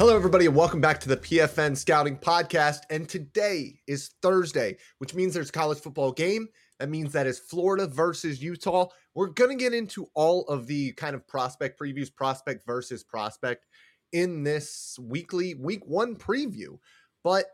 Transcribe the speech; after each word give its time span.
Hello, 0.00 0.16
everybody, 0.16 0.46
and 0.46 0.56
welcome 0.56 0.80
back 0.80 0.98
to 0.98 1.10
the 1.10 1.16
PFN 1.18 1.76
Scouting 1.76 2.16
Podcast. 2.16 2.84
And 2.88 3.06
today 3.06 3.82
is 3.86 4.12
Thursday, 4.22 4.78
which 4.96 5.14
means 5.14 5.34
there's 5.34 5.50
college 5.50 5.78
football 5.78 6.10
game. 6.10 6.48
That 6.78 6.88
means 6.88 7.12
that 7.12 7.26
is 7.26 7.38
Florida 7.38 7.86
versus 7.86 8.42
Utah. 8.42 8.86
We're 9.14 9.26
going 9.26 9.50
to 9.50 9.62
get 9.62 9.74
into 9.74 10.06
all 10.14 10.46
of 10.48 10.66
the 10.66 10.92
kind 10.92 11.14
of 11.14 11.28
prospect 11.28 11.78
previews, 11.78 12.08
prospect 12.16 12.64
versus 12.64 13.04
prospect 13.04 13.66
in 14.12 14.42
this 14.42 14.98
weekly 14.98 15.52
week 15.52 15.84
one 15.84 16.16
preview. 16.16 16.78
But 17.22 17.44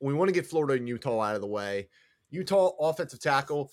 we 0.00 0.14
want 0.14 0.28
to 0.28 0.32
get 0.32 0.46
Florida 0.46 0.74
and 0.74 0.88
Utah 0.88 1.20
out 1.20 1.34
of 1.34 1.40
the 1.40 1.48
way. 1.48 1.88
Utah 2.30 2.70
offensive 2.78 3.18
tackle. 3.18 3.72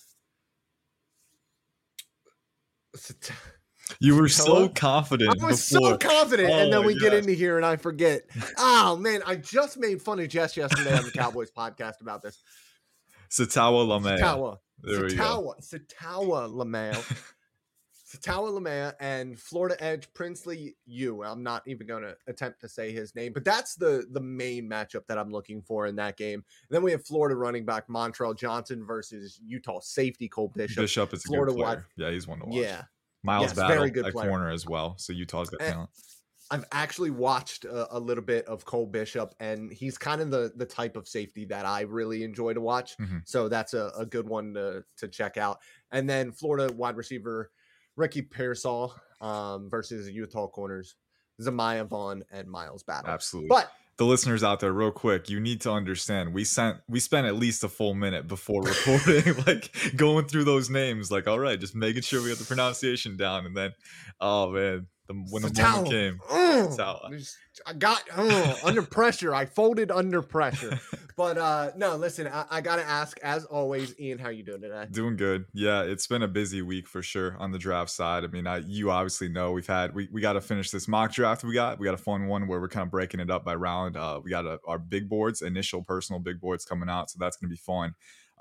You 4.00 4.16
were 4.16 4.30
so 4.30 4.70
confident. 4.70 5.42
I 5.42 5.46
was 5.46 5.70
before. 5.70 5.92
so 5.92 5.98
confident, 5.98 6.50
Oh 6.50 6.54
and 6.60 6.72
then 6.74 6.86
we 6.86 6.98
get 6.98 7.14
into 7.14 7.34
here 7.34 7.58
and 7.58 7.66
I 7.66 7.76
forget. 7.76 8.22
Oh 8.58 8.96
man, 8.98 9.22
I 9.26 9.36
just 9.36 9.78
made 9.78 10.02
fun 10.02 10.20
of 10.20 10.28
Jess 10.30 10.56
yesterday 10.56 10.98
on 10.98 11.04
the 11.04 11.12
Cowboys 11.12 11.52
podcast 11.52 12.02
about 12.02 12.22
this. 12.24 12.42
Sataoa 13.30 13.86
Laumea. 13.88 14.20
Sataoa, 14.20 14.58
There 14.82 15.04
we 15.04 15.16
go. 15.16 15.56
Sataoa, 15.62 15.84
Sataoa 15.92 16.54
Lamau, 16.54 16.94
Sataoa 18.08 18.52
Lamau, 18.60 18.94
and 19.00 19.40
Florida 19.40 19.76
Edge 19.84 20.08
Princely 20.14 20.76
U. 20.86 21.24
I'm 21.24 21.42
not 21.42 21.64
even 21.66 21.88
going 21.88 22.04
to 22.04 22.16
attempt 22.28 22.62
to 22.62 22.70
say 22.70 22.92
his 22.92 23.16
name, 23.16 23.34
but 23.34 23.44
that's 23.44 23.76
the 23.76 24.06
the 24.12 24.22
main 24.22 24.70
matchup 24.70 25.08
that 25.08 25.18
I'm 25.18 25.32
looking 25.32 25.62
for 25.62 25.88
in 25.88 25.96
that 25.98 26.16
game. 26.18 26.36
And 26.40 26.44
then 26.70 26.84
we 26.84 26.92
have 26.92 27.06
Florida 27.06 27.36
running 27.36 27.66
back 27.66 27.88
Montrell 27.88 28.38
Johnson 28.38 28.86
versus 28.86 29.40
Utah 29.46 29.80
safety 29.82 30.28
Cole 30.30 30.52
Bishop. 30.56 30.78
Bishop 30.84 31.14
is 31.14 31.26
a 31.26 31.28
Florida 31.28 31.52
good 31.54 31.58
player. 31.64 31.76
wide- 31.78 31.84
Yeah, 31.98 32.12
he's 32.12 32.28
one 32.28 32.40
to 32.40 32.46
watch. 32.46 32.56
Yeah, 32.56 32.84
Miles 33.24 33.44
Yes, 33.48 33.54
Battle 33.56 33.78
very 33.78 33.90
good 33.90 34.06
at 34.08 34.14
player. 34.14 34.30
corner 34.30 34.50
as 34.52 34.66
well. 34.66 34.96
So 34.98 35.14
Utah's 35.14 35.50
got 35.50 35.62
Eh, 35.62 35.72
talent. 35.72 35.90
I've 36.52 36.66
actually 36.72 37.10
watched 37.10 37.66
a, 37.66 37.96
a 37.96 38.00
little 38.00 38.24
bit 38.24 38.46
of 38.46 38.66
Cole 38.66 38.86
Bishop, 38.86 39.34
and 39.40 39.72
he's 39.72 39.98
kind 39.98 40.22
of 40.22 40.30
the 40.30 40.52
the 40.56 40.66
type 40.66 40.96
of 40.96 41.08
safety 41.08 41.46
that 41.46 41.66
I 41.66 41.82
really 41.82 42.24
enjoy 42.24 42.54
to 42.54 42.62
watch. 42.62 42.96
Mhm. 42.98 43.22
So 43.26 43.48
that's 43.50 43.74
a, 43.74 43.92
a 43.98 44.06
good 44.06 44.28
one 44.28 44.54
to 44.56 44.84
to 44.98 45.08
check 45.08 45.38
out. 45.38 45.60
And 45.92 46.08
then 46.08 46.32
Florida 46.32 46.72
wide 46.74 46.98
receiver 46.98 47.52
Ricky 47.96 48.22
Pearsall 48.22 48.94
um, 49.22 49.70
versus 49.70 50.10
Utah 50.10 50.48
corners 50.48 50.96
Zemaiah 51.42 51.88
Vaughn 51.88 52.24
and 52.32 52.48
Miles 52.48 52.84
Battle. 52.84 53.10
Absolutely. 53.10 53.48
But 53.50 53.72
the 53.98 54.06
listeners 54.06 54.44
out 54.44 54.60
there, 54.60 54.74
real 54.74 54.92
quick, 54.92 55.30
you 55.30 55.40
need 55.40 55.62
to 55.62 55.72
understand. 55.72 56.34
We 56.34 56.44
sent 56.44 56.78
we 56.88 57.00
spent 57.00 57.28
at 57.28 57.36
least 57.36 57.64
a 57.64 57.70
full 57.70 57.94
minute 57.94 58.28
before 58.28 58.62
recording, 58.64 59.36
like 59.48 59.76
going 59.96 60.26
through 60.26 60.46
those 60.46 60.70
names. 60.70 61.12
Like, 61.12 61.28
all 61.28 61.40
right, 61.40 61.60
just 61.60 61.76
making 61.76 62.02
sure 62.02 62.22
we 62.22 62.30
got 62.30 62.40
the 62.40 62.46
pronunciation 62.46 63.18
down, 63.18 63.46
and 63.46 63.56
then, 63.56 63.74
oh 64.20 64.52
man, 64.52 64.88
the, 65.08 65.14
when 65.30 65.42
the 65.42 65.50
Sataoa. 65.50 65.72
moment 65.76 65.90
came, 65.90 66.20
Mm, 66.30 67.36
I 67.66 67.74
got 67.74 68.04
uh, 68.16 68.56
under 68.64 68.82
pressure. 68.82 69.34
I 69.36 69.46
folded 69.46 69.92
under 69.92 70.22
pressure. 70.22 70.80
But 71.16 71.38
uh 71.38 71.72
no, 71.78 71.96
listen, 71.96 72.28
I, 72.28 72.46
I 72.50 72.62
gotta 72.62 72.84
ask, 72.84 73.20
as 73.22 73.46
always, 73.46 73.94
Ian, 74.00 74.18
how 74.18 74.30
are 74.30 74.32
you 74.32 74.42
doing 74.42 74.62
today? 74.62 74.88
Doing 74.90 75.16
good. 75.16 75.46
Yeah, 75.54 75.84
it's 75.84 76.08
been 76.08 76.24
a 76.24 76.28
busy 76.28 76.64
week 76.64 76.88
for 76.88 77.04
sure 77.04 77.38
on 77.38 77.52
the 77.52 77.60
draft 77.60 77.92
side. 77.92 78.24
I 78.24 78.28
mean, 78.28 78.48
I, 78.48 78.58
you 78.66 78.90
obviously 78.90 79.30
know 79.30 79.52
we've 79.52 79.68
had 79.68 79.94
we, 79.94 80.10
we 80.12 80.22
got 80.22 80.34
to 80.34 80.42
finish 80.42 80.72
this 80.72 80.88
mock 80.88 81.12
draft. 81.12 81.44
We 81.44 81.54
got 81.54 81.78
we 81.78 81.86
got 81.86 81.94
a 81.94 81.98
fun 82.00 82.26
one 82.26 82.48
where 82.48 82.60
we're 82.60 82.68
kind 82.68 82.86
of 82.86 82.92
breaking 82.92 83.20
it 83.20 83.30
up 83.30 83.46
by 83.46 83.54
round. 83.54 83.96
Uh, 83.96 84.22
we 84.24 84.32
got 84.32 84.46
a, 84.46 84.58
our 84.66 84.80
big 84.80 85.08
boards, 85.08 85.44
initial 85.44 85.84
personal 85.84 86.20
big 86.20 86.42
boards 86.42 86.66
coming 86.66 86.90
out, 86.90 87.12
so 87.12 87.18
that's 87.20 87.38
going 87.38 87.48
to 87.48 87.54
be 87.54 87.62
fun. 87.62 87.94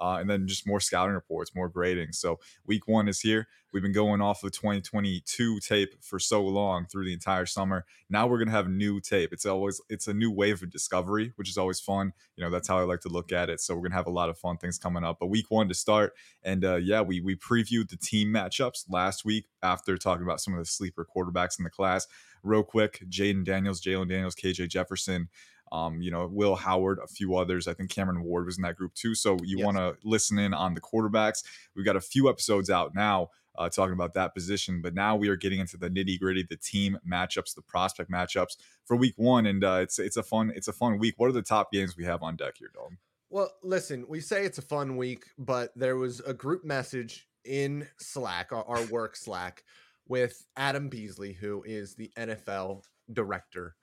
Uh, 0.03 0.17
and 0.19 0.28
then 0.28 0.48
just 0.48 0.67
more 0.67 0.81
scouting 0.81 1.14
reports, 1.14 1.55
more 1.55 1.69
grading. 1.69 2.11
So 2.11 2.41
week 2.67 2.89
one 2.89 3.06
is 3.06 3.20
here. 3.20 3.47
We've 3.72 3.84
been 3.84 3.92
going 3.92 4.20
off 4.20 4.42
of 4.42 4.50
2022 4.50 5.61
tape 5.61 5.95
for 6.03 6.19
so 6.19 6.42
long 6.42 6.86
through 6.86 7.05
the 7.05 7.12
entire 7.12 7.47
summer. 7.47 7.86
Now 8.11 8.27
we're 8.27 8.39
gonna 8.39 8.50
have 8.50 8.69
new 8.69 9.00
tape. 9.00 9.33
It's 9.33 9.47
always 9.47 9.80
it's 9.89 10.08
a 10.08 10.13
new 10.13 10.30
wave 10.30 10.61
of 10.61 10.70
discovery, 10.70 11.33
which 11.36 11.48
is 11.48 11.57
always 11.57 11.79
fun. 11.79 12.14
You 12.35 12.42
know, 12.42 12.51
that's 12.51 12.67
how 12.67 12.79
I 12.79 12.83
like 12.83 13.01
to 13.02 13.08
look 13.08 13.30
at 13.30 13.48
it. 13.48 13.61
So 13.61 13.77
we're 13.77 13.83
gonna 13.83 13.95
have 13.95 14.08
a 14.08 14.11
lot 14.11 14.29
of 14.29 14.36
fun 14.36 14.58
things 14.58 14.77
coming 14.77 15.05
up. 15.05 15.18
But 15.20 15.29
week 15.29 15.51
one 15.51 15.68
to 15.68 15.74
start, 15.74 16.14
and 16.42 16.64
uh, 16.64 16.77
yeah, 16.77 17.01
we 17.01 17.20
we 17.20 17.36
previewed 17.36 17.89
the 17.89 17.96
team 17.96 18.29
matchups 18.29 18.86
last 18.90 19.24
week 19.24 19.46
after 19.63 19.96
talking 19.96 20.24
about 20.24 20.40
some 20.40 20.52
of 20.52 20.58
the 20.58 20.67
sleeper 20.67 21.07
quarterbacks 21.17 21.58
in 21.58 21.64
the 21.64 21.70
class. 21.70 22.08
Real 22.42 22.64
quick, 22.64 23.05
Jayden 23.08 23.45
Daniels, 23.45 23.80
Jalen 23.80 24.08
Daniels, 24.08 24.34
KJ 24.34 24.69
Jefferson, 24.69 25.29
um, 25.72 26.00
you 26.02 26.10
know, 26.10 26.27
Will 26.30 26.55
Howard, 26.55 26.98
a 27.02 27.06
few 27.08 27.34
others. 27.36 27.66
I 27.66 27.74
think 27.74 27.90
Cameron 27.90 28.22
Ward 28.22 28.46
was 28.46 28.58
in 28.58 28.62
that 28.62 28.77
group 28.77 28.94
too. 28.94 29.14
So 29.14 29.38
you 29.42 29.58
Yes. 29.58 29.64
want 29.64 29.78
to 29.78 29.96
listen 30.05 30.38
in 30.38 30.52
on 30.55 30.74
the 30.74 30.80
quarterbacks. 30.80 31.42
We've 31.74 31.84
got 31.84 31.96
a 31.96 32.00
few 32.00 32.28
episodes 32.28 32.68
out 32.70 32.94
now 32.94 33.30
uh, 33.56 33.68
talking 33.68 33.92
about 33.94 34.14
that 34.14 34.34
position, 34.34 34.80
but 34.83 34.94
now 34.94 35.16
we 35.16 35.28
are 35.28 35.36
getting 35.36 35.60
into 35.60 35.77
the 35.77 35.90
nitty 35.90 36.18
gritty, 36.20 36.42
the 36.48 36.56
team 36.56 36.98
matchups, 37.10 37.55
the 37.55 37.62
prospect 37.62 38.10
matchups 38.10 38.56
for 38.84 38.96
week 38.96 39.14
one, 39.16 39.46
and 39.46 39.64
uh, 39.64 39.78
it's 39.83 39.98
it's 39.98 40.16
a 40.16 40.22
fun 40.22 40.52
it's 40.55 40.68
a 40.68 40.72
fun 40.72 40.98
week. 40.98 41.14
What 41.18 41.28
are 41.28 41.33
the 41.33 41.42
top 41.42 41.72
games 41.72 41.96
we 41.96 42.04
have 42.04 42.22
on 42.22 42.36
deck 42.36 42.54
here, 42.58 42.70
Dom? 42.74 42.98
Well, 43.30 43.50
listen, 43.62 44.04
we 44.08 44.20
say 44.20 44.44
it's 44.44 44.58
a 44.58 44.62
fun 44.62 44.96
week, 44.98 45.24
but 45.39 45.72
there 45.74 45.96
was 45.96 46.20
a 46.20 46.34
group 46.34 46.64
message 46.64 47.28
in 47.46 47.89
Slack, 47.98 48.52
our, 48.52 48.64
our 48.64 48.84
work 48.86 49.16
Slack, 49.16 49.64
with 50.06 50.44
Adam 50.56 50.89
Beasley, 50.90 51.33
who 51.33 51.62
is 51.66 51.94
the 51.94 52.10
NFL 52.18 52.83
director, 53.12 53.74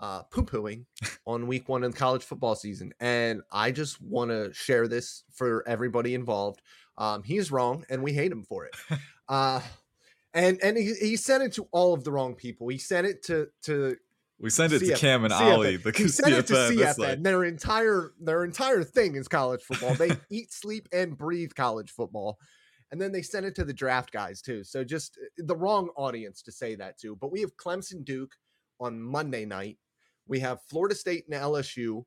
uh, 0.00 0.22
poo 0.24 0.44
pooing 0.44 0.84
on 1.26 1.46
week 1.46 1.68
one 1.68 1.84
of 1.84 1.92
the 1.92 1.98
college 1.98 2.22
football 2.22 2.54
season. 2.54 2.92
And 3.00 3.42
I 3.50 3.70
just 3.72 4.00
want 4.00 4.30
to 4.30 4.52
share 4.52 4.88
this 4.88 5.24
for 5.32 5.66
everybody 5.68 6.14
involved. 6.14 6.60
Um, 6.96 7.22
he's 7.22 7.52
wrong, 7.52 7.84
and 7.88 8.02
we 8.02 8.12
hate 8.12 8.32
him 8.32 8.44
for 8.44 8.66
it. 8.66 8.74
Uh, 9.28 9.60
and 10.32 10.58
and 10.62 10.76
he, 10.78 10.94
he 10.94 11.14
sent 11.16 11.42
it 11.42 11.52
to 11.52 11.68
all 11.70 11.92
of 11.92 12.02
the 12.02 12.10
wrong 12.10 12.34
people. 12.34 12.66
He 12.68 12.78
sent 12.78 13.06
it 13.06 13.22
to 13.24 13.48
to 13.64 13.94
We 14.40 14.48
send 14.48 14.72
it 14.72 14.78
to 14.78 14.94
Cam 14.94 15.24
and 15.24 15.34
CFN. 15.34 15.52
Ollie. 15.52 15.76
The 15.76 15.92
he 15.92 16.08
sent 16.08 16.32
it 16.32 16.46
to 16.46 16.54
CFN. 16.54 16.98
Like- 16.98 17.22
Their 17.22 17.44
entire 17.44 18.12
their 18.18 18.42
entire 18.42 18.82
thing 18.84 19.16
is 19.16 19.28
college 19.28 19.60
football. 19.62 19.94
They 19.96 20.12
eat, 20.30 20.50
sleep, 20.50 20.88
and 20.94 21.14
breathe 21.16 21.50
college 21.54 21.90
football. 21.90 22.38
And 22.90 22.98
then 22.98 23.12
they 23.12 23.20
sent 23.20 23.44
it 23.44 23.54
to 23.56 23.64
the 23.64 23.74
draft 23.74 24.12
guys 24.12 24.40
too. 24.40 24.64
So 24.64 24.82
just 24.82 25.18
uh, 25.22 25.26
the 25.44 25.56
wrong 25.56 25.90
audience 25.94 26.40
to 26.44 26.52
say 26.52 26.74
that 26.76 26.98
to. 27.00 27.14
But 27.16 27.30
we 27.30 27.42
have 27.42 27.54
Clemson 27.58 28.02
Duke 28.02 28.32
on 28.80 28.98
Monday 28.98 29.44
night. 29.44 29.76
We 30.28 30.40
have 30.40 30.60
Florida 30.68 30.94
State 30.94 31.24
and 31.30 31.34
LSU 31.40 32.04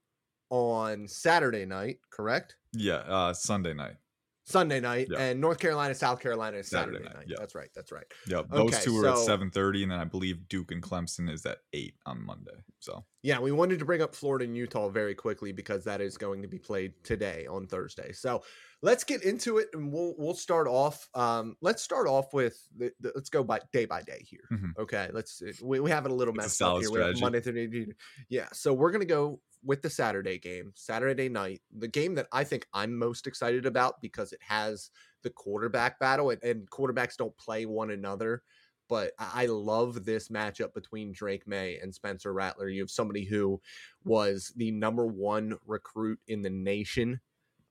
on 0.49 1.07
Saturday 1.07 1.65
night, 1.65 1.97
correct? 2.11 2.55
yeah, 2.73 2.95
uh, 3.07 3.33
Sunday 3.33 3.73
night. 3.73 3.95
Sunday 4.43 4.79
night, 4.79 5.07
Yeah. 5.09 5.19
and 5.19 5.39
North 5.39 5.59
Carolina, 5.59 5.93
South 5.95 6.19
Carolina 6.19 6.57
is 6.57 6.67
Saturday, 6.67 6.97
Saturday 6.97 7.09
night, 7.13 7.15
night. 7.19 7.25
yeah. 7.29 7.35
That's 7.39 7.55
right. 7.55 7.69
That's 7.75 7.91
right. 7.91 8.05
Yep, 8.27 8.49
those 8.49 8.73
Okay, 8.73 8.83
two 8.83 8.97
are 8.97 9.07
at 9.07 9.17
so- 9.17 9.25
seven 9.25 9.49
thirty, 9.51 9.83
and 9.83 9.91
then 9.91 9.99
I 9.99 10.03
believe 10.03 10.47
Duke 10.49 10.71
and 10.71 10.81
Clemson 10.83 11.29
is 11.31 11.45
at 11.45 11.59
eight 11.73 11.95
on 12.05 12.23
Monday. 12.25 12.63
So 12.79 13.05
Yeah, 13.23 13.39
we 13.39 13.51
wanted 13.51 13.79
to 13.79 13.85
bring 13.85 14.01
up 14.01 14.13
Florida 14.15 14.45
and 14.45 14.57
Utah 14.57 14.89
very 14.89 15.13
quickly 15.15 15.51
because 15.51 15.83
that 15.85 16.01
is 16.01 16.17
going 16.17 16.41
to 16.41 16.47
be 16.47 16.57
played 16.59 16.93
today 17.03 17.45
on 17.47 17.67
Thursday. 17.67 18.11
So 18.13 18.43
let's 18.81 19.03
get 19.03 19.23
into 19.23 19.57
it, 19.57 19.69
and 19.73 19.91
we'll 19.91 20.15
we'll 20.17 20.33
start 20.33 20.67
off. 20.67 21.07
Um, 21.13 21.55
let's 21.61 21.81
start 21.81 22.07
off 22.07 22.33
with 22.33 22.57
the, 22.77 22.91
the, 22.99 23.11
let's 23.15 23.29
go 23.29 23.43
by 23.43 23.59
day 23.71 23.85
by 23.85 24.01
day 24.01 24.25
here. 24.27 24.47
Mhm. 24.51 24.77
Okay, 24.77 25.09
let's 25.13 25.41
uh, 25.41 25.51
we, 25.63 25.79
we 25.79 25.91
have 25.91 26.05
it 26.05 26.11
a 26.11 26.15
little 26.15 26.33
It's 26.35 26.43
a 26.43 26.45
messed 26.45 26.61
up 26.61 26.67
solid 26.67 26.81
here. 26.81 26.91
We 26.91 26.99
have 26.99 27.17
strategy. 27.17 27.21
Monday 27.21 27.39
through 27.39 27.93
yeah. 28.29 28.47
So 28.53 28.73
we're 28.73 28.91
gonna 28.91 29.05
go 29.05 29.39
with 29.63 29.81
the 29.81 29.89
Saturday 29.89 30.39
game, 30.39 30.73
Saturday 30.75 31.29
night, 31.29 31.61
the 31.75 31.87
game 31.87 32.15
that 32.15 32.27
I 32.31 32.43
think 32.43 32.65
I'm 32.73 32.97
most 32.97 33.27
excited 33.27 33.65
about 33.65 34.01
because 34.01 34.33
it 34.33 34.39
has 34.41 34.89
the 35.23 35.29
quarterback 35.29 35.99
battle, 35.99 36.31
and, 36.31 36.43
and 36.43 36.69
quarterbacks 36.69 37.15
don't 37.17 37.37
play 37.37 37.65
one 37.65 37.91
another 37.91 38.43
but 38.91 39.13
I 39.17 39.45
love 39.45 40.03
this 40.03 40.27
matchup 40.27 40.73
between 40.73 41.13
Drake 41.13 41.47
Maye 41.47 41.79
and 41.81 41.95
Spencer 41.95 42.33
Rattler. 42.33 42.67
You 42.67 42.81
have 42.81 42.91
somebody 42.91 43.23
who 43.23 43.61
was 44.03 44.51
the 44.57 44.71
number 44.71 45.07
one 45.07 45.57
recruit 45.65 46.19
in 46.27 46.41
the 46.41 46.49
nation, 46.49 47.21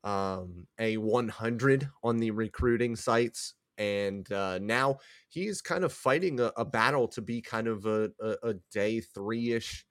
um, 0.05 0.67
a 0.79 0.97
100 0.97 1.89
on 2.03 2.19
the 2.19 2.31
recruiting 2.31 2.97
sites. 2.97 3.55
And 3.79 4.31
uh, 4.31 4.59
now 4.59 4.99
he's 5.29 5.63
kind 5.63 5.85
of 5.85 5.93
fighting 5.93 6.41
a, 6.41 6.53
a 6.57 6.65
battle 6.65 7.09
to 7.09 7.23
be 7.23 7.41
kind 7.41 7.67
of 7.67 7.87
a, 7.87 8.11
a, 8.21 8.51
a 8.51 8.55
day 8.73 9.01
three 9.01 9.53
ish 9.53 9.87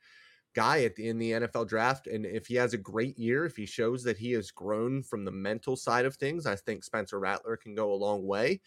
guy 0.53 0.83
at 0.83 0.95
the, 0.95 1.07
in 1.07 1.17
the 1.17 1.31
NFL 1.31 1.67
draft. 1.67 2.05
And 2.05 2.25
if 2.25 2.47
he 2.47 2.55
has 2.55 2.73
a 2.73 2.77
great 2.77 3.17
year, 3.17 3.45
if 3.45 3.55
he 3.55 3.65
shows 3.65 4.03
that 4.03 4.17
he 4.17 4.31
has 4.33 4.51
grown 4.51 5.01
from 5.01 5.25
the 5.25 5.31
mental 5.31 5.75
side 5.75 6.05
of 6.05 6.15
things, 6.15 6.45
I 6.45 6.55
think 6.55 6.83
Spencer 6.83 7.19
Rattler 7.19 7.57
can 7.57 7.73
go 7.73 7.91
a 7.91 7.95
long 7.95 8.27
way 8.27 8.61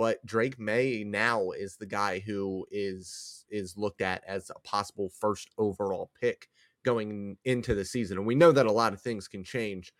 but 0.00 0.24
Drake 0.24 0.58
Maye 0.58 1.04
now 1.04 1.50
is 1.50 1.76
the 1.76 1.84
guy 1.84 2.20
who 2.20 2.66
is 2.70 3.44
is 3.50 3.76
looked 3.76 4.00
at 4.00 4.24
as 4.26 4.48
a 4.48 4.58
possible 4.60 5.10
first 5.10 5.50
overall 5.58 6.10
pick 6.18 6.48
going 6.86 7.36
into 7.44 7.74
the 7.74 7.84
season. 7.84 8.16
And 8.16 8.26
we 8.26 8.34
know 8.34 8.50
that 8.50 8.64
a 8.64 8.72
lot 8.72 8.94
of 8.94 9.02
things 9.02 9.28
can 9.28 9.44
change, 9.44 9.92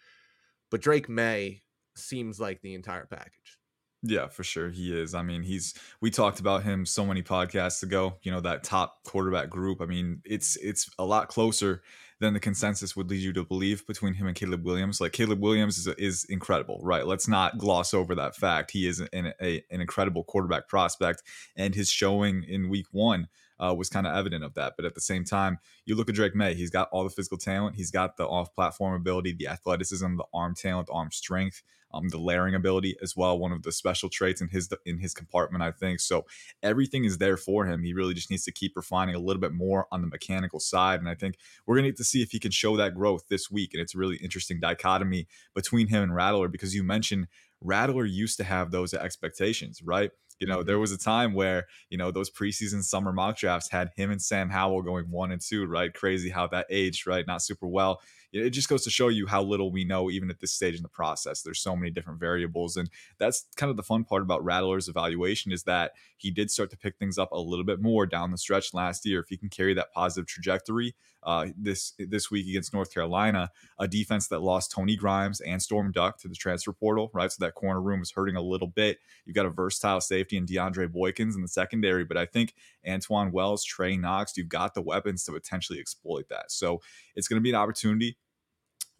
but 0.70 0.80
Drake 0.80 1.08
Maye 1.08 1.62
seems 1.96 2.40
like 2.40 2.62
the 2.62 2.74
entire 2.74 3.06
package. 3.06 3.58
Yeah, 4.02 4.28
for 4.28 4.44
sure. 4.44 4.70
He 4.70 4.98
is. 4.98 5.14
I 5.14 5.22
mean, 5.22 5.42
he's 5.42 5.74
we 6.00 6.10
talked 6.10 6.40
about 6.40 6.62
him 6.62 6.86
so 6.86 7.04
many 7.04 7.22
podcasts 7.22 7.82
ago, 7.82 8.16
you 8.22 8.32
know, 8.32 8.40
that 8.40 8.64
top 8.64 9.04
quarterback 9.04 9.50
group. 9.50 9.82
I 9.82 9.86
mean, 9.86 10.22
it's 10.24 10.56
it's 10.56 10.88
a 10.98 11.04
lot 11.04 11.28
closer 11.28 11.82
than 12.18 12.32
the 12.32 12.40
consensus 12.40 12.96
would 12.96 13.10
lead 13.10 13.20
you 13.20 13.32
to 13.34 13.44
believe 13.44 13.86
between 13.86 14.14
him 14.14 14.26
and 14.26 14.36
Caleb 14.36 14.64
Williams. 14.64 15.02
Like 15.02 15.12
Caleb 15.12 15.40
Williams 15.42 15.76
is 15.76 15.86
is 15.98 16.24
incredible, 16.30 16.80
right? 16.82 17.06
Let's 17.06 17.28
not 17.28 17.58
gloss 17.58 17.92
over 17.92 18.14
that 18.14 18.36
fact. 18.36 18.70
He 18.70 18.86
is 18.86 19.00
an 19.00 19.34
a, 19.40 19.62
an 19.70 19.82
incredible 19.82 20.24
quarterback 20.24 20.66
prospect 20.66 21.22
and 21.54 21.74
his 21.74 21.90
showing 21.90 22.42
in 22.44 22.70
week 22.70 22.86
1 22.92 23.28
uh, 23.60 23.74
was 23.74 23.88
kind 23.88 24.06
of 24.06 24.16
evident 24.16 24.42
of 24.44 24.54
that. 24.54 24.74
But 24.76 24.84
at 24.86 24.94
the 24.94 25.00
same 25.00 25.24
time, 25.24 25.58
you 25.84 25.94
look 25.94 26.08
at 26.08 26.14
Drake 26.14 26.34
Maye, 26.34 26.54
he's 26.54 26.70
got 26.70 26.88
all 26.90 27.04
the 27.04 27.10
physical 27.10 27.38
talent, 27.38 27.76
he's 27.76 27.90
got 27.90 28.16
the 28.16 28.26
off 28.26 28.54
platform 28.54 28.94
ability, 28.94 29.34
the 29.38 29.48
athleticism, 29.48 30.16
the 30.16 30.24
arm 30.32 30.54
talent, 30.54 30.88
arm 30.92 31.10
strength. 31.10 31.62
Um, 31.92 32.08
the 32.08 32.18
layering 32.18 32.54
ability 32.54 32.94
as 33.02 33.16
well, 33.16 33.36
one 33.36 33.50
of 33.50 33.64
the 33.64 33.72
special 33.72 34.08
traits 34.08 34.40
in 34.40 34.46
his 34.46 34.68
in 34.86 34.98
his 34.98 35.12
compartment, 35.12 35.64
I 35.64 35.72
think. 35.72 35.98
So 35.98 36.24
everything 36.62 37.04
is 37.04 37.18
there 37.18 37.36
for 37.36 37.66
him. 37.66 37.82
He 37.82 37.92
really 37.94 38.14
just 38.14 38.30
needs 38.30 38.44
to 38.44 38.52
keep 38.52 38.76
refining 38.76 39.16
a 39.16 39.18
little 39.18 39.40
bit 39.40 39.52
more 39.52 39.88
on 39.90 40.00
the 40.00 40.06
mechanical 40.06 40.60
side, 40.60 41.00
and 41.00 41.08
I 41.08 41.16
think 41.16 41.34
we're 41.66 41.74
gonna 41.74 41.88
get 41.88 41.96
to 41.96 42.04
see 42.04 42.22
if 42.22 42.30
he 42.30 42.38
can 42.38 42.52
show 42.52 42.76
that 42.76 42.94
growth 42.94 43.24
this 43.28 43.50
week. 43.50 43.74
And 43.74 43.80
it's 43.82 43.96
a 43.96 43.98
really 43.98 44.18
interesting 44.18 44.60
dichotomy 44.60 45.26
between 45.52 45.88
him 45.88 46.04
and 46.04 46.14
Rattler 46.14 46.46
because 46.46 46.76
you 46.76 46.84
mentioned 46.84 47.26
Rattler 47.60 48.04
used 48.04 48.36
to 48.36 48.44
have 48.44 48.70
those 48.70 48.94
expectations, 48.94 49.82
right? 49.82 50.12
You 50.40 50.46
know, 50.46 50.62
there 50.62 50.78
was 50.78 50.92
a 50.92 50.98
time 50.98 51.34
where, 51.34 51.66
you 51.90 51.98
know, 51.98 52.10
those 52.10 52.30
preseason 52.30 52.82
summer 52.82 53.12
mock 53.12 53.36
drafts 53.36 53.70
had 53.70 53.90
him 53.94 54.10
and 54.10 54.20
Sam 54.20 54.48
Howell 54.50 54.82
going 54.82 55.10
one 55.10 55.30
and 55.30 55.40
two, 55.40 55.66
right? 55.66 55.92
Crazy 55.92 56.30
how 56.30 56.46
that 56.48 56.66
aged, 56.70 57.06
right? 57.06 57.26
Not 57.26 57.42
super 57.42 57.66
well 57.66 58.00
it 58.32 58.50
just 58.50 58.68
goes 58.68 58.84
to 58.84 58.90
show 58.90 59.08
you 59.08 59.26
how 59.26 59.42
little 59.42 59.72
we 59.72 59.84
know 59.84 60.10
even 60.10 60.30
at 60.30 60.40
this 60.40 60.52
stage 60.52 60.76
in 60.76 60.82
the 60.82 60.88
process. 60.88 61.42
There's 61.42 61.60
so 61.60 61.74
many 61.74 61.90
different 61.90 62.20
variables 62.20 62.76
and 62.76 62.88
that's 63.18 63.46
kind 63.56 63.70
of 63.70 63.76
the 63.76 63.82
fun 63.82 64.04
part 64.04 64.22
about 64.22 64.44
rattler's 64.44 64.88
evaluation 64.88 65.52
is 65.52 65.64
that 65.64 65.92
he 66.16 66.30
did 66.30 66.50
start 66.50 66.70
to 66.70 66.76
pick 66.76 66.96
things 66.98 67.18
up 67.18 67.32
a 67.32 67.38
little 67.38 67.64
bit 67.64 67.80
more 67.80 68.06
down 68.06 68.30
the 68.30 68.38
stretch 68.38 68.72
last 68.74 69.04
year. 69.04 69.20
If 69.20 69.28
he 69.28 69.36
can 69.36 69.48
carry 69.48 69.74
that 69.74 69.92
positive 69.92 70.26
trajectory 70.26 70.94
uh, 71.22 71.48
this 71.56 71.92
this 71.98 72.30
week 72.30 72.48
against 72.48 72.72
north 72.72 72.92
carolina 72.92 73.50
a 73.78 73.86
defense 73.86 74.28
that 74.28 74.40
lost 74.40 74.72
tony 74.72 74.96
grimes 74.96 75.40
and 75.40 75.62
storm 75.62 75.92
duck 75.92 76.18
to 76.18 76.28
the 76.28 76.34
transfer 76.34 76.72
portal 76.72 77.10
right? 77.12 77.30
So 77.30 77.44
that 77.44 77.54
corner 77.54 77.80
room 77.80 78.00
is 78.00 78.12
hurting 78.12 78.36
a 78.36 78.42
little 78.42 78.68
bit. 78.68 78.98
You've 79.26 79.36
got 79.36 79.46
a 79.46 79.50
versatile 79.50 80.00
safety 80.00 80.36
in 80.36 80.46
deandre 80.46 80.88
boykins 80.88 81.34
in 81.34 81.42
the 81.42 81.48
secondary 81.48 82.04
but 82.04 82.16
i 82.16 82.24
think 82.24 82.54
antwane 82.86 83.32
wells 83.32 83.64
trey 83.64 83.96
knox 83.96 84.36
you've 84.36 84.48
got 84.48 84.74
the 84.74 84.82
weapons 84.82 85.24
to 85.24 85.32
potentially 85.32 85.78
exploit 85.78 86.28
that 86.28 86.50
so 86.50 86.80
it's 87.16 87.28
going 87.28 87.38
to 87.38 87.42
be 87.42 87.50
an 87.50 87.56
opportunity 87.56 88.16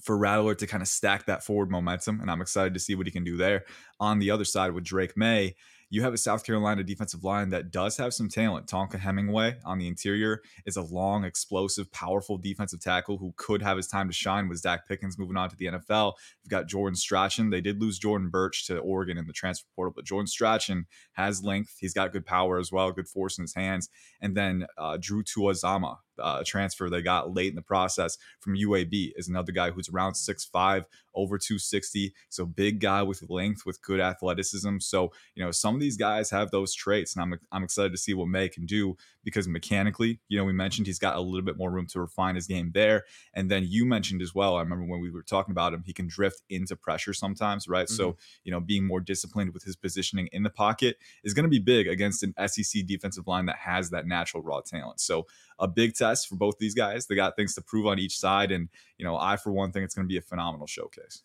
for 0.00 0.16
Rattler 0.16 0.54
to 0.54 0.66
kind 0.66 0.82
of 0.82 0.88
stack 0.88 1.26
that 1.26 1.44
forward 1.44 1.70
momentum. 1.70 2.20
And 2.20 2.30
I'm 2.30 2.40
excited 2.40 2.74
to 2.74 2.80
see 2.80 2.94
what 2.94 3.06
he 3.06 3.12
can 3.12 3.24
do 3.24 3.36
there. 3.36 3.64
On 3.98 4.18
the 4.18 4.30
other 4.30 4.44
side 4.44 4.72
with 4.72 4.84
Drake 4.84 5.16
Maye, 5.16 5.56
you 5.90 6.02
have 6.02 6.14
a 6.14 6.19
South 6.19 6.44
Carolina 6.44 6.84
defensive 6.84 7.25
line 7.25 7.48
that 7.50 7.72
does 7.72 7.96
have 7.96 8.14
some 8.14 8.28
talent. 8.28 8.69
Tonka 8.69 8.98
Hemingway 8.98 9.56
on 9.64 9.78
the 9.78 9.88
interior 9.88 10.40
is 10.64 10.76
a 10.76 10.82
long, 10.82 11.25
explosive, 11.25 11.90
powerful 11.90 12.38
defensive 12.38 12.81
tackle 12.81 13.19
who 13.19 13.34
could 13.37 13.60
have 13.60 13.76
his 13.76 13.88
time 13.88 14.06
to 14.06 14.14
shine 14.14 14.48
with 14.48 14.62
Zacch 14.62 14.87
Pickens 14.87 15.19
moving 15.19 15.37
on 15.37 15.50
to 15.50 15.56
the 15.56 15.66
NFL. 15.66 16.14
You've 16.42 16.50
got 16.50 16.69
Jordan 16.69 16.94
Strachan. 16.94 17.50
They 17.50 17.60
did 17.60 17.81
lose 17.81 17.98
Jordan 17.98 18.28
Burch 18.28 18.66
to 18.69 18.78
Oregon 18.78 19.19
in 19.19 19.26
the 19.26 19.32
transfer 19.32 19.66
portal, 19.75 19.92
but 19.94 20.04
Jordan 20.04 20.28
Strachan 20.28 20.87
has 21.12 21.42
length. 21.42 21.76
He's 21.81 21.94
got 21.94 22.12
good 22.12 22.25
power 22.25 22.58
as 22.58 22.70
well, 22.70 22.92
good 22.92 23.08
force 23.08 23.37
in 23.37 23.42
his 23.42 23.54
hands. 23.54 23.88
And 24.20 24.37
then 24.37 24.66
uh, 24.78 24.96
Drew 25.00 25.25
Tuazama, 25.25 25.96
uh, 26.20 26.38
a 26.40 26.44
transfer 26.44 26.88
they 26.88 27.02
got 27.02 27.34
late 27.34 27.49
in 27.49 27.56
the 27.56 27.62
process 27.62 28.19
from 28.40 28.56
UAB, 28.56 29.12
is 29.17 29.28
another 29.28 29.52
guy 29.52 29.70
who's 29.70 29.88
around 29.88 30.12
6'5, 30.12 30.84
over 31.14 31.38
260. 31.38 32.12
So 32.28 32.46
big 32.46 32.81
guy 32.81 33.02
with 33.02 33.22
length, 33.28 33.67
with 33.67 33.82
good 33.82 34.00
athleticism. 34.00 34.78
So, 34.78 35.12
you 35.34 35.44
know, 35.44 35.50
some 35.50 35.75
of 35.75 35.81
these 35.81 35.96
guys 35.96 36.31
have 36.31 36.50
those 36.50 36.75
traits, 36.75 37.14
and 37.14 37.22
I'm, 37.22 37.40
I'm 37.52 37.64
excited 37.64 37.93
to 37.93 37.99
see 37.99 38.14
what 38.14 38.28
Maye 38.28 38.49
can 38.49 38.67
do 38.67 38.96
because 39.25 39.49
mechanically, 39.49 40.20
you 40.28 40.38
know, 40.38 40.44
we 40.44 40.52
mentioned 40.52 40.87
he's 40.87 40.99
got 40.99 41.17
a 41.17 41.20
little 41.20 41.44
bit 41.44 41.56
more 41.56 41.70
room 41.70 41.87
to 41.88 42.00
refine 42.00 42.34
his 42.34 42.46
game 42.46 42.70
there. 42.73 43.05
And 43.34 43.50
then 43.50 43.64
you 43.66 43.84
mentioned 43.84 44.23
as 44.23 44.34
well, 44.34 44.56
I 44.56 44.61
remember 44.61 44.87
when 44.87 45.00
we 45.00 45.11
were 45.11 45.23
talking 45.23 45.52
about 45.52 45.75
him, 45.75 45.82
he 45.84 45.93
can 45.93 46.06
drift 46.06 46.43
into 46.49 46.76
pressure 46.76 47.12
sometimes, 47.12 47.69
right? 47.69 47.87
Mm-hmm. 47.87 47.94
So, 47.94 48.16
you 48.44 48.52
know, 48.52 48.61
being 48.61 48.87
more 48.87 49.00
disciplined 49.00 49.52
with 49.52 49.64
his 49.64 49.76
positioning 49.76 50.28
in 50.32 50.43
the 50.43 50.50
pocket 50.50 50.96
is 51.25 51.34
going 51.34 51.44
to 51.44 51.50
be 51.50 51.58
big 51.58 51.87
against 51.88 52.23
an 52.23 52.34
SEC 52.46 52.87
defensive 52.87 53.26
line 53.26 53.46
that 53.46 53.56
has 53.56 53.90
that 53.90 54.06
natural 54.06 54.43
raw 54.43 54.61
talent. 54.61 55.00
So, 55.00 55.26
a 55.60 55.68
big 55.68 55.94
test 55.94 56.28
for 56.28 56.36
both 56.36 56.58
these 56.58 56.74
guys. 56.74 57.06
They 57.06 57.14
got 57.14 57.36
things 57.36 57.54
to 57.54 57.62
prove 57.62 57.86
on 57.86 57.98
each 57.98 58.18
side. 58.18 58.50
And, 58.50 58.68
you 58.98 59.04
know, 59.04 59.16
I, 59.16 59.36
for 59.36 59.52
one, 59.52 59.70
think 59.70 59.84
it's 59.84 59.94
going 59.94 60.06
to 60.06 60.12
be 60.12 60.16
a 60.16 60.22
phenomenal 60.22 60.66
showcase. 60.66 61.22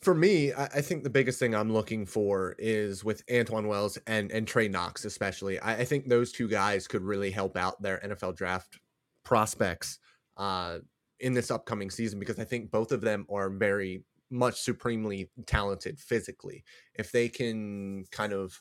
For 0.00 0.14
me, 0.14 0.52
I 0.52 0.80
think 0.80 1.04
the 1.04 1.10
biggest 1.10 1.38
thing 1.38 1.54
I'm 1.54 1.72
looking 1.72 2.06
for 2.06 2.56
is 2.58 3.04
with 3.04 3.24
Antwane 3.26 3.68
Wells 3.68 3.98
and, 4.08 4.32
and 4.32 4.48
Trey 4.48 4.66
Knox, 4.66 5.04
especially. 5.04 5.60
I, 5.60 5.74
I 5.74 5.84
think 5.84 6.08
those 6.08 6.32
two 6.32 6.48
guys 6.48 6.88
could 6.88 7.02
really 7.02 7.30
help 7.30 7.56
out 7.56 7.80
their 7.80 8.00
NFL 8.04 8.34
draft 8.34 8.80
prospects 9.24 10.00
uh, 10.36 10.78
in 11.20 11.34
this 11.34 11.52
upcoming 11.52 11.88
season 11.88 12.18
because 12.18 12.40
I 12.40 12.44
think 12.44 12.72
both 12.72 12.90
of 12.90 13.00
them 13.00 13.26
are 13.30 13.48
very 13.48 14.02
much 14.28 14.60
supremely 14.60 15.30
talented 15.46 16.00
physically. 16.00 16.64
If 16.94 17.12
they 17.12 17.28
can 17.28 18.04
kind 18.10 18.32
of, 18.32 18.60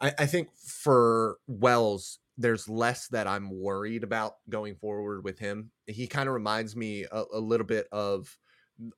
I, 0.00 0.12
I 0.18 0.26
think 0.26 0.48
for 0.56 1.36
Wells, 1.46 2.18
there's 2.38 2.68
less 2.68 3.08
that 3.08 3.26
I'm 3.26 3.50
worried 3.50 4.04
about 4.04 4.36
going 4.48 4.74
forward 4.76 5.24
with 5.24 5.38
him. 5.38 5.70
He 5.86 6.06
kind 6.06 6.28
of 6.28 6.34
reminds 6.34 6.74
me 6.74 7.04
a, 7.10 7.24
a, 7.34 7.38
little 7.38 7.66
bit 7.66 7.86
of 7.92 8.36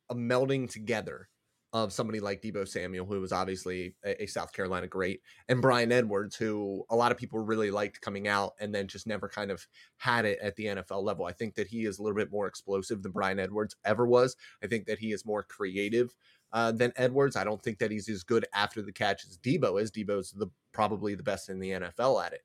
a 0.09 0.15
melding 0.15 0.71
together 0.71 1.29
of 1.73 1.93
somebody 1.93 2.21
like 2.21 2.41
Deebo 2.41 2.69
Samuel, 2.69 3.05
who 3.05 3.21
was 3.21 3.33
obviously 3.33 3.97
a, 4.05 4.23
a, 4.23 4.27
South 4.27 4.53
Carolina 4.53 4.87
great, 4.87 5.21
and 5.49 5.61
Bryan 5.61 5.91
Edwards, 5.91 6.37
who 6.37 6.85
a 6.89 6.95
lot 6.95 7.11
of 7.11 7.19
people 7.19 7.41
really 7.41 7.73
liked 7.73 8.01
coming 8.01 8.29
out 8.29 8.53
and 8.61 8.73
then 8.73 8.87
just 8.87 9.09
never 9.09 9.29
kind 9.29 9.51
of 9.51 9.67
had 9.97 10.25
it 10.25 10.39
at 10.41 10.55
the 10.55 10.67
NFL 10.67 11.03
level. 11.03 11.27
I 11.27 11.33
think 11.33 11.57
that 11.57 11.67
he 11.67 11.85
is 11.85 11.99
a 11.99 12.03
little 12.03 12.17
bit 12.17 12.31
more 12.31 12.47
explosive 12.47 13.03
than 13.03 13.11
Bryan 13.11 13.41
Edwards 13.41 13.75
ever 13.85 14.07
was. 14.07 14.37
I 14.63 14.69
think 14.69 14.87
that 14.87 15.01
he 15.01 15.11
is 15.11 15.27
more 15.27 15.43
creative 15.43 16.15
uh, 16.53 16.71
than 16.71 16.93
Edwards. 16.95 17.35
I 17.35 17.43
don't 17.43 17.61
think 17.61 17.81
that 17.81 17.91
he's 17.91 18.09
as 18.09 18.23
good 18.23 18.47
after 18.55 18.81
the 18.81 18.93
catch 18.93 19.25
as 19.27 19.37
Deebo 19.39 19.83
is. 19.83 19.91
Deebo's 19.91 20.31
the 20.31 20.47
probably 20.73 21.17
the 21.17 21.25
best 21.25 21.49
in 21.49 21.59
the 21.59 21.71
NFL 21.71 22.25
at 22.25 22.35
it 22.35 22.43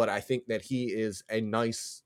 but 0.00 0.08
I 0.08 0.20
think 0.20 0.46
that 0.46 0.62
he 0.62 0.86
is 0.86 1.22
a 1.28 1.42
nice 1.42 2.04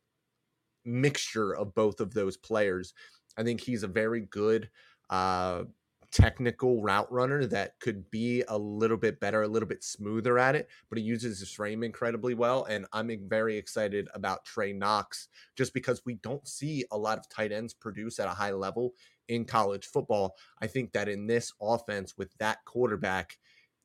mixture 0.84 1.54
of 1.54 1.76
both 1.76 2.00
of 2.00 2.12
those 2.12 2.36
players. 2.36 2.92
I 3.38 3.44
think 3.44 3.60
he's 3.60 3.84
a 3.84 3.86
very 3.86 4.22
good 4.22 4.68
uh, 5.10 5.62
technical 6.10 6.82
route 6.82 7.06
runner 7.12 7.46
that 7.46 7.78
could 7.78 8.10
be 8.10 8.42
a 8.48 8.58
little 8.58 8.96
bit 8.96 9.20
better, 9.20 9.42
a 9.42 9.46
little 9.46 9.68
bit 9.68 9.84
smoother 9.84 10.40
at 10.40 10.56
it, 10.56 10.68
but 10.88 10.98
he 10.98 11.04
uses 11.04 11.38
his 11.38 11.52
frame 11.52 11.84
incredibly 11.84 12.34
well. 12.34 12.64
And 12.64 12.84
I'm 12.92 13.16
very 13.28 13.56
excited 13.56 14.08
about 14.12 14.44
Trey 14.44 14.72
Knox 14.72 15.28
just 15.54 15.72
because 15.72 16.02
we 16.04 16.14
don't 16.14 16.48
see 16.48 16.84
a 16.90 16.98
lot 16.98 17.18
of 17.18 17.28
tight 17.28 17.52
ends 17.52 17.74
produce 17.74 18.18
at 18.18 18.26
a 18.26 18.34
high 18.34 18.50
level 18.50 18.94
in 19.28 19.44
college 19.44 19.86
football. 19.86 20.34
I 20.60 20.66
think 20.66 20.94
that 20.94 21.08
in 21.08 21.28
this 21.28 21.52
offense 21.62 22.18
with 22.18 22.36
that 22.38 22.64
quarterback, 22.64 23.38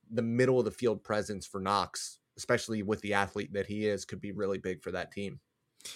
the 0.09 0.23
middle 0.23 0.57
of 0.57 0.65
the 0.65 0.71
field 0.71 1.03
presence 1.03 1.45
for 1.45 1.61
Knox 1.61 2.17
especially 2.39 2.81
with 2.83 3.02
the 3.02 3.14
athlete 3.14 3.52
that 3.52 3.68
he 3.68 3.85
is, 3.85 4.06
could 4.06 4.21
be 4.21 4.31
really 4.31 4.57
big 4.57 4.81
for 4.81 4.92
that 4.92 5.11
team. 5.11 5.42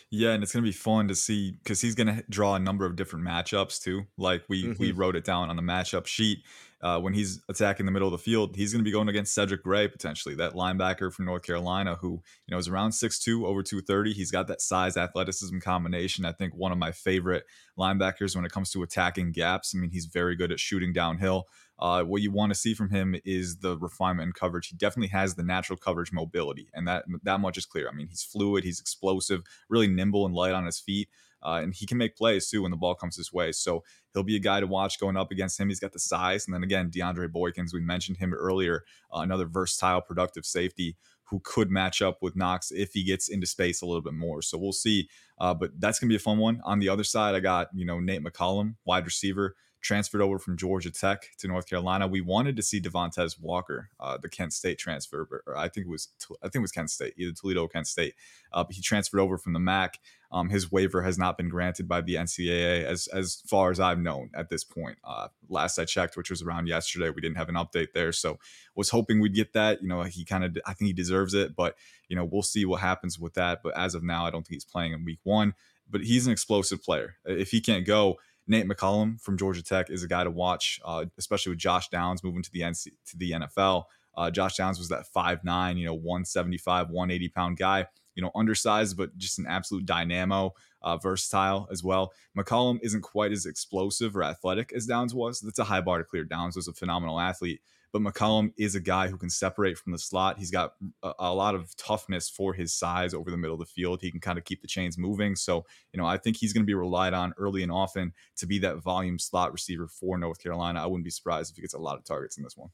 Yeah, 0.09 0.31
and 0.31 0.43
it's 0.43 0.53
gonna 0.53 0.63
be 0.63 0.71
fun 0.71 1.07
to 1.07 1.15
see 1.15 1.51
because 1.51 1.81
he's 1.81 1.95
gonna 1.95 2.23
draw 2.29 2.55
a 2.55 2.59
number 2.59 2.85
of 2.85 2.95
different 2.95 3.25
matchups 3.25 3.81
too. 3.81 4.03
Like 4.17 4.43
we 4.47 4.65
mm-hmm. 4.65 4.81
we 4.81 4.91
wrote 4.91 5.15
it 5.15 5.25
down 5.25 5.49
on 5.49 5.55
the 5.55 5.61
matchup 5.61 6.05
sheet. 6.05 6.39
Uh, 6.81 6.99
when 6.99 7.13
he's 7.13 7.41
attacking 7.47 7.85
the 7.85 7.93
middle 7.93 8.09
of 8.09 8.11
the 8.11 8.17
field, 8.17 8.57
he's 8.57 8.73
gonna 8.73 8.83
be 8.83 8.91
going 8.91 9.09
against 9.09 9.33
Cedric 9.33 9.63
Gray 9.63 9.87
potentially, 9.87 10.35
that 10.35 10.53
linebacker 10.53 11.11
from 11.11 11.25
North 11.25 11.43
Carolina 11.43 11.95
who 11.95 12.21
you 12.47 12.51
know 12.51 12.57
is 12.57 12.67
around 12.67 12.91
6'2", 12.91 13.45
over 13.45 13.63
two 13.63 13.81
thirty. 13.81 14.13
He's 14.13 14.31
got 14.31 14.47
that 14.47 14.61
size 14.61 14.97
athleticism 14.97 15.59
combination. 15.59 16.25
I 16.25 16.31
think 16.31 16.53
one 16.55 16.71
of 16.71 16.77
my 16.77 16.91
favorite 16.91 17.43
linebackers 17.77 18.35
when 18.35 18.45
it 18.45 18.51
comes 18.51 18.71
to 18.71 18.83
attacking 18.83 19.31
gaps. 19.31 19.73
I 19.75 19.79
mean, 19.79 19.91
he's 19.91 20.05
very 20.05 20.35
good 20.35 20.51
at 20.51 20.59
shooting 20.59 20.93
downhill. 20.93 21.47
Uh, 21.83 22.01
what 22.01 22.21
you 22.21 22.31
want 22.31 22.49
to 22.49 22.57
see 22.57 22.73
from 22.73 22.89
him 22.89 23.13
is 23.25 23.57
the 23.57 23.77
refinement 23.77 24.27
and 24.27 24.33
coverage. 24.33 24.69
He 24.69 24.75
definitely 24.77 25.09
has 25.09 25.35
the 25.35 25.43
natural 25.43 25.77
coverage 25.77 26.13
mobility, 26.13 26.69
and 26.73 26.87
that 26.87 27.03
that 27.23 27.41
much 27.41 27.57
is 27.57 27.65
clear. 27.65 27.89
I 27.89 27.91
mean, 27.91 28.07
he's 28.07 28.23
fluid, 28.23 28.63
he's 28.63 28.79
explosive, 28.79 29.41
really 29.67 29.87
nimble 29.87 30.25
and 30.25 30.33
light 30.33 30.53
on 30.53 30.65
his 30.65 30.79
feet. 30.79 31.09
Uh, 31.45 31.59
and 31.61 31.73
he 31.73 31.85
can 31.85 31.97
make 31.97 32.15
plays 32.15 32.49
too 32.49 32.61
when 32.61 32.71
the 32.71 32.77
ball 32.77 32.95
comes 32.95 33.17
his 33.17 33.33
way. 33.33 33.51
So 33.51 33.83
he'll 34.13 34.23
be 34.23 34.37
a 34.37 34.39
guy 34.39 34.61
to 34.61 34.65
watch 34.65 34.97
going 34.97 35.17
up 35.17 35.29
against 35.29 35.59
him. 35.59 35.67
He's 35.67 35.81
got 35.81 35.91
the 35.91 35.99
size. 35.99 36.45
And 36.45 36.53
then 36.53 36.63
again, 36.63 36.89
DeAndre 36.89 37.27
Boykins, 37.27 37.73
we 37.73 37.81
mentioned 37.81 38.15
him 38.15 38.33
earlier, 38.33 38.85
uh, 39.13 39.19
another 39.19 39.45
versatile, 39.45 39.99
productive 39.99 40.45
safety 40.45 40.95
who 41.25 41.41
could 41.43 41.69
match 41.69 42.01
up 42.01 42.19
with 42.21 42.37
Knox 42.37 42.71
if 42.71 42.93
he 42.93 43.03
gets 43.03 43.27
into 43.27 43.45
space 43.45 43.81
a 43.81 43.85
little 43.85 44.01
bit 44.01 44.13
more. 44.13 44.41
So 44.41 44.57
we'll 44.57 44.71
see. 44.71 45.09
Uh, 45.37 45.53
but 45.53 45.71
that's 45.79 45.99
going 45.99 46.07
to 46.07 46.13
be 46.13 46.15
a 46.15 46.19
fun 46.19 46.37
one. 46.37 46.61
On 46.63 46.79
the 46.79 46.87
other 46.87 47.03
side, 47.03 47.35
I 47.35 47.41
got, 47.41 47.67
you 47.73 47.85
know, 47.85 47.99
Nate 47.99 48.23
McCollum, 48.23 48.75
wide 48.85 49.03
receiver 49.03 49.57
transferred 49.83 50.21
over 50.21 50.39
from 50.39 50.57
Georgia 50.57 50.89
Tech 50.89 51.29
to 51.37 51.47
North 51.47 51.67
Carolina. 51.67 52.07
We 52.07 52.21
wanted 52.21 52.55
to 52.55 52.63
see 52.63 52.81
Devontez 52.81 53.39
Walker, 53.39 53.89
uh, 53.99 54.17
the 54.17 54.29
Kent 54.29 54.53
State 54.53 54.79
transfer, 54.79 55.43
I 55.55 55.67
think 55.67 55.85
it 55.85 55.89
was 55.89 56.07
I 56.41 56.47
think 56.47 56.55
it 56.55 56.61
was 56.61 56.71
Kent 56.71 56.89
State, 56.89 57.13
either 57.17 57.33
Toledo 57.33 57.65
or 57.65 57.69
Kent 57.69 57.87
State. 57.87 58.15
Uh, 58.51 58.63
he 58.69 58.81
transferred 58.81 59.19
over 59.19 59.37
from 59.37 59.53
the 59.53 59.59
MAC. 59.59 59.99
Um, 60.31 60.49
his 60.49 60.71
waiver 60.71 61.03
has 61.03 61.19
not 61.19 61.37
been 61.37 61.49
granted 61.49 61.87
by 61.87 62.01
the 62.01 62.15
NCAA 62.15 62.85
as 62.85 63.07
as 63.07 63.43
far 63.45 63.69
as 63.69 63.79
I've 63.79 63.99
known 63.99 64.31
at 64.33 64.49
this 64.49 64.63
point. 64.63 64.97
Uh, 65.03 65.27
last 65.49 65.77
I 65.77 65.85
checked, 65.85 66.17
which 66.17 66.31
was 66.31 66.41
around 66.41 66.67
yesterday, 66.67 67.09
we 67.09 67.21
didn't 67.21 67.37
have 67.37 67.49
an 67.49 67.55
update 67.55 67.91
there. 67.93 68.13
So 68.13 68.39
was 68.75 68.89
hoping 68.89 69.19
we'd 69.19 69.35
get 69.35 69.53
that. 69.53 69.83
You 69.83 69.89
know, 69.89 70.01
he 70.03 70.23
kind 70.23 70.45
of 70.45 70.57
I 70.65 70.73
think 70.73 70.87
he 70.87 70.93
deserves 70.93 71.33
it, 71.33 71.55
but 71.55 71.75
you 72.07 72.15
know 72.15 72.23
we'll 72.23 72.41
see 72.41 72.65
what 72.65 72.79
happens 72.79 73.19
with 73.19 73.33
that. 73.33 73.61
But 73.61 73.77
as 73.77 73.95
of 73.95 74.03
now, 74.03 74.25
I 74.25 74.31
don't 74.31 74.47
think 74.47 74.55
he's 74.55 74.65
playing 74.65 74.93
in 74.93 75.03
Week 75.03 75.19
One. 75.23 75.53
But 75.89 76.01
he's 76.01 76.25
an 76.25 76.31
explosive 76.31 76.81
player. 76.81 77.17
If 77.25 77.51
he 77.51 77.59
can't 77.59 77.85
go, 77.85 78.17
Nate 78.47 78.67
McCollum 78.67 79.21
from 79.21 79.37
Georgia 79.37 79.63
Tech 79.63 79.89
is 79.89 80.03
a 80.03 80.07
guy 80.07 80.23
to 80.23 80.31
watch, 80.31 80.79
uh, 80.83 81.05
especially 81.17 81.51
with 81.51 81.59
Josh 81.59 81.89
Downs 81.89 82.23
moving 82.23 82.43
to 82.43 82.51
the 82.51 82.61
NC, 82.61 82.87
to 83.07 83.17
the 83.17 83.31
NFL. 83.31 83.85
Uh, 84.15 84.29
Josh 84.29 84.57
Downs 84.57 84.77
was 84.77 84.89
that 84.89 85.05
5'9, 85.15 85.77
you 85.77 85.85
know, 85.85 85.93
175, 85.93 86.89
180 86.89 87.29
pound 87.29 87.57
guy. 87.57 87.87
You 88.15 88.21
know, 88.21 88.31
undersized, 88.35 88.97
but 88.97 89.17
just 89.17 89.39
an 89.39 89.47
absolute 89.47 89.85
dynamo, 89.85 90.53
uh, 90.81 90.97
versatile 90.97 91.67
as 91.71 91.83
well. 91.83 92.13
McCollum 92.37 92.79
isn't 92.81 93.01
quite 93.01 93.31
as 93.31 93.45
explosive 93.45 94.15
or 94.15 94.23
athletic 94.23 94.73
as 94.73 94.85
Downs 94.85 95.13
was. 95.13 95.39
That's 95.39 95.59
a 95.59 95.63
high 95.63 95.81
bar 95.81 95.97
to 95.97 96.03
clear. 96.03 96.23
Downs 96.23 96.55
was 96.55 96.67
a 96.67 96.73
phenomenal 96.73 97.19
athlete, 97.19 97.61
but 97.91 98.01
McCollum 98.01 98.51
is 98.57 98.75
a 98.75 98.79
guy 98.79 99.07
who 99.07 99.17
can 99.17 99.29
separate 99.29 99.77
from 99.77 99.91
the 99.91 99.99
slot. 99.99 100.39
He's 100.39 100.51
got 100.51 100.73
a, 101.03 101.13
a, 101.19 101.33
lot 101.33 101.55
of 101.55 101.75
toughness 101.77 102.29
for 102.29 102.53
his 102.53 102.73
size 102.73 103.13
over 103.13 103.31
the 103.31 103.37
middle 103.37 103.53
of 103.53 103.59
the 103.59 103.65
field. 103.65 104.01
He 104.01 104.11
can 104.11 104.19
kind 104.19 104.37
of 104.37 104.45
keep 104.45 104.61
the 104.61 104.67
chains 104.67 104.97
moving. 104.97 105.35
So, 105.35 105.65
you 105.93 105.99
know, 105.99 106.05
I 106.05 106.17
think 106.17 106.37
he's 106.37 106.53
going 106.53 106.63
to 106.63 106.67
be 106.67 106.73
relied 106.73 107.13
on 107.13 107.33
early 107.37 107.63
and 107.63 107.71
often 107.71 108.13
to 108.37 108.47
be 108.47 108.59
that 108.59 108.77
volume 108.77 109.19
slot 109.19 109.53
receiver 109.53 109.87
for 109.87 110.17
North 110.17 110.41
Carolina. 110.41 110.81
I 110.81 110.87
wouldn't 110.87 111.05
be 111.05 111.11
surprised 111.11 111.51
if 111.51 111.55
he 111.55 111.61
gets 111.61 111.75
a 111.75 111.79
lot 111.79 111.97
of 111.97 112.03
targets 112.03 112.37
in 112.37 112.43
this 112.43 112.57
one. 112.57 112.69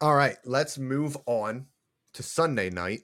All 0.00 0.14
right, 0.14 0.36
let's 0.44 0.78
move 0.78 1.16
on 1.26 1.66
to 2.14 2.22
Sunday 2.22 2.70
night. 2.70 3.00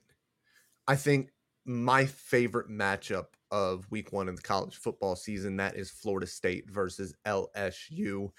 I 0.90 0.96
think 0.96 1.30
my 1.64 2.04
favorite 2.04 2.68
matchup 2.68 3.26
of 3.50 3.86
week 3.90 4.12
one 4.12 4.28
in 4.28 4.34
the 4.34 4.42
college 4.42 4.76
football 4.76 5.14
season 5.14 5.56
that 5.58 5.76
is 5.76 5.90
Florida 5.90 6.26
State 6.26 6.70
versus 6.70 7.14
LSU 7.26 8.30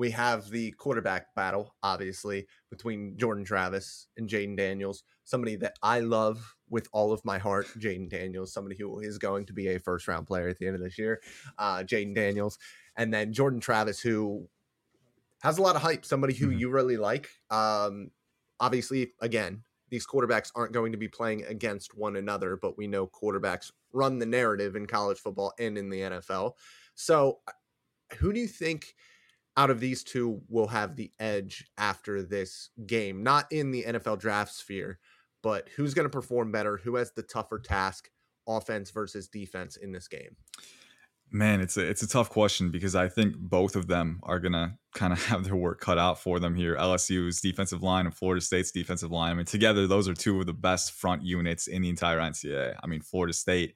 we 0.00 0.12
have 0.12 0.48
the 0.48 0.70
quarterback 0.72 1.34
battle, 1.34 1.74
obviously, 1.82 2.46
between 2.70 3.18
Jordan 3.18 3.44
Travis 3.44 4.06
and 4.16 4.30
Jayden 4.30 4.56
Daniels, 4.56 5.02
somebody 5.24 5.56
that 5.56 5.74
I 5.82 6.00
love 6.00 6.56
with 6.70 6.88
all 6.90 7.12
of 7.12 7.22
my 7.22 7.36
heart. 7.36 7.66
Jayden 7.78 8.08
Daniels, 8.08 8.50
somebody 8.50 8.76
who 8.78 9.00
is 9.00 9.18
going 9.18 9.44
to 9.44 9.52
be 9.52 9.68
a 9.68 9.78
first 9.78 10.08
round 10.08 10.26
player 10.26 10.48
at 10.48 10.58
the 10.58 10.66
end 10.66 10.76
of 10.76 10.82
this 10.82 10.96
year. 10.96 11.20
Uh, 11.58 11.80
Jayden 11.80 12.14
Daniels. 12.14 12.58
And 12.96 13.12
then 13.12 13.34
Jordan 13.34 13.60
Travis, 13.60 14.00
who 14.00 14.48
has 15.42 15.58
a 15.58 15.62
lot 15.62 15.76
of 15.76 15.82
hype, 15.82 16.06
somebody 16.06 16.32
who 16.32 16.46
mm-hmm. 16.46 16.60
you 16.60 16.70
really 16.70 16.96
like. 16.96 17.28
Um, 17.50 18.10
obviously, 18.58 19.12
again, 19.20 19.64
these 19.90 20.06
quarterbacks 20.06 20.50
aren't 20.54 20.72
going 20.72 20.92
to 20.92 20.98
be 20.98 21.08
playing 21.08 21.44
against 21.44 21.96
one 21.96 22.16
another, 22.16 22.56
but 22.56 22.78
we 22.78 22.86
know 22.86 23.06
quarterbacks 23.06 23.70
run 23.92 24.18
the 24.18 24.26
narrative 24.26 24.76
in 24.76 24.86
college 24.86 25.18
football 25.18 25.52
and 25.58 25.76
in 25.76 25.90
the 25.90 26.00
NFL. 26.00 26.52
So, 26.94 27.40
uh, 27.46 27.52
who 28.16 28.32
do 28.32 28.40
you 28.40 28.48
think 28.48 28.94
out 29.56 29.70
of 29.70 29.80
these 29.80 30.02
two 30.02 30.40
will 30.48 30.68
have 30.68 30.96
the 30.96 31.10
edge 31.18 31.66
after 31.76 32.22
this 32.22 32.70
game? 32.86 33.22
Not 33.22 33.50
in 33.50 33.70
the 33.70 33.84
NFL 33.84 34.20
draft 34.20 34.54
sphere, 34.54 34.98
but 35.42 35.68
who's 35.76 35.94
going 35.94 36.06
to 36.06 36.10
perform 36.10 36.52
better? 36.52 36.76
Who 36.78 36.96
has 36.96 37.12
the 37.12 37.22
tougher 37.22 37.58
task, 37.58 38.10
offense 38.46 38.90
versus 38.90 39.28
defense 39.28 39.76
in 39.76 39.92
this 39.92 40.08
game? 40.08 40.36
Man, 41.32 41.60
it's 41.60 41.76
a 41.76 41.88
it's 41.88 42.02
a 42.02 42.08
tough 42.08 42.28
question 42.28 42.70
because 42.70 42.96
I 42.96 43.08
think 43.08 43.36
both 43.36 43.76
of 43.76 43.86
them 43.86 44.18
are 44.24 44.40
gonna 44.40 44.78
kind 44.94 45.12
of 45.12 45.24
have 45.26 45.44
their 45.44 45.56
work 45.56 45.80
cut 45.80 45.98
out 45.98 46.20
for 46.20 46.40
them 46.40 46.54
here. 46.54 46.76
LSU's 46.76 47.40
defensive 47.40 47.82
line 47.82 48.06
and 48.06 48.14
Florida 48.14 48.40
State's 48.40 48.72
defensive 48.72 49.10
line. 49.10 49.32
I 49.32 49.34
mean, 49.34 49.46
together 49.46 49.86
those 49.86 50.08
are 50.08 50.14
two 50.14 50.40
of 50.40 50.46
the 50.46 50.52
best 50.52 50.92
front 50.92 51.22
units 51.22 51.68
in 51.68 51.82
the 51.82 51.88
entire 51.88 52.18
NCAA. 52.18 52.74
I 52.82 52.86
mean, 52.86 53.00
Florida 53.00 53.32
State 53.32 53.74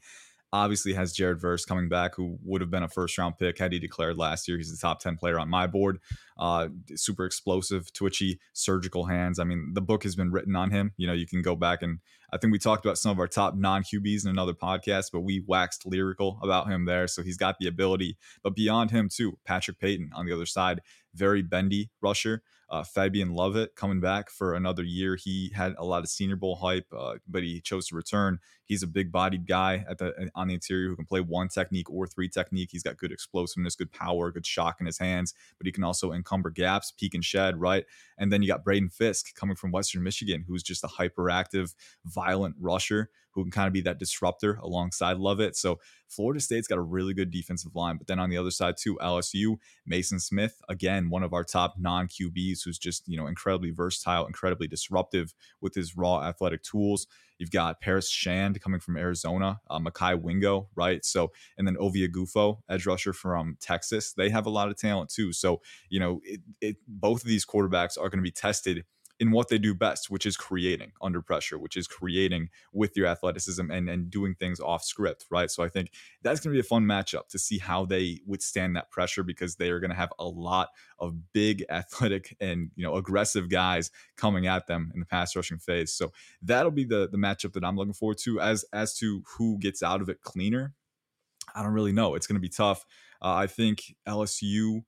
obviously 0.54 0.92
has 0.92 1.12
Jared 1.12 1.40
Verse 1.40 1.64
coming 1.64 1.88
back, 1.88 2.14
who 2.14 2.38
would 2.44 2.60
have 2.60 2.70
been 2.70 2.82
a 2.82 2.88
first 2.88 3.18
round 3.18 3.38
pick 3.38 3.58
had 3.58 3.72
he 3.72 3.78
declared 3.78 4.16
last 4.16 4.46
year. 4.46 4.56
He's 4.56 4.70
the 4.70 4.78
top 4.80 5.00
10 5.00 5.16
player 5.16 5.38
on 5.38 5.48
my 5.50 5.66
board. 5.66 5.98
Uh, 6.38 6.68
super 6.94 7.24
explosive, 7.24 7.92
twitchy, 7.92 8.38
surgical 8.52 9.06
hands. 9.06 9.38
I 9.38 9.44
mean, 9.44 9.72
the 9.74 9.80
book 9.80 10.04
has 10.04 10.14
been 10.14 10.30
written 10.30 10.54
on 10.54 10.70
him. 10.70 10.92
You 10.96 11.06
know, 11.06 11.12
you 11.12 11.26
can 11.26 11.42
go 11.42 11.56
back 11.56 11.82
and 11.82 11.98
I 12.32 12.36
think 12.36 12.52
we 12.52 12.58
talked 12.58 12.84
about 12.84 12.98
some 12.98 13.12
of 13.12 13.20
our 13.20 13.28
top 13.28 13.54
non 13.54 13.84
QBs 13.84 14.24
in 14.24 14.30
another 14.30 14.54
podcast, 14.54 15.10
but 15.12 15.20
we 15.20 15.44
waxed 15.46 15.86
lyrical 15.86 16.40
about 16.42 16.68
him 16.68 16.84
there. 16.84 17.06
So 17.06 17.22
he's 17.22 17.36
got 17.36 17.58
the 17.60 17.68
ability. 17.68 18.16
But 18.42 18.56
beyond 18.56 18.90
him, 18.90 19.08
too, 19.08 19.38
Patrick 19.44 19.78
Payton 19.78 20.10
on 20.14 20.26
the 20.26 20.32
other 20.32 20.46
side, 20.46 20.80
very 21.14 21.42
bendy 21.42 21.90
rusher. 22.02 22.42
Uh, 22.68 22.82
Fabian 22.82 23.34
Lovett 23.34 23.76
coming 23.76 24.00
back 24.00 24.30
for 24.30 24.54
another 24.54 24.82
year. 24.82 25.14
He 25.14 25.52
had 25.54 25.74
a 25.78 25.84
lot 25.84 26.02
of 26.02 26.08
Senior 26.08 26.34
Bowl 26.34 26.56
hype, 26.56 26.86
uh, 26.96 27.16
but 27.28 27.44
he 27.44 27.60
chose 27.60 27.86
to 27.88 27.94
return. 27.94 28.40
He's 28.66 28.82
a 28.82 28.86
big-bodied 28.86 29.46
guy 29.46 29.84
at 29.88 29.98
the 29.98 30.14
uh, 30.14 30.26
on 30.34 30.48
the 30.48 30.54
interior 30.54 30.88
who 30.88 30.96
can 30.96 31.04
play 31.04 31.20
one 31.20 31.48
technique 31.48 31.90
or 31.90 32.06
three 32.06 32.28
technique. 32.28 32.70
He's 32.72 32.82
got 32.82 32.96
good 32.96 33.12
explosiveness, 33.12 33.76
good 33.76 33.92
power, 33.92 34.30
good 34.30 34.46
shock 34.46 34.76
in 34.80 34.86
his 34.86 34.98
hands, 34.98 35.34
but 35.58 35.66
he 35.66 35.72
can 35.72 35.84
also 35.84 36.12
encumber 36.12 36.50
gaps, 36.50 36.92
peek 36.92 37.14
and 37.14 37.24
shed, 37.24 37.60
right? 37.60 37.84
And 38.18 38.32
then 38.32 38.42
you 38.42 38.48
got 38.48 38.64
Braden 38.64 38.90
Fisk 38.90 39.34
coming 39.34 39.56
from 39.56 39.72
Western 39.72 40.02
Michigan, 40.02 40.44
who's 40.46 40.62
just 40.62 40.84
a 40.84 40.88
hyperactive, 40.88 41.74
violent 42.04 42.56
rusher 42.58 43.10
who 43.34 43.42
can 43.42 43.50
kind 43.50 43.66
of 43.66 43.72
be 43.72 43.80
that 43.80 43.98
disruptor 43.98 44.54
alongside 44.62 45.18
Lovett. 45.18 45.56
So 45.56 45.80
Florida 46.06 46.40
State's 46.40 46.68
got 46.68 46.78
a 46.78 46.82
really 46.82 47.14
good 47.14 47.30
defensive 47.32 47.74
line. 47.74 47.96
But 47.96 48.06
then 48.06 48.20
on 48.20 48.30
the 48.30 48.38
other 48.38 48.52
side, 48.52 48.76
too, 48.78 48.96
LSU, 49.02 49.56
Maason 49.90 50.20
Smith, 50.20 50.60
again, 50.68 51.10
one 51.10 51.24
of 51.24 51.32
our 51.32 51.42
top 51.42 51.74
non 51.76 52.06
QBs 52.06 52.60
who's 52.64 52.78
just, 52.78 53.08
you 53.08 53.16
know, 53.16 53.26
incredibly 53.26 53.70
versatile, 53.70 54.26
incredibly 54.26 54.68
disruptive 54.68 55.34
with 55.60 55.74
his 55.74 55.96
raw 55.96 56.22
athletic 56.22 56.62
tools. 56.62 57.08
You've 57.38 57.50
got 57.50 57.80
Paris 57.80 58.08
Shand 58.08 58.60
coming 58.60 58.80
from 58.80 58.96
Arizona, 58.96 59.60
uh, 59.68 59.78
Mekhi 59.78 60.20
Wingo, 60.20 60.68
right? 60.74 61.04
So, 61.04 61.32
and 61.58 61.66
then 61.66 61.76
Ovie 61.78 62.08
Oghoufo, 62.08 62.58
edge 62.68 62.86
rusher 62.86 63.12
from 63.12 63.56
Texas. 63.60 64.12
They 64.12 64.30
have 64.30 64.46
a 64.46 64.50
lot 64.50 64.68
of 64.68 64.76
talent 64.76 65.10
too. 65.10 65.32
So, 65.32 65.60
you 65.88 66.00
know, 66.00 66.20
it, 66.24 66.40
it, 66.60 66.76
both 66.86 67.22
of 67.22 67.28
these 67.28 67.44
quarterbacks 67.44 67.98
are 67.98 68.08
going 68.08 68.18
to 68.18 68.22
be 68.22 68.30
tested 68.30 68.84
in 69.20 69.30
what 69.30 69.48
they 69.48 69.58
do 69.58 69.74
best, 69.74 70.10
which 70.10 70.26
is 70.26 70.36
creating 70.36 70.92
under 71.00 71.22
pressure, 71.22 71.58
which 71.58 71.76
is 71.76 71.86
creating 71.86 72.48
with 72.72 72.96
your 72.96 73.06
athleticism 73.06 73.70
and, 73.70 73.88
and 73.88 74.10
doing 74.10 74.34
things 74.34 74.58
off 74.58 74.82
script, 74.84 75.26
right? 75.30 75.50
So 75.50 75.62
I 75.62 75.68
think 75.68 75.90
that's 76.22 76.40
going 76.40 76.52
to 76.52 76.56
be 76.56 76.60
a 76.60 76.68
fun 76.68 76.84
matchup 76.84 77.28
to 77.28 77.38
see 77.38 77.58
how 77.58 77.84
they 77.84 78.20
withstand 78.26 78.74
that 78.76 78.90
pressure 78.90 79.22
because 79.22 79.54
they 79.56 79.70
are 79.70 79.78
going 79.78 79.90
to 79.90 79.96
have 79.96 80.12
a 80.18 80.24
lot 80.24 80.70
of 80.98 81.32
big 81.32 81.64
athletic 81.70 82.36
and 82.40 82.70
you 82.74 82.84
know 82.84 82.96
aggressive 82.96 83.48
guys 83.48 83.90
coming 84.16 84.46
at 84.46 84.66
them 84.66 84.90
in 84.94 85.00
the 85.00 85.06
pass 85.06 85.36
rushing 85.36 85.58
phase. 85.58 85.92
So 85.92 86.12
that'll 86.42 86.72
be 86.72 86.84
the 86.84 87.08
the 87.08 87.18
matchup 87.18 87.52
that 87.52 87.64
I'm 87.64 87.76
looking 87.76 87.94
forward 87.94 88.18
to. 88.24 88.40
As 88.40 88.64
as 88.72 88.94
to 88.98 89.22
who 89.36 89.58
gets 89.58 89.82
out 89.82 90.00
of 90.00 90.08
it 90.08 90.22
cleaner, 90.22 90.74
I 91.54 91.62
don't 91.62 91.72
really 91.72 91.92
know. 91.92 92.14
It's 92.14 92.26
going 92.26 92.36
to 92.36 92.40
be 92.40 92.48
tough. 92.48 92.84
Uh, 93.22 93.34
I 93.34 93.46
think 93.46 93.94
LSU 94.08 94.82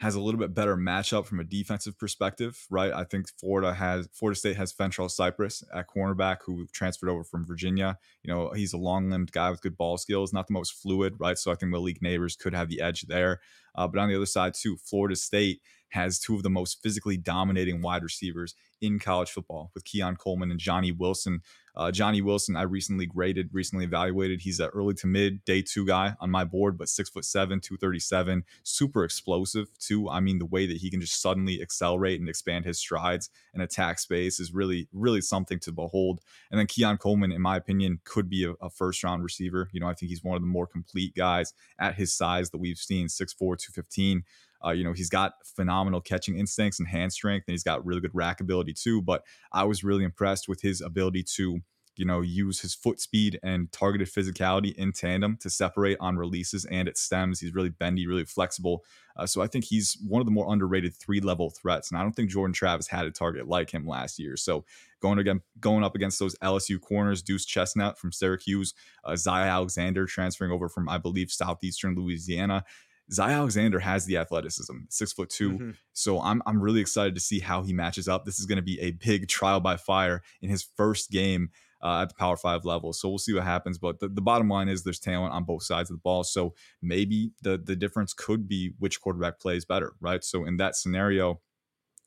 has 0.00 0.14
a 0.14 0.20
little 0.20 0.40
bit 0.40 0.54
better 0.54 0.76
matchup 0.78 1.26
from 1.26 1.40
a 1.40 1.44
defensive 1.44 1.98
perspective, 1.98 2.66
right? 2.70 2.90
I 2.90 3.04
think 3.04 3.26
Florida 3.38 3.74
has 3.74 4.08
Florida 4.14 4.38
State 4.38 4.56
has 4.56 4.72
Fentrell 4.72 5.10
Cypress 5.10 5.62
at 5.74 5.88
cornerback 5.88 6.38
who 6.44 6.66
transferred 6.72 7.10
over 7.10 7.22
from 7.22 7.46
Virginia. 7.46 7.98
You 8.22 8.32
know, 8.32 8.50
he's 8.52 8.72
a 8.72 8.78
long-limbed 8.78 9.30
guy 9.32 9.50
with 9.50 9.60
good 9.60 9.76
ball 9.76 9.98
skills, 9.98 10.32
not 10.32 10.46
the 10.46 10.54
most 10.54 10.72
fluid, 10.72 11.14
right? 11.18 11.36
So 11.36 11.52
I 11.52 11.54
think 11.54 11.70
Malik 11.70 12.00
Nabers 12.00 12.38
could 12.38 12.54
have 12.54 12.70
the 12.70 12.80
edge 12.80 13.02
there. 13.02 13.40
Uh, 13.74 13.86
but 13.86 14.00
on 14.00 14.08
the 14.08 14.16
other 14.16 14.26
side 14.26 14.54
too, 14.54 14.78
Florida 14.78 15.16
State 15.16 15.60
has 15.90 16.18
two 16.18 16.34
of 16.34 16.42
the 16.42 16.50
most 16.50 16.82
physically 16.82 17.18
dominating 17.18 17.82
wide 17.82 18.02
receivers 18.02 18.54
in 18.80 18.98
college 18.98 19.30
football 19.30 19.70
with 19.74 19.84
Keon 19.84 20.16
Coleman 20.16 20.50
and 20.50 20.60
Johnny 20.60 20.92
Wilson. 20.92 21.40
Uh, 21.76 21.90
Johnny 21.90 22.22
Wilson, 22.22 22.56
I 22.56 22.62
recently 22.62 23.06
graded, 23.06 23.50
recently 23.52 23.84
evaluated. 23.84 24.40
He's 24.40 24.60
an 24.60 24.70
early 24.74 24.94
to 24.94 25.06
mid 25.06 25.44
day 25.44 25.62
two 25.62 25.86
guy 25.86 26.14
on 26.20 26.30
my 26.30 26.44
board, 26.44 26.76
but 26.76 26.88
six 26.88 27.08
foot 27.08 27.24
seven, 27.24 27.60
237, 27.60 28.44
super 28.62 29.04
explosive 29.04 29.68
too. 29.78 30.08
I 30.08 30.20
mean, 30.20 30.38
the 30.38 30.46
way 30.46 30.66
that 30.66 30.78
he 30.78 30.90
can 30.90 31.00
just 31.00 31.20
suddenly 31.20 31.62
accelerate 31.62 32.20
and 32.20 32.28
expand 32.28 32.64
his 32.64 32.78
strides 32.78 33.30
and 33.54 33.62
attack 33.62 33.98
space 33.98 34.40
is 34.40 34.52
really, 34.52 34.88
really 34.92 35.20
something 35.20 35.58
to 35.60 35.72
behold. 35.72 36.20
And 36.50 36.58
then 36.58 36.66
Keon 36.66 36.98
Coleman, 36.98 37.32
in 37.32 37.42
my 37.42 37.56
opinion, 37.56 38.00
could 38.04 38.28
be 38.28 38.44
a, 38.44 38.52
a 38.64 38.70
first 38.70 39.02
round 39.04 39.22
receiver. 39.22 39.68
You 39.72 39.80
know, 39.80 39.88
I 39.88 39.94
think 39.94 40.10
he's 40.10 40.24
one 40.24 40.36
of 40.36 40.42
the 40.42 40.48
more 40.48 40.66
complete 40.66 41.14
guys 41.14 41.52
at 41.78 41.94
his 41.94 42.12
size 42.12 42.50
that 42.50 42.58
we've 42.58 42.78
seen, 42.78 43.06
6'4, 43.06 43.36
215. 43.38 44.24
Uh, 44.64 44.70
you 44.70 44.84
know, 44.84 44.92
he's 44.92 45.08
got 45.08 45.34
phenomenal 45.44 46.00
catching 46.00 46.38
instincts 46.38 46.78
and 46.78 46.88
hand 46.88 47.12
strength, 47.12 47.44
and 47.46 47.52
he's 47.52 47.62
got 47.62 47.84
really 47.84 48.00
good 48.00 48.14
rack 48.14 48.40
ability 48.40 48.74
too. 48.74 49.02
But 49.02 49.24
I 49.52 49.64
was 49.64 49.84
really 49.84 50.04
impressed 50.04 50.48
with 50.48 50.60
his 50.60 50.80
ability 50.80 51.24
to 51.36 51.60
you 52.00 52.06
know, 52.06 52.22
use 52.22 52.60
his 52.60 52.74
foot 52.74 52.98
speed 52.98 53.38
and 53.42 53.70
targeted 53.72 54.08
physicality 54.08 54.74
in 54.76 54.90
tandem 54.90 55.36
to 55.36 55.50
separate 55.50 55.98
on 56.00 56.16
releases 56.16 56.64
and 56.64 56.88
at 56.88 56.96
stems. 56.96 57.40
He's 57.40 57.52
really 57.52 57.68
bendy, 57.68 58.06
really 58.06 58.24
flexible. 58.24 58.84
Uh, 59.16 59.26
so 59.26 59.42
I 59.42 59.46
think 59.46 59.66
he's 59.66 59.98
one 60.08 60.20
of 60.20 60.26
the 60.26 60.32
more 60.32 60.50
underrated 60.50 60.94
three 60.94 61.20
level 61.20 61.50
threats. 61.50 61.90
And 61.90 61.98
I 61.98 62.02
don't 62.02 62.12
think 62.12 62.30
Jordan 62.30 62.54
Travis 62.54 62.86
had 62.86 63.04
a 63.04 63.10
target 63.10 63.48
like 63.48 63.70
him 63.70 63.86
last 63.86 64.18
year. 64.18 64.38
So 64.38 64.64
going 65.02 65.18
again, 65.18 65.42
going 65.60 65.84
up 65.84 65.94
against 65.94 66.18
those 66.18 66.34
LSU 66.36 66.80
corners, 66.80 67.22
Duce 67.22 67.44
Chestnut 67.44 67.98
from 67.98 68.12
Syracuse, 68.12 68.72
uh, 69.04 69.14
Zy 69.14 69.28
Alexander 69.28 70.06
transferring 70.06 70.52
over 70.52 70.70
from, 70.70 70.88
I 70.88 70.96
believe, 70.96 71.30
Southeastern 71.30 71.96
Louisiana. 71.96 72.64
Zy 73.12 73.22
Alexander 73.22 73.80
has 73.80 74.06
the 74.06 74.16
athleticism, 74.16 74.76
six 74.88 75.12
foot 75.12 75.30
2 75.30 75.50
mm-hmm. 75.50 75.70
So 75.92 76.20
I'm 76.20 76.42
I'm 76.46 76.60
really 76.60 76.80
excited 76.80 77.14
to 77.14 77.20
see 77.20 77.40
how 77.40 77.62
he 77.62 77.72
matches 77.72 78.08
up. 78.08 78.24
This 78.24 78.38
is 78.38 78.46
going 78.46 78.56
to 78.56 78.62
be 78.62 78.80
a 78.80 78.92
big 78.92 79.28
trial 79.28 79.60
by 79.60 79.76
fire 79.76 80.22
in 80.40 80.48
his 80.48 80.62
first 80.76 81.10
game 81.10 81.50
uh, 81.82 82.02
at 82.02 82.08
the 82.08 82.14
Power 82.14 82.36
Five 82.36 82.64
level. 82.64 82.92
So 82.92 83.08
we'll 83.08 83.18
see 83.18 83.34
what 83.34 83.44
happens. 83.44 83.78
But 83.78 84.00
the, 84.00 84.08
the 84.08 84.20
bottom 84.20 84.48
line 84.48 84.68
is 84.68 84.84
there's 84.84 84.98
talent 84.98 85.32
on 85.32 85.44
both 85.44 85.62
sides 85.62 85.90
of 85.90 85.96
the 85.96 86.02
ball. 86.02 86.24
So 86.24 86.54
maybe 86.82 87.32
the 87.42 87.58
the 87.58 87.76
difference 87.76 88.12
could 88.12 88.48
be 88.48 88.72
which 88.78 89.00
quarterback 89.00 89.40
plays 89.40 89.64
better, 89.64 89.94
right? 90.00 90.22
So 90.22 90.44
in 90.44 90.56
that 90.58 90.76
scenario, 90.76 91.40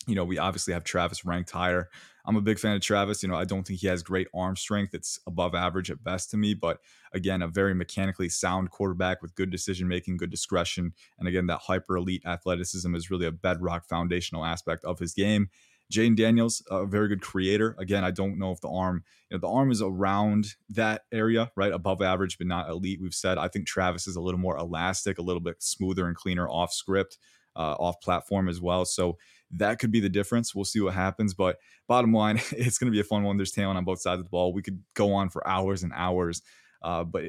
you 0.07 0.15
know, 0.15 0.25
we 0.25 0.38
obviously 0.38 0.74
have 0.74 0.83
Travis 0.83 1.25
ranked 1.25 1.51
higher. 1.51 1.89
I'm 2.25 2.36
a 2.38 2.41
big 2.41 2.60
fan 2.60 2.75
of 2.75 2.81
Travis. 2.81 3.22
You 3.22 3.29
know, 3.29 3.36
I 3.36 3.43
don't 3.43 3.67
think 3.67 3.79
he 3.79 3.88
has 3.88 4.01
great 4.01 4.27
arm 4.33 4.55
strength. 4.55 4.93
It's 4.93 5.19
above 5.27 5.55
average 5.55 5.91
at 5.91 6.03
best 6.03 6.31
to 6.31 6.38
me, 6.38 6.53
but 6.53 6.79
again, 7.13 7.41
a 7.41 7.48
very 7.48 7.74
mechanically 7.74 8.29
sound 8.29 8.72
quarterback 8.72 9.22
with 9.22 9.36
good 9.36 9.51
decision 9.51 9.88
making, 9.88 10.17
good 10.17 10.31
discretion. 10.31 10.93
And 11.19 11.27
again, 11.27 11.48
that 11.48 11.60
hyper 11.60 11.98
elite 11.98 12.25
athleticism 12.25 12.95
is 12.95 13.12
really 13.12 13.25
a 13.25 13.31
bedrock 13.31 13.86
foundational 13.86 14.45
aspect 14.45 14.86
of 14.86 15.00
his 15.00 15.13
game. 15.13 15.50
Jayden 15.91 16.15
Daniels, 16.15 16.63
a 16.72 16.86
very 16.86 17.07
good 17.07 17.22
creator. 17.22 17.75
Again, 17.77 18.03
I 18.03 18.12
don't 18.12 18.39
know 18.39 18.51
if 18.51 18.62
the 18.62 18.69
arm, 18.69 19.03
you 19.29 19.38
know, 19.38 19.41
the 19.41 19.53
arm 19.53 19.69
is 19.69 19.81
around 19.81 20.55
that 20.69 21.03
area, 21.12 21.51
right? 21.55 21.72
Above 21.72 22.01
average, 22.01 22.38
but 22.38 22.48
not 22.48 22.69
elite. 22.69 23.00
We've 23.01 23.13
said 23.13 23.38
I 23.38 23.48
think 23.48 23.67
Travis 23.67 24.07
is 24.07 24.15
a 24.15 24.22
little 24.22 24.39
more 24.39 24.57
elastic, 24.57 25.19
a 25.19 25.22
little 25.22 25.41
bit 25.41 25.62
smoother 25.62 26.07
and 26.07 26.15
cleaner 26.15 26.50
off 26.50 26.74
script, 26.74 27.17
uh, 27.55 27.75
off 27.79 28.01
platform 28.01 28.50
as 28.50 28.62
well. 28.62 28.86
So 28.86 29.17
that 29.57 29.79
could 29.79 29.91
be 29.91 30.00
the 30.00 30.10
difference. 30.10 30.53
We'll 30.53 30.65
see 30.65 30.81
what 30.81 30.93
happens. 30.93 31.33
But 31.33 31.57
bottom 31.88 32.13
line, 32.13 32.38
it's 32.51 32.77
going 32.77 32.91
to 32.91 32.95
be 32.95 33.00
a 33.00 33.05
fun 33.05 33.24
one. 33.24 33.38
There's 33.38 33.51
talent 33.51 33.77
on 33.77 33.86
both 33.86 34.01
sides 34.01 34.19
of 34.19 34.25
the 34.25 34.29
ball. 34.29 34.53
We 34.53 34.62
could 34.62 34.81
go 34.93 35.13
on 35.13 35.29
for 35.29 35.48
hours 35.48 35.83
and 35.83 35.93
hours. 35.95 36.41
Uh, 36.81 37.03
but 37.03 37.24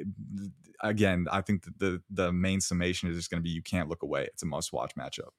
again, 0.82 1.26
I 1.30 1.40
think 1.40 1.64
the 1.78 2.02
the 2.10 2.32
main 2.32 2.60
summation 2.60 3.08
is 3.08 3.16
just 3.16 3.30
going 3.30 3.40
to 3.40 3.44
be 3.44 3.50
you 3.50 3.62
can't 3.62 3.88
look 3.88 4.02
away. 4.02 4.24
It's 4.24 4.42
a 4.42 4.46
must 4.46 4.72
watch 4.72 4.94
matchup. 4.96 5.30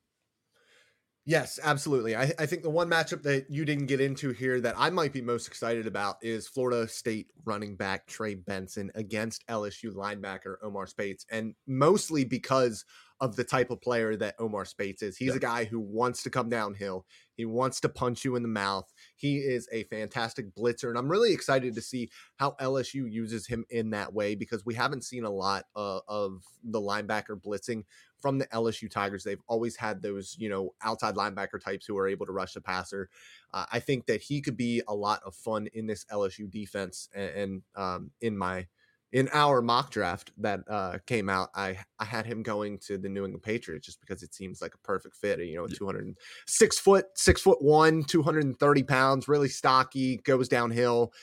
Yes, 1.27 1.59
absolutely. 1.63 2.15
I, 2.15 2.31
I 2.37 2.45
think 2.45 2.61
the 2.61 2.69
one 2.69 2.87
matchup 2.87 3.23
that 3.23 3.49
you 3.49 3.65
didn't 3.65 3.87
get 3.87 3.99
into 3.99 4.29
here 4.29 4.61
that 4.61 4.75
I 4.77 4.91
might 4.91 5.11
be 5.11 5.21
most 5.21 5.47
excited 5.47 5.87
about 5.87 6.17
is 6.21 6.47
Florida 6.47 6.87
State 6.87 7.31
running 7.45 7.75
back 7.75 8.05
Trey 8.05 8.35
Benson 8.35 8.91
against 8.93 9.45
LSU 9.47 9.91
linebacker 9.91 10.57
Omar 10.61 10.85
Speights. 10.85 11.25
and 11.31 11.55
mostly 11.65 12.25
because 12.25 12.85
of 13.21 13.35
the 13.35 13.43
type 13.43 13.71
of 13.71 13.81
player 13.81 14.15
that 14.17 14.35
Omar 14.39 14.65
Speights 14.65 15.01
is. 15.01 15.17
He's 15.17 15.29
yeah. 15.29 15.35
a 15.35 15.39
guy 15.39 15.63
who 15.65 15.79
wants 15.79 16.21
to 16.23 16.29
come 16.29 16.49
downhill. 16.49 17.05
He 17.35 17.45
wants 17.45 17.79
to 17.81 17.89
punch 17.89 18.25
you 18.25 18.35
in 18.35 18.43
the 18.43 18.49
mouth. 18.49 18.91
He 19.15 19.37
is 19.37 19.67
a 19.71 19.83
fantastic 19.85 20.53
blitzer, 20.55 20.89
and 20.89 20.97
I'm 20.97 21.09
really 21.09 21.33
excited 21.33 21.75
to 21.75 21.81
see 21.81 22.09
how 22.37 22.55
LSU 22.59 23.11
uses 23.11 23.47
him 23.47 23.65
in 23.69 23.91
that 23.91 24.13
way 24.13 24.35
because 24.35 24.65
we 24.65 24.73
haven't 24.73 25.03
seen 25.03 25.23
a 25.23 25.29
lot 25.29 25.65
uh, 25.75 25.99
of 26.07 26.43
the 26.63 26.81
linebacker 26.81 27.41
blitzing 27.41 27.83
from 28.19 28.37
the 28.39 28.47
LSU 28.47 28.89
Tigers. 28.89 29.23
They've 29.23 29.41
always 29.47 29.75
had 29.75 30.01
those, 30.01 30.35
you 30.39 30.49
know, 30.49 30.73
outside 30.81 31.15
linebacker 31.15 31.63
types 31.63 31.85
who 31.85 31.97
are 31.97 32.07
able 32.07 32.25
to 32.25 32.31
rush 32.31 32.53
the 32.53 32.61
passer. 32.61 33.09
Uh, 33.53 33.65
I 33.71 33.79
think 33.79 34.07
that 34.07 34.21
he 34.21 34.41
could 34.41 34.57
be 34.57 34.81
a 34.87 34.95
lot 34.95 35.21
of 35.25 35.35
fun 35.35 35.67
in 35.73 35.85
this 35.85 36.05
LSU 36.05 36.49
defense, 36.49 37.09
and, 37.13 37.29
and 37.29 37.61
um, 37.75 38.11
in 38.21 38.37
my 38.37 38.67
in 39.15 39.29
our 39.31 39.61
mock 39.61 39.91
draft 39.91 40.31
that 40.37 40.59
uh, 40.69 40.97
came 41.07 41.29
out, 41.29 41.47
I 41.55 41.77
I 41.99 42.03
had 42.03 42.25
him 42.25 42.43
going 42.43 42.77
to 42.79 42.97
the 42.97 43.07
New 43.07 43.23
England 43.23 43.43
Patriots 43.43 43.85
just 43.85 44.01
because 44.01 44.21
it 44.23 44.33
seems 44.33 44.61
like 44.61 44.75
a 44.75 44.85
perfect 44.85 45.15
fit. 45.15 45.39
You 45.39 45.55
know, 45.55 45.67
206 45.67 46.79
foot, 46.79 47.05
six 47.15 47.41
foot 47.41 47.61
one, 47.61 48.03
230 48.03 48.83
pounds, 48.83 49.29
really 49.29 49.47
stocky, 49.47 50.17
goes 50.17 50.49
downhill, 50.49 51.13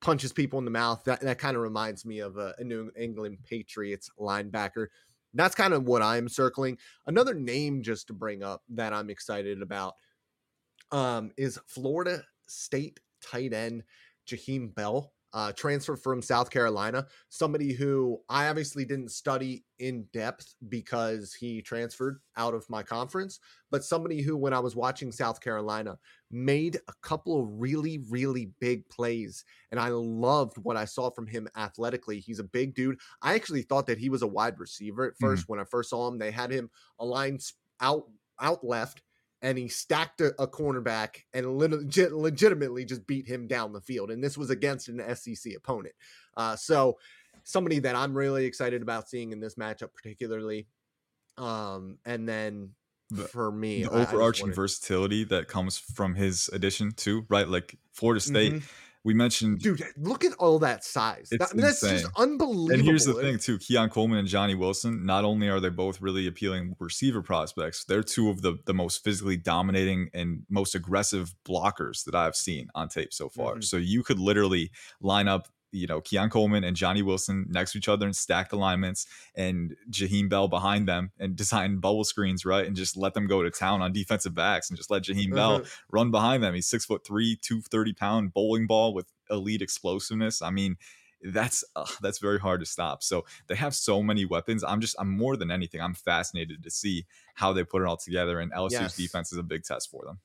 punches 0.00 0.32
people 0.32 0.58
in 0.58 0.64
the 0.64 0.72
mouth. 0.72 1.04
That 1.04 1.20
that 1.20 1.38
kind 1.38 1.56
of 1.56 1.62
reminds 1.62 2.04
me 2.04 2.18
of 2.18 2.36
a, 2.36 2.52
a 2.58 2.64
New 2.64 2.90
England 2.98 3.38
Patriots 3.44 4.10
linebacker. 4.18 4.88
That's 5.32 5.54
kind 5.54 5.72
of 5.72 5.84
what 5.84 6.02
I'm 6.02 6.28
circling. 6.28 6.78
Another 7.06 7.34
name 7.34 7.80
just 7.80 8.08
to 8.08 8.12
bring 8.12 8.42
up 8.42 8.64
that 8.70 8.92
I'm 8.92 9.08
excited 9.08 9.62
about 9.62 9.94
um, 10.90 11.30
is 11.36 11.60
Florida 11.68 12.24
State 12.48 12.98
tight 13.22 13.52
end 13.52 13.84
Jaheim 14.26 14.74
Bell 14.74 15.12
uh, 15.32 15.52
transfer 15.52 15.96
from 15.96 16.22
South 16.22 16.50
Carolina, 16.50 17.06
somebody 17.28 17.72
who 17.72 18.18
I 18.28 18.48
obviously 18.48 18.84
didn't 18.84 19.10
study 19.10 19.64
in 19.78 20.06
depth 20.12 20.54
because 20.68 21.34
he 21.34 21.60
transferred 21.60 22.20
out 22.36 22.54
of 22.54 22.68
my 22.70 22.82
conference, 22.82 23.40
but 23.70 23.84
somebody 23.84 24.22
who, 24.22 24.36
when 24.36 24.52
I 24.52 24.60
was 24.60 24.76
watching 24.76 25.12
South 25.12 25.40
Carolina, 25.40 25.98
made 26.30 26.76
a 26.88 26.92
couple 27.02 27.40
of 27.40 27.48
really, 27.50 28.04
really 28.08 28.50
big 28.60 28.88
plays. 28.88 29.44
And 29.70 29.78
I 29.78 29.88
loved 29.88 30.56
what 30.58 30.76
I 30.76 30.84
saw 30.84 31.10
from 31.10 31.26
him 31.26 31.48
athletically. 31.56 32.20
He's 32.20 32.38
a 32.38 32.44
big 32.44 32.74
dude. 32.74 32.98
I 33.22 33.34
actually 33.34 33.62
thought 33.62 33.86
that 33.86 33.98
he 33.98 34.08
was 34.08 34.22
a 34.22 34.26
wide 34.26 34.58
receiver 34.58 35.06
at 35.06 35.18
1st 35.22 35.32
mm-hmm. 35.32 35.42
when 35.46 35.60
I 35.60 35.64
first 35.64 35.90
saw 35.90 36.08
him. 36.08 36.18
They 36.18 36.30
had 36.30 36.50
him 36.50 36.70
aligned 36.98 37.42
out 37.80 38.04
out 38.40 38.62
left 38.64 39.02
and 39.42 39.58
he 39.58 39.68
stacked 39.68 40.20
a, 40.20 40.34
a 40.40 40.46
cornerback 40.46 41.22
and 41.32 41.58
legit, 41.58 42.12
legitimately 42.12 42.84
just 42.84 43.06
beat 43.06 43.26
him 43.26 43.46
down 43.46 43.72
the 43.72 43.80
field. 43.80 44.10
And 44.10 44.22
this 44.22 44.38
was 44.38 44.50
against 44.50 44.88
an 44.88 45.02
SEC 45.14 45.54
opponent. 45.56 45.94
Uh, 46.36 46.56
so 46.56 46.98
somebody 47.44 47.78
that 47.80 47.94
I'm 47.94 48.16
really 48.16 48.44
excited 48.44 48.82
about 48.82 49.08
seeing 49.08 49.32
in 49.32 49.40
this 49.40 49.56
matchup, 49.56 49.94
particularly. 49.94 50.66
Um, 51.36 51.98
and 52.04 52.28
then 52.28 52.70
the, 53.10 53.24
for 53.24 53.52
me, 53.52 53.84
the 53.84 53.90
overarching 53.90 54.46
wanted... 54.46 54.56
versatility 54.56 55.24
that 55.24 55.48
comes 55.48 55.78
from 55.78 56.14
his 56.14 56.48
addition 56.52 56.92
too, 56.92 57.26
right? 57.28 57.48
Like 57.48 57.76
Florida 57.92 58.20
State. 58.20 58.54
Mm-hmm 58.54 58.82
we 59.06 59.14
mentioned 59.14 59.60
dude 59.60 59.80
look 59.96 60.24
at 60.24 60.32
all 60.34 60.58
that 60.58 60.84
size. 60.84 61.28
That, 61.30 61.50
that's 61.54 61.80
just 61.80 62.06
unbelievable 62.16 62.72
and 62.72 62.82
here's 62.82 63.04
the 63.04 63.14
thing 63.14 63.38
too. 63.38 63.58
Keon 63.58 63.88
coleman 63.88 64.18
and 64.18 64.26
johnny 64.26 64.56
wilson 64.56 65.06
not 65.06 65.24
only 65.24 65.48
are 65.48 65.60
they 65.60 65.68
both 65.68 66.00
really 66.00 66.26
appealing 66.26 66.74
receiver 66.80 67.22
prospects 67.22 67.84
they're 67.84 68.02
two 68.02 68.28
of 68.28 68.42
the 68.42 68.58
the 68.66 68.74
most 68.74 69.04
physically 69.04 69.36
dominating 69.36 70.10
and 70.12 70.42
most 70.50 70.74
aggressive 70.74 71.34
blockers 71.48 72.04
that 72.04 72.16
i've 72.16 72.34
seen 72.34 72.68
on 72.74 72.88
tape 72.88 73.12
so 73.12 73.28
far. 73.28 73.52
Mm-hmm. 73.52 73.60
so 73.62 73.76
you 73.76 74.02
could 74.02 74.18
literally 74.18 74.72
line 75.00 75.28
up 75.28 75.46
you 75.76 75.86
know, 75.86 76.00
Keon 76.00 76.30
Coleman 76.30 76.64
and 76.64 76.76
Johnny 76.76 77.02
Wilson 77.02 77.46
next 77.48 77.72
to 77.72 77.78
each 77.78 77.88
other 77.88 78.06
and 78.06 78.16
stacked 78.16 78.52
alignments 78.52 79.06
and 79.34 79.76
Jaheim 79.90 80.28
Bell 80.28 80.48
behind 80.48 80.88
them 80.88 81.12
and 81.18 81.36
design 81.36 81.78
bubble 81.78 82.04
screens, 82.04 82.44
right? 82.44 82.66
And 82.66 82.74
just 82.74 82.96
let 82.96 83.14
them 83.14 83.26
go 83.26 83.42
to 83.42 83.50
town 83.50 83.82
on 83.82 83.92
defensive 83.92 84.34
backs 84.34 84.70
and 84.70 84.76
just 84.76 84.90
let 84.90 85.02
Jaheim 85.02 85.34
Bell 85.34 85.60
mm-hmm. 85.60 85.68
run 85.90 86.10
behind 86.10 86.42
them. 86.42 86.54
He's 86.54 86.66
six 86.66 86.84
foot 86.84 87.06
three, 87.06 87.36
230 87.36 87.92
pound 87.92 88.34
bowling 88.34 88.66
ball 88.66 88.94
with 88.94 89.06
elite 89.30 89.62
explosiveness. 89.62 90.42
I 90.42 90.50
mean, 90.50 90.76
that's 91.22 91.64
uh, 91.74 91.86
that's 92.00 92.18
very 92.18 92.38
hard 92.38 92.60
to 92.60 92.66
stop. 92.66 93.02
So 93.02 93.24
they 93.48 93.54
have 93.54 93.74
so 93.74 94.02
many 94.02 94.24
weapons. 94.24 94.62
I'm 94.64 94.80
just 94.80 94.96
I'm 94.98 95.10
more 95.10 95.36
than 95.36 95.50
anything 95.50 95.80
I'm 95.80 95.94
fascinated 95.94 96.62
to 96.62 96.70
see 96.70 97.06
how 97.34 97.52
they 97.52 97.64
put 97.64 97.82
it 97.82 97.88
all 97.88 97.96
together. 97.96 98.40
And 98.40 98.52
LSU's 98.52 98.72
yes. 98.72 98.96
defense 98.96 99.32
is 99.32 99.38
a 99.38 99.42
big 99.42 99.64
test 99.64 99.90
for 99.90 100.04
them. 100.04 100.20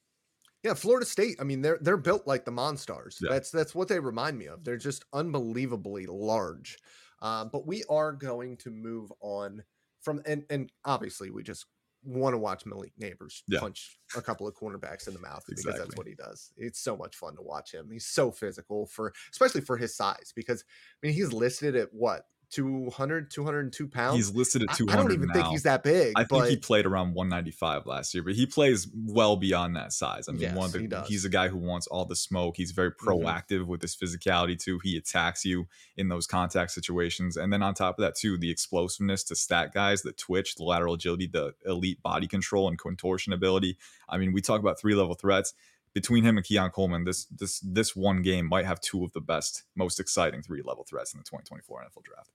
Yeah, 0.63 0.75
Florida 0.75 1.05
State. 1.05 1.37
I 1.39 1.43
mean, 1.43 1.61
they're 1.61 1.79
they're 1.81 1.97
built 1.97 2.27
like 2.27 2.45
the 2.45 2.51
Monstars. 2.51 3.17
Yeah. 3.21 3.29
That's 3.31 3.51
that's 3.51 3.73
what 3.73 3.87
they 3.87 3.99
remind 3.99 4.37
me 4.37 4.45
of. 4.45 4.63
They're 4.63 4.77
just 4.77 5.05
unbelievably 5.13 6.05
large. 6.07 6.77
Uh, 7.21 7.45
but 7.45 7.67
we 7.67 7.83
are 7.89 8.13
going 8.13 8.57
to 8.57 8.69
move 8.69 9.11
on 9.21 9.63
from 10.01 10.21
and 10.25 10.43
and 10.49 10.71
obviously 10.85 11.29
we 11.29 11.43
just 11.43 11.65
want 12.03 12.33
to 12.33 12.37
watch 12.37 12.65
Malik 12.65 12.93
Nabers 12.99 13.43
yeah. 13.47 13.59
punch 13.59 13.99
a 14.15 14.21
couple 14.21 14.47
of 14.47 14.55
cornerbacks 14.55 15.07
in 15.07 15.13
the 15.13 15.19
mouth 15.19 15.43
exactly. 15.49 15.71
because 15.73 15.79
that's 15.79 15.97
what 15.97 16.07
he 16.07 16.15
does. 16.15 16.51
It's 16.57 16.79
so 16.79 16.97
much 16.97 17.15
fun 17.15 17.35
to 17.35 17.43
watch 17.43 17.71
him. 17.71 17.89
He's 17.91 18.07
so 18.07 18.31
physical 18.31 18.87
for 18.87 19.13
especially 19.31 19.61
for 19.61 19.77
his 19.77 19.95
size 19.95 20.33
because 20.35 20.63
I 21.03 21.07
mean 21.07 21.15
he's 21.15 21.31
listed 21.31 21.75
at 21.75 21.93
what 21.93 22.25
200, 22.51 23.31
202 23.31 23.87
pounds. 23.87 24.15
He's 24.15 24.35
listed 24.35 24.63
at 24.63 24.75
200. 24.75 24.93
I 24.93 25.01
don't 25.01 25.13
even 25.13 25.27
now. 25.27 25.33
think 25.33 25.47
he's 25.47 25.63
that 25.63 25.83
big. 25.83 26.13
I 26.15 26.25
think 26.25 26.47
he 26.47 26.57
played 26.57 26.85
around 26.85 27.13
195 27.13 27.85
last 27.85 28.13
year, 28.13 28.23
but 28.23 28.33
he 28.33 28.45
plays 28.45 28.87
well 28.93 29.37
beyond 29.37 29.75
that 29.77 29.93
size. 29.93 30.27
I 30.27 30.33
mean, 30.33 30.41
yes, 30.41 30.55
one 30.55 30.71
the, 30.71 31.03
he 31.07 31.13
he's 31.13 31.25
a 31.25 31.29
guy 31.29 31.47
who 31.47 31.57
wants 31.57 31.87
all 31.87 32.05
the 32.05 32.15
smoke. 32.15 32.57
He's 32.57 32.71
very 32.71 32.91
mm-hmm. 32.91 33.07
proactive 33.07 33.61
mm-hmm. 33.61 33.71
with 33.71 33.81
his 33.81 33.95
physicality 33.95 34.59
too. 34.59 34.79
He 34.83 34.97
attacks 34.97 35.45
you 35.45 35.67
in 35.95 36.09
those 36.09 36.27
contact 36.27 36.71
situations, 36.71 37.37
and 37.37 37.51
then 37.51 37.63
on 37.63 37.73
top 37.73 37.97
of 37.97 38.03
that 38.03 38.15
too, 38.15 38.37
the 38.37 38.51
explosiveness 38.51 39.23
to 39.25 39.35
stat 39.35 39.73
guys, 39.73 40.01
the 40.01 40.11
twitch, 40.11 40.55
the 40.55 40.63
lateral 40.63 40.95
agility, 40.95 41.27
the 41.27 41.53
elite 41.65 42.01
body 42.03 42.27
control 42.27 42.67
and 42.67 42.77
contortion 42.77 43.33
ability. 43.33 43.77
I 44.09 44.17
mean, 44.17 44.33
we 44.33 44.41
talk 44.41 44.59
about 44.59 44.79
three 44.79 44.95
level 44.95 45.15
threats 45.15 45.53
between 45.93 46.23
him 46.23 46.37
and 46.37 46.45
Keon 46.45 46.69
Coleman, 46.71 47.03
this 47.03 47.25
this 47.25 47.59
this 47.59 47.95
one 47.95 48.21
game 48.21 48.47
might 48.47 48.65
have 48.65 48.79
two 48.79 49.03
of 49.03 49.11
the 49.13 49.21
best, 49.21 49.63
most 49.75 49.99
exciting 49.99 50.41
three 50.41 50.61
level 50.61 50.83
threats 50.83 51.13
in 51.13 51.19
the 51.19 51.23
2024 51.23 51.83
NFL 51.83 52.03
draft. 52.03 52.29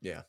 Yeah. 0.00 0.22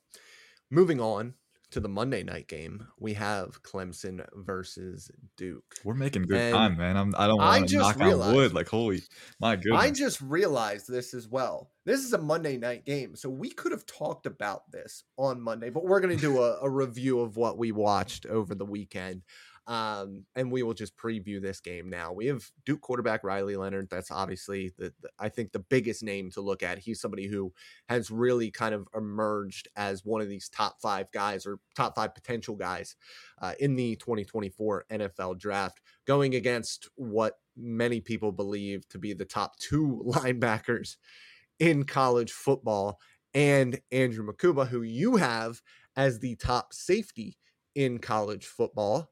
Moving 0.69 0.99
on 0.99 1.33
to 1.71 1.79
the 1.79 1.89
Monday 1.89 2.23
night 2.23 2.47
game, 2.47 2.87
we 2.99 3.13
have 3.13 3.61
Clemson 3.61 4.25
versus 4.33 5.11
Duke. 5.37 5.75
We're 5.83 5.93
making 5.93 6.23
good 6.23 6.37
and 6.37 6.55
time, 6.55 6.77
man. 6.77 6.97
I'm, 6.97 7.13
I 7.15 7.27
don't 7.27 7.37
want 7.37 7.69
to 7.69 7.77
knock 7.77 7.99
realized, 7.99 8.29
on 8.29 8.35
wood. 8.35 8.53
Like, 8.53 8.67
holy, 8.67 9.03
my 9.39 9.55
goodness. 9.55 9.81
I 9.81 9.91
just 9.91 10.19
realized 10.21 10.87
this 10.89 11.13
as 11.13 11.27
well. 11.27 11.69
This 11.85 12.03
is 12.03 12.13
a 12.13 12.17
Monday 12.17 12.57
night 12.57 12.85
game, 12.85 13.15
so 13.15 13.29
we 13.29 13.49
could 13.49 13.71
have 13.71 13.85
talked 13.85 14.25
about 14.25 14.71
this 14.71 15.03
on 15.17 15.41
Monday, 15.41 15.69
but 15.69 15.85
we're 15.85 15.99
going 15.99 16.15
to 16.15 16.21
do 16.21 16.41
a, 16.41 16.59
a 16.61 16.69
review 16.69 17.19
of 17.19 17.37
what 17.37 17.57
we 17.57 17.71
watched 17.71 18.25
over 18.25 18.55
the 18.55 18.65
weekend. 18.65 19.21
Um, 19.69 20.25
and 20.35 20.51
we 20.51 20.63
will 20.63 20.73
just 20.73 20.97
preview 20.97 21.39
this 21.39 21.59
game 21.59 21.91
now. 21.91 22.11
We 22.11 22.25
have 22.25 22.43
Duke 22.65 22.81
quarterback 22.81 23.23
Riley 23.23 23.55
Leonard. 23.55 23.87
That's 23.91 24.09
obviously 24.09 24.73
the, 24.79 24.91
the, 24.99 25.09
I 25.19 25.29
think 25.29 25.51
the 25.51 25.59
biggest 25.59 26.01
name 26.01 26.31
to 26.31 26.41
look 26.41 26.63
at. 26.63 26.79
He's 26.79 26.99
somebody 26.99 27.27
who 27.27 27.53
has 27.87 28.09
really 28.09 28.49
kind 28.49 28.73
of 28.73 28.87
emerged 28.95 29.67
as 29.75 30.03
one 30.03 30.21
of 30.21 30.27
these 30.27 30.49
top 30.49 30.81
five 30.81 31.11
guys 31.11 31.45
or 31.45 31.59
top 31.75 31.93
five 31.95 32.15
potential 32.15 32.55
guys 32.55 32.95
uh, 33.43 33.53
in 33.59 33.75
the 33.75 33.95
2024 33.97 34.85
NFL 34.91 35.37
draft, 35.37 35.81
going 36.07 36.33
against 36.33 36.89
what 36.95 37.35
many 37.55 38.01
people 38.01 38.31
believe 38.31 38.89
to 38.89 38.97
be 38.97 39.13
the 39.13 39.23
top 39.23 39.55
two 39.59 40.01
linebackers 40.07 40.95
in 41.59 41.83
college 41.83 42.31
football, 42.31 42.99
and 43.35 43.79
Andrew 43.91 44.25
Mukuba, 44.25 44.67
who 44.67 44.81
you 44.81 45.17
have 45.17 45.61
as 45.95 46.17
the 46.17 46.35
top 46.37 46.73
safety 46.73 47.37
in 47.75 47.99
college 47.99 48.47
football 48.47 49.11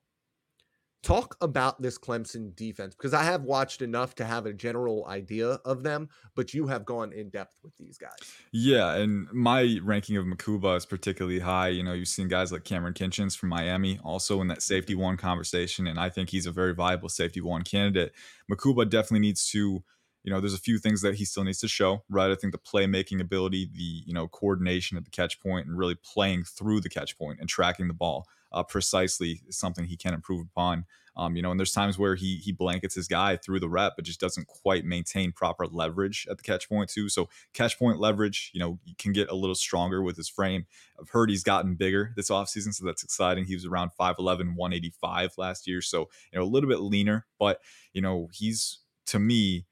Talk 1.08 1.38
about 1.40 1.82
this 1.82 1.98
Clemson 1.98 2.54
defense 2.54 2.94
because 2.94 3.14
I 3.14 3.24
have 3.24 3.44
watched 3.44 3.82
enough 3.82 4.14
to 4.16 4.26
have 4.26 4.46
a 4.46 4.52
general 4.52 5.06
idea 5.08 5.52
of 5.64 5.82
them, 5.82 6.10
but 6.36 6.54
you 6.54 6.68
have 6.68 6.84
gone 6.84 7.14
in 7.14 7.30
depth 7.30 7.56
with 7.64 7.78
these 7.78 7.98
guys. 7.98 8.18
Yeah, 8.52 8.94
and 8.96 9.26
my 9.32 9.80
ranking 9.84 10.18
of 10.18 10.26
Mukuba 10.26 10.76
is 10.76 10.86
particularly 10.86 11.40
high. 11.40 11.70
You 11.70 11.84
know, 11.84 11.94
you've 11.94 12.10
seen 12.10 12.28
guys 12.28 12.52
like 12.52 12.66
Kamren 12.66 12.94
Kinchens 12.94 13.38
from 13.38 13.48
Miami 13.48 14.02
also 14.04 14.42
in 14.42 14.48
that 14.48 14.62
safety 14.62 14.96
one 14.96 15.16
conversation, 15.16 15.88
and 15.88 15.98
I 15.98 16.10
think 16.10 16.30
he's 16.30 16.46
a 16.46 16.52
very 16.52 16.74
viable 16.74 17.08
safety 17.08 17.40
one 17.40 17.62
candidate. 17.62 18.12
Mukuba 18.52 18.90
definitely 18.90 19.22
needs 19.22 19.48
to 19.52 19.86
you 20.24 20.34
know, 20.34 20.42
there's 20.42 20.54
a 20.54 20.60
few 20.60 20.78
things 20.78 21.00
that 21.04 21.16
he 21.16 21.24
still 21.24 21.46
needs 21.46 21.60
to 21.60 21.70
show, 21.70 22.04
right? 22.10 22.32
I 22.32 22.36
think 22.36 22.52
the 22.52 22.60
playmaking 22.60 23.22
ability, 23.22 23.70
the, 23.74 24.04
you 24.06 24.14
know, 24.14 24.28
coordination 24.28 24.98
at 24.98 25.06
the 25.06 25.10
catch 25.10 25.40
point 25.40 25.68
and 25.68 25.78
really 25.78 25.96
playing 25.96 26.44
through 26.44 26.82
the 26.82 26.90
catch 26.90 27.18
point 27.18 27.40
and 27.40 27.48
tracking 27.48 27.88
the 27.88 27.94
ball 27.94 28.28
uh, 28.52 28.64
precisely 28.64 29.42
something 29.50 29.86
he 29.86 29.98
can 29.98 30.14
improve 30.14 30.46
upon. 30.46 30.86
Um, 31.18 31.36
you 31.36 31.42
know, 31.42 31.50
and 31.50 31.60
there's 31.60 31.72
times 31.72 31.98
where 31.98 32.14
he 32.14 32.38
he 32.38 32.52
blankets 32.52 32.94
his 32.94 33.08
guy 33.08 33.38
through 33.38 33.60
the 33.60 33.70
rep, 33.70 33.94
but 33.96 34.06
just 34.06 34.20
doesn't 34.20 34.46
quite 34.46 34.86
maintain 34.86 35.32
proper 35.32 35.66
leverage 35.66 36.28
at 36.30 36.38
the 36.38 36.44
catch 36.44 36.70
point 36.70 36.92
too. 36.92 37.10
So 37.10 37.28
catch 37.54 37.80
point 37.80 38.00
leverage, 38.00 38.52
you 38.54 38.60
know, 38.60 38.80
can 39.00 39.14
get 39.14 39.30
a 39.30 39.36
little 39.36 39.56
stronger 39.56 40.04
with 40.04 40.16
his 40.16 40.30
frame. 40.30 40.68
I've 41.00 41.10
heard 41.10 41.32
he's 41.32 41.44
gotten 41.44 41.74
bigger 41.74 42.14
this 42.16 42.30
offseason, 42.30 42.74
so 42.74 42.86
that's 42.86 43.04
exciting. 43.04 43.46
He 43.46 43.56
was 43.56 43.66
around 43.66 43.92
5'11, 44.00 44.56
185 44.56 45.32
last 45.38 45.66
year, 45.68 45.82
so 45.82 46.02
you 46.32 46.40
know, 46.40 46.44
a 46.44 46.46
little 46.46 46.70
bit 46.70 46.82
leaner, 46.82 47.26
but 47.40 47.62
you 47.94 48.02
know, 48.02 48.30
he's 48.32 48.80
to 49.08 49.18
me 49.18 49.66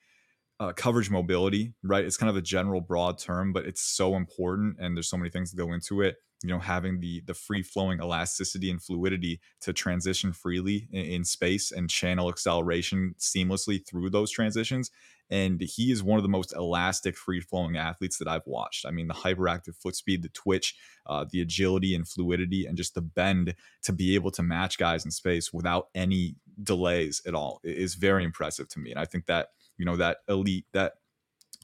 uh, 0.59 0.71
coverage 0.73 1.09
mobility, 1.09 1.73
right? 1.83 2.05
It's 2.05 2.17
kind 2.17 2.29
of 2.29 2.37
a 2.37 2.41
general 2.41 2.81
broad 2.81 3.19
term, 3.19 3.53
but 3.53 3.65
it's 3.65 3.81
so 3.81 4.15
important, 4.15 4.77
and 4.79 4.95
there's 4.95 5.09
so 5.09 5.17
many 5.17 5.29
things 5.29 5.51
that 5.51 5.57
go 5.57 5.73
into 5.73 6.01
it. 6.01 6.17
You 6.45 6.53
know, 6.53 6.59
having 6.59 6.99
the 6.99 7.21
the 7.25 7.33
free 7.33 7.63
flowing 7.63 7.99
elasticity 7.99 8.69
and 8.69 8.81
fluidity 8.81 9.39
to 9.61 9.73
transition 9.73 10.31
freely 10.31 10.87
in, 10.91 11.05
in, 11.05 11.23
space 11.23 11.71
and 11.71 11.89
channel 11.89 12.29
acceleration 12.29 13.15
seamlessly 13.17 13.85
through 13.85 14.11
those 14.11 14.29
transitions. 14.29 14.91
And 15.31 15.59
he 15.59 15.91
is 15.91 16.03
one 16.03 16.19
of 16.19 16.23
the 16.23 16.29
most 16.29 16.53
elastic, 16.55 17.17
free 17.17 17.41
flowing 17.41 17.77
athletes 17.77 18.19
that 18.19 18.27
I've 18.27 18.45
watched. 18.45 18.85
I 18.85 18.91
mean, 18.91 19.07
the 19.07 19.15
hyperactive 19.15 19.75
foot 19.75 19.95
speed, 19.95 20.21
the 20.21 20.29
twitch, 20.29 20.75
uh, 21.07 21.25
the 21.27 21.41
agility 21.41 21.95
and 21.95 22.07
fluidity, 22.07 22.67
and 22.67 22.77
just 22.77 22.93
the 22.93 23.01
bend 23.01 23.55
to 23.83 23.91
be 23.91 24.13
able 24.13 24.29
to 24.31 24.43
match 24.43 24.77
guys 24.77 25.03
in 25.03 25.09
space 25.09 25.51
without 25.51 25.87
any 25.95 26.35
delays 26.61 27.23
at 27.25 27.33
all 27.33 27.59
is 27.63 27.95
very 27.95 28.23
impressive 28.23 28.67
to 28.69 28.79
me. 28.79 28.91
And 28.91 28.99
I 28.99 29.05
think 29.05 29.25
that 29.25 29.47
you 29.77 29.85
know 29.85 29.97
that 29.97 30.17
elite 30.29 30.65
that 30.73 30.93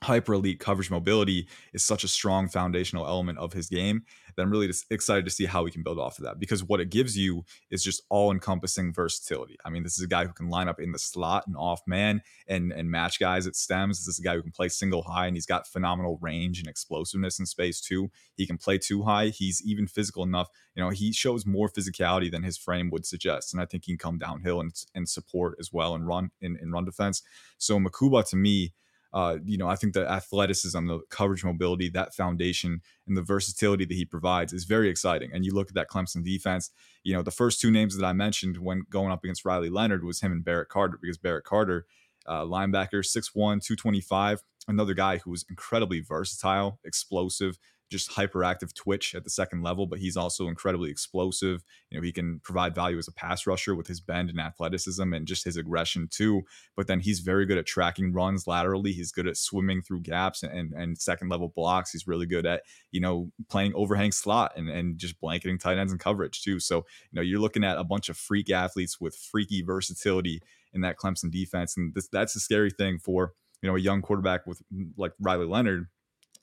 hyper 0.03 0.33
elite 0.33 0.59
coverage 0.59 0.89
mobility 0.89 1.47
is 1.73 1.83
such 1.83 2.03
a 2.03 2.07
strong 2.07 2.47
foundational 2.49 3.05
element 3.05 3.37
of 3.37 3.53
his 3.53 3.69
game 3.69 4.03
that 4.35 4.41
I'm 4.41 4.51
really 4.51 4.67
just 4.67 4.85
excited 4.91 5.25
to 5.25 5.31
see 5.31 5.45
how 5.45 5.63
we 5.63 5.71
can 5.71 5.83
build 5.83 5.99
off 5.99 6.17
of 6.17 6.25
that 6.25 6.39
because 6.39 6.63
what 6.63 6.79
it 6.79 6.89
gives 6.89 7.17
you 7.17 7.43
is 7.69 7.83
just 7.83 8.01
all 8.09 8.31
encompassing 8.31 8.93
versatility. 8.93 9.57
I 9.65 9.69
mean, 9.69 9.83
this 9.83 9.97
is 9.97 10.03
a 10.03 10.07
guy 10.07 10.25
who 10.25 10.33
can 10.33 10.49
line 10.49 10.67
up 10.67 10.79
in 10.79 10.91
the 10.91 10.99
slot 10.99 11.47
and 11.47 11.55
off 11.57 11.81
man 11.87 12.21
and 12.47 12.71
and 12.71 12.89
match 12.89 13.19
guys 13.19 13.47
at 13.47 13.55
stems. 13.55 13.99
This 13.99 14.07
is 14.07 14.19
a 14.19 14.23
guy 14.23 14.35
who 14.35 14.41
can 14.41 14.51
play 14.51 14.69
single 14.69 15.03
high 15.03 15.27
and 15.27 15.35
he's 15.35 15.45
got 15.45 15.67
phenomenal 15.67 16.17
range 16.21 16.59
and 16.59 16.67
explosiveness 16.67 17.39
in 17.39 17.45
space 17.45 17.81
too. 17.81 18.09
He 18.35 18.47
can 18.47 18.57
play 18.57 18.77
too 18.77 19.03
high. 19.03 19.27
He's 19.27 19.61
even 19.65 19.87
physical 19.87 20.23
enough. 20.23 20.49
You 20.75 20.83
know, 20.83 20.89
he 20.89 21.11
shows 21.11 21.45
more 21.45 21.69
physicality 21.69 22.31
than 22.31 22.43
his 22.43 22.57
frame 22.57 22.89
would 22.91 23.05
suggest, 23.05 23.53
and 23.53 23.61
I 23.61 23.65
think 23.65 23.85
he 23.85 23.93
can 23.93 23.97
come 23.97 24.17
downhill 24.17 24.59
and 24.59 24.71
and 24.95 25.07
support 25.07 25.57
as 25.59 25.71
well 25.71 25.95
and 25.95 26.07
run 26.07 26.31
in, 26.41 26.57
in 26.61 26.71
run 26.71 26.85
defense. 26.85 27.21
So 27.57 27.79
Mukuba 27.79 28.27
to 28.29 28.35
me 28.35 28.73
uh, 29.13 29.37
you 29.43 29.57
know, 29.57 29.67
I 29.67 29.75
think 29.75 29.93
the 29.93 30.09
athleticism, 30.09 30.87
the 30.87 31.01
coverage 31.09 31.43
mobility, 31.43 31.89
that 31.89 32.13
foundation, 32.13 32.81
and 33.07 33.17
the 33.17 33.21
versatility 33.21 33.85
that 33.85 33.93
he 33.93 34.05
provides 34.05 34.53
is 34.53 34.63
very 34.63 34.89
exciting. 34.89 35.31
And 35.33 35.43
you 35.43 35.53
look 35.53 35.69
at 35.69 35.75
that 35.75 35.89
Clemson 35.89 36.23
defense, 36.23 36.69
you 37.03 37.13
know, 37.13 37.21
the 37.21 37.31
first 37.31 37.59
two 37.59 37.71
names 37.71 37.97
that 37.97 38.05
I 38.05 38.13
mentioned 38.13 38.57
when 38.57 38.83
going 38.89 39.11
up 39.11 39.23
against 39.23 39.43
Riley 39.43 39.69
Leonard 39.69 40.03
was 40.03 40.21
him 40.21 40.31
and 40.31 40.45
Barrett 40.45 40.69
Carter, 40.69 40.97
because 41.01 41.17
Barrett 41.17 41.43
Carter, 41.43 41.85
uh, 42.25 42.43
linebacker, 42.43 43.03
6'1, 43.03 43.33
225, 43.33 44.43
another 44.67 44.93
guy 44.93 45.17
who 45.17 45.31
was 45.31 45.45
incredibly 45.49 45.99
versatile, 45.99 46.79
explosive, 46.85 47.57
just 47.91 48.09
hyperactive 48.09 48.73
twitch 48.73 49.13
at 49.13 49.25
the 49.25 49.29
second 49.29 49.61
level, 49.61 49.85
but 49.85 49.99
he's 49.99 50.15
also 50.15 50.47
incredibly 50.47 50.89
explosive. 50.89 51.61
You 51.89 51.97
know, 51.97 52.03
he 52.03 52.13
can 52.13 52.39
provide 52.39 52.73
value 52.73 52.97
as 52.97 53.09
a 53.09 53.11
pass 53.11 53.45
rusher 53.45 53.75
with 53.75 53.87
his 53.87 53.99
bend 53.99 54.29
and 54.29 54.39
athleticism 54.39 55.13
and 55.13 55.27
just 55.27 55.43
his 55.43 55.57
aggression 55.57 56.07
too. 56.09 56.43
But 56.77 56.87
then 56.87 57.01
he's 57.01 57.19
very 57.19 57.45
good 57.45 57.57
at 57.57 57.65
tracking 57.65 58.13
runs 58.13 58.47
laterally. 58.47 58.93
He's 58.93 59.11
good 59.11 59.27
at 59.27 59.35
swimming 59.35 59.81
through 59.81 60.01
gaps 60.01 60.41
and, 60.41 60.73
and 60.73 60.97
second 60.97 61.27
level 61.27 61.49
blocks. 61.53 61.91
He's 61.91 62.07
really 62.07 62.25
good 62.25 62.45
at, 62.45 62.63
you 62.91 63.01
know, 63.01 63.29
playing 63.49 63.73
overhang 63.75 64.13
slot 64.13 64.53
and, 64.55 64.69
and 64.69 64.97
just 64.97 65.19
blanketing 65.19 65.57
tight 65.57 65.77
ends 65.77 65.91
and 65.91 65.99
coverage 65.99 66.41
too. 66.41 66.61
So, 66.61 66.77
you 67.11 67.17
know, 67.17 67.21
you're 67.21 67.39
looking 67.39 67.65
at 67.65 67.77
a 67.77 67.83
bunch 67.83 68.07
of 68.07 68.15
freak 68.15 68.49
athletes 68.49 69.01
with 69.01 69.15
freaky 69.15 69.61
versatility 69.61 70.41
in 70.73 70.79
that 70.81 70.95
Clemson 70.95 71.29
defense. 71.29 71.75
And 71.75 71.93
this, 71.93 72.07
that's 72.07 72.33
the 72.33 72.39
scary 72.39 72.71
thing 72.71 72.99
for, 72.99 73.33
you 73.61 73.69
know, 73.69 73.75
a 73.75 73.79
young 73.79 74.01
quarterback 74.01 74.47
with 74.47 74.61
like 74.95 75.11
Riley 75.19 75.45
Leonard 75.45 75.87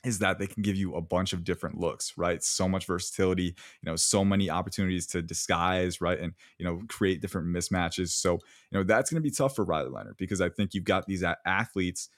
is 0.04 0.20
that 0.20 0.38
they 0.38 0.46
can 0.46 0.62
give 0.62 0.76
you 0.76 0.94
a 0.94 1.00
bunch 1.00 1.32
of 1.32 1.42
different 1.42 1.78
looks, 1.78 2.16
right? 2.16 2.42
So 2.42 2.68
much 2.68 2.87
versatility, 2.87 3.42
you 3.44 3.54
know, 3.84 3.96
so 3.96 4.24
many 4.24 4.48
opportunities 4.48 5.06
to 5.08 5.22
disguise, 5.22 6.00
right? 6.00 6.18
And, 6.18 6.34
you 6.58 6.64
know, 6.64 6.82
create 6.88 7.20
different 7.20 7.48
mismatches. 7.48 8.11
So, 8.11 8.34
you 8.34 8.78
know, 8.78 8.84
that's 8.84 9.11
going 9.11 9.20
to 9.20 9.28
be 9.28 9.34
tough 9.34 9.56
for 9.56 9.64
Riley 9.64 9.90
Leonard 9.90 10.16
because 10.16 10.40
I 10.40 10.50
think 10.50 10.72
you've 10.72 10.84
got 10.84 11.06
these 11.06 11.24
athletes 11.44 12.08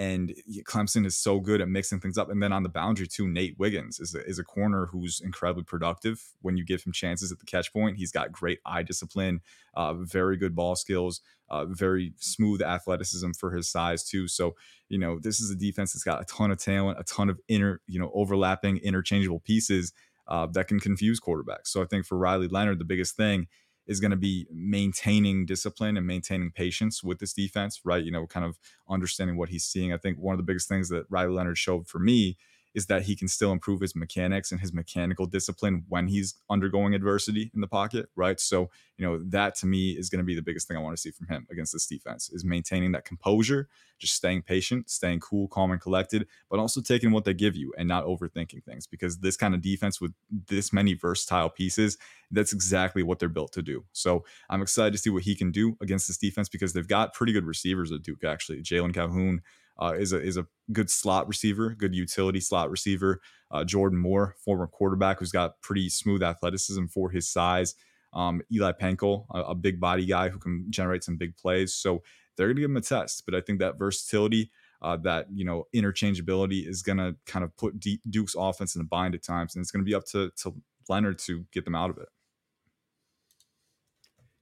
and 0.00 0.34
Clemson 0.64 1.04
is 1.04 1.14
so 1.14 1.40
good 1.40 1.60
at 1.60 1.68
mixing 1.68 2.00
things 2.00 2.16
up. 2.16 2.30
And 2.30 2.42
then 2.42 2.54
on 2.54 2.62
the 2.62 2.70
boundary 2.70 3.06
too, 3.06 3.28
Nate 3.28 3.58
Wiggins 3.58 4.00
is 4.00 4.14
a, 4.14 4.24
is 4.26 4.38
a 4.38 4.44
corner 4.44 4.86
who's 4.86 5.20
incredibly 5.20 5.62
productive 5.62 6.24
when 6.40 6.56
you 6.56 6.64
give 6.64 6.82
him 6.82 6.92
chances 6.92 7.30
at 7.30 7.38
the 7.38 7.44
catch 7.44 7.70
point. 7.70 7.98
He's 7.98 8.10
got 8.10 8.32
great 8.32 8.60
eye 8.64 8.82
discipline, 8.82 9.42
uh, 9.74 9.92
very 9.92 10.38
good 10.38 10.56
ball 10.56 10.74
skills, 10.74 11.20
uh, 11.50 11.66
very 11.66 12.14
smooth 12.16 12.62
athleticism 12.62 13.32
for 13.32 13.50
his 13.50 13.68
size 13.68 14.02
too. 14.02 14.26
So 14.26 14.54
you 14.88 14.96
know 14.96 15.18
this 15.20 15.38
is 15.38 15.50
a 15.50 15.54
defense 15.54 15.92
that's 15.92 16.02
got 16.02 16.22
a 16.22 16.24
ton 16.24 16.50
of 16.50 16.56
talent, 16.56 16.98
a 16.98 17.04
ton 17.04 17.28
of 17.28 17.38
inner 17.46 17.82
you 17.86 18.00
know 18.00 18.10
overlapping 18.14 18.78
interchangeable 18.78 19.40
pieces 19.40 19.92
uh, 20.28 20.46
that 20.52 20.66
can 20.66 20.80
confuse 20.80 21.20
quarterbacks. 21.20 21.66
So 21.66 21.82
I 21.82 21.84
think 21.84 22.06
for 22.06 22.16
Riley 22.16 22.48
Leonard, 22.48 22.78
the 22.78 22.86
biggest 22.86 23.16
thing 23.16 23.48
is 23.86 24.00
going 24.00 24.10
to 24.10 24.16
be 24.16 24.46
maintaining 24.52 25.46
discipline 25.46 25.96
and 25.96 26.06
maintaining 26.06 26.50
patience 26.50 27.02
with 27.02 27.18
this 27.18 27.32
defense, 27.32 27.80
right? 27.84 28.04
You 28.04 28.12
know, 28.12 28.26
kind 28.26 28.46
of 28.46 28.58
understanding 28.88 29.36
what 29.36 29.48
he's 29.48 29.64
seeing. 29.64 29.92
I 29.92 29.96
think 29.96 30.18
one 30.18 30.32
of 30.32 30.38
the 30.38 30.44
biggest 30.44 30.68
things 30.68 30.88
that 30.90 31.06
Riley 31.10 31.32
Leonard 31.32 31.58
showed 31.58 31.88
for 31.88 31.98
me 31.98 32.36
is 32.74 32.86
that 32.86 33.02
he 33.02 33.16
can 33.16 33.28
still 33.28 33.52
improve 33.52 33.80
his 33.80 33.96
mechanics 33.96 34.52
and 34.52 34.60
his 34.60 34.72
mechanical 34.72 35.26
discipline 35.26 35.84
when 35.88 36.06
he's 36.06 36.34
undergoing 36.48 36.94
adversity 36.94 37.50
in 37.54 37.60
the 37.60 37.66
pocket, 37.66 38.08
right? 38.14 38.38
So, 38.38 38.70
you 38.96 39.06
know, 39.06 39.18
that 39.30 39.54
to 39.56 39.66
me 39.66 39.90
is 39.90 40.08
going 40.08 40.20
to 40.20 40.24
be 40.24 40.34
the 40.34 40.42
biggest 40.42 40.68
thing 40.68 40.76
I 40.76 40.80
want 40.80 40.96
to 40.96 41.00
see 41.00 41.10
from 41.10 41.26
him 41.28 41.46
against 41.50 41.72
this 41.72 41.86
defense 41.86 42.30
is 42.30 42.44
maintaining 42.44 42.92
that 42.92 43.04
composure, 43.04 43.68
just 43.98 44.14
staying 44.14 44.42
patient, 44.42 44.88
staying 44.88 45.20
cool, 45.20 45.48
calm, 45.48 45.72
and 45.72 45.80
collected, 45.80 46.26
but 46.48 46.60
also 46.60 46.80
taking 46.80 47.10
what 47.10 47.24
they 47.24 47.34
give 47.34 47.56
you 47.56 47.72
and 47.76 47.88
not 47.88 48.04
overthinking 48.04 48.64
things 48.64 48.86
because 48.86 49.18
this 49.18 49.36
kind 49.36 49.54
of 49.54 49.60
defense 49.60 50.00
with 50.00 50.12
this 50.46 50.72
many 50.72 50.94
versatile 50.94 51.50
pieces, 51.50 51.98
that's 52.30 52.52
exactly 52.52 53.02
what 53.02 53.18
they're 53.18 53.28
built 53.28 53.52
to 53.52 53.62
do. 53.62 53.84
So 53.92 54.24
I'm 54.48 54.62
excited 54.62 54.92
to 54.92 54.98
see 54.98 55.10
what 55.10 55.24
he 55.24 55.34
can 55.34 55.50
do 55.50 55.76
against 55.80 56.06
this 56.06 56.18
defense 56.18 56.48
because 56.48 56.72
they've 56.72 56.86
got 56.86 57.14
pretty 57.14 57.32
good 57.32 57.46
receivers 57.46 57.90
at 57.90 58.02
Duke, 58.02 58.24
actually. 58.24 58.62
Jalen 58.62 58.94
Calhoun, 58.94 59.42
uh, 59.80 59.94
is 59.98 60.12
a 60.12 60.20
is 60.20 60.36
a 60.36 60.46
good 60.72 60.90
slot 60.90 61.26
receiver, 61.26 61.70
good 61.70 61.94
utility 61.94 62.40
slot 62.40 62.70
receiver. 62.70 63.20
Uh, 63.50 63.64
Jordan 63.64 63.98
Moore, 63.98 64.36
former 64.44 64.66
quarterback, 64.66 65.18
who's 65.18 65.32
got 65.32 65.60
pretty 65.62 65.88
smooth 65.88 66.22
athleticism 66.22 66.86
for 66.86 67.10
his 67.10 67.28
size. 67.28 67.74
Um, 68.12 68.42
Eli 68.52 68.72
Pancol, 68.72 69.26
a, 69.32 69.40
a, 69.40 69.54
big 69.54 69.80
body 69.80 70.04
guy 70.04 70.28
who 70.28 70.38
can 70.38 70.66
generate 70.68 71.04
some 71.04 71.16
big 71.16 71.36
plays. 71.36 71.74
So 71.74 72.02
they're 72.36 72.48
going 72.48 72.56
to 72.56 72.62
give 72.62 72.70
him 72.70 72.76
a 72.76 72.80
test. 72.80 73.22
But 73.24 73.36
I 73.36 73.40
think 73.40 73.60
that 73.60 73.78
versatility, 73.78 74.50
uh, 74.82 74.96
that 74.98 75.26
you 75.32 75.44
know 75.44 75.66
interchangeability, 75.74 76.66
is 76.68 76.82
going 76.82 76.98
to 76.98 77.16
kind 77.26 77.44
of 77.44 77.56
put 77.56 77.80
D- 77.80 78.00
Duke's 78.08 78.34
offense 78.36 78.74
in 78.74 78.80
a 78.82 78.84
bind 78.84 79.14
at 79.14 79.22
times, 79.22 79.54
and 79.54 79.62
it's 79.62 79.70
going 79.70 79.84
to 79.84 79.88
be 79.88 79.94
up 79.94 80.04
to 80.06 80.30
to 80.42 80.54
Leonard 80.88 81.18
to 81.20 81.46
get 81.52 81.64
them 81.64 81.74
out 81.74 81.90
of 81.90 81.98
it. 81.98 82.08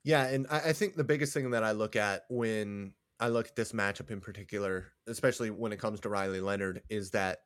Yeah, 0.05 0.27
and 0.27 0.47
I, 0.51 0.71
I 0.71 0.73
think 0.73 0.97
the 0.97 1.05
biggest 1.05 1.35
thing 1.35 1.51
that 1.51 1.65
I 1.65 1.73
look 1.73 1.95
at 1.95 2.25
when 2.31 2.95
I 3.21 3.29
look 3.29 3.49
at 3.49 3.57
this 3.57 3.73
matchup 3.73 4.11
in 4.11 4.21
particular, 4.21 4.93
especially 5.07 5.51
when 5.51 5.73
it 5.73 5.81
comes 5.81 6.01
to 6.01 6.09
Riley 6.09 6.41
Leonard, 6.41 6.83
is 6.89 7.11
that 7.11 7.39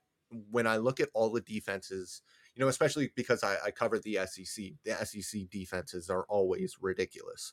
when 0.50 0.66
I 0.66 0.76
look 0.76 1.00
at 1.00 1.08
all 1.14 1.30
the 1.30 1.40
defenses, 1.40 2.22
you 2.54 2.60
know, 2.60 2.68
especially 2.68 3.12
because 3.16 3.42
I, 3.42 3.56
I 3.66 3.70
cover 3.70 3.98
the 3.98 4.18
SEC, 4.26 4.64
the 4.84 4.94
SEC 5.04 5.42
defenses 5.50 6.10
are 6.10 6.24
always 6.28 6.76
ridiculous. 6.80 7.52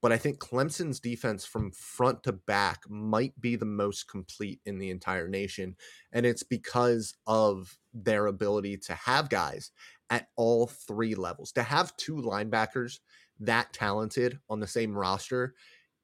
But 0.00 0.10
I 0.10 0.18
think 0.18 0.40
Clemson's 0.40 0.98
defense 0.98 1.44
from 1.44 1.70
front 1.70 2.24
to 2.24 2.32
back 2.32 2.80
might 2.88 3.40
be 3.40 3.54
the 3.54 3.64
most 3.64 4.08
complete 4.08 4.60
in 4.66 4.78
the 4.80 4.90
entire 4.90 5.28
nation. 5.28 5.76
And 6.10 6.26
it's 6.26 6.42
because 6.42 7.14
of 7.28 7.78
their 7.94 8.26
ability 8.26 8.78
to 8.78 8.94
have 8.94 9.28
guys 9.28 9.70
at 10.10 10.26
all 10.36 10.66
three 10.66 11.14
levels. 11.14 11.52
To 11.52 11.62
have 11.62 11.96
two 11.96 12.16
linebackers 12.16 12.98
that 13.38 13.72
talented 13.72 14.40
on 14.50 14.58
the 14.58 14.66
same 14.66 14.92
roster 14.92 15.54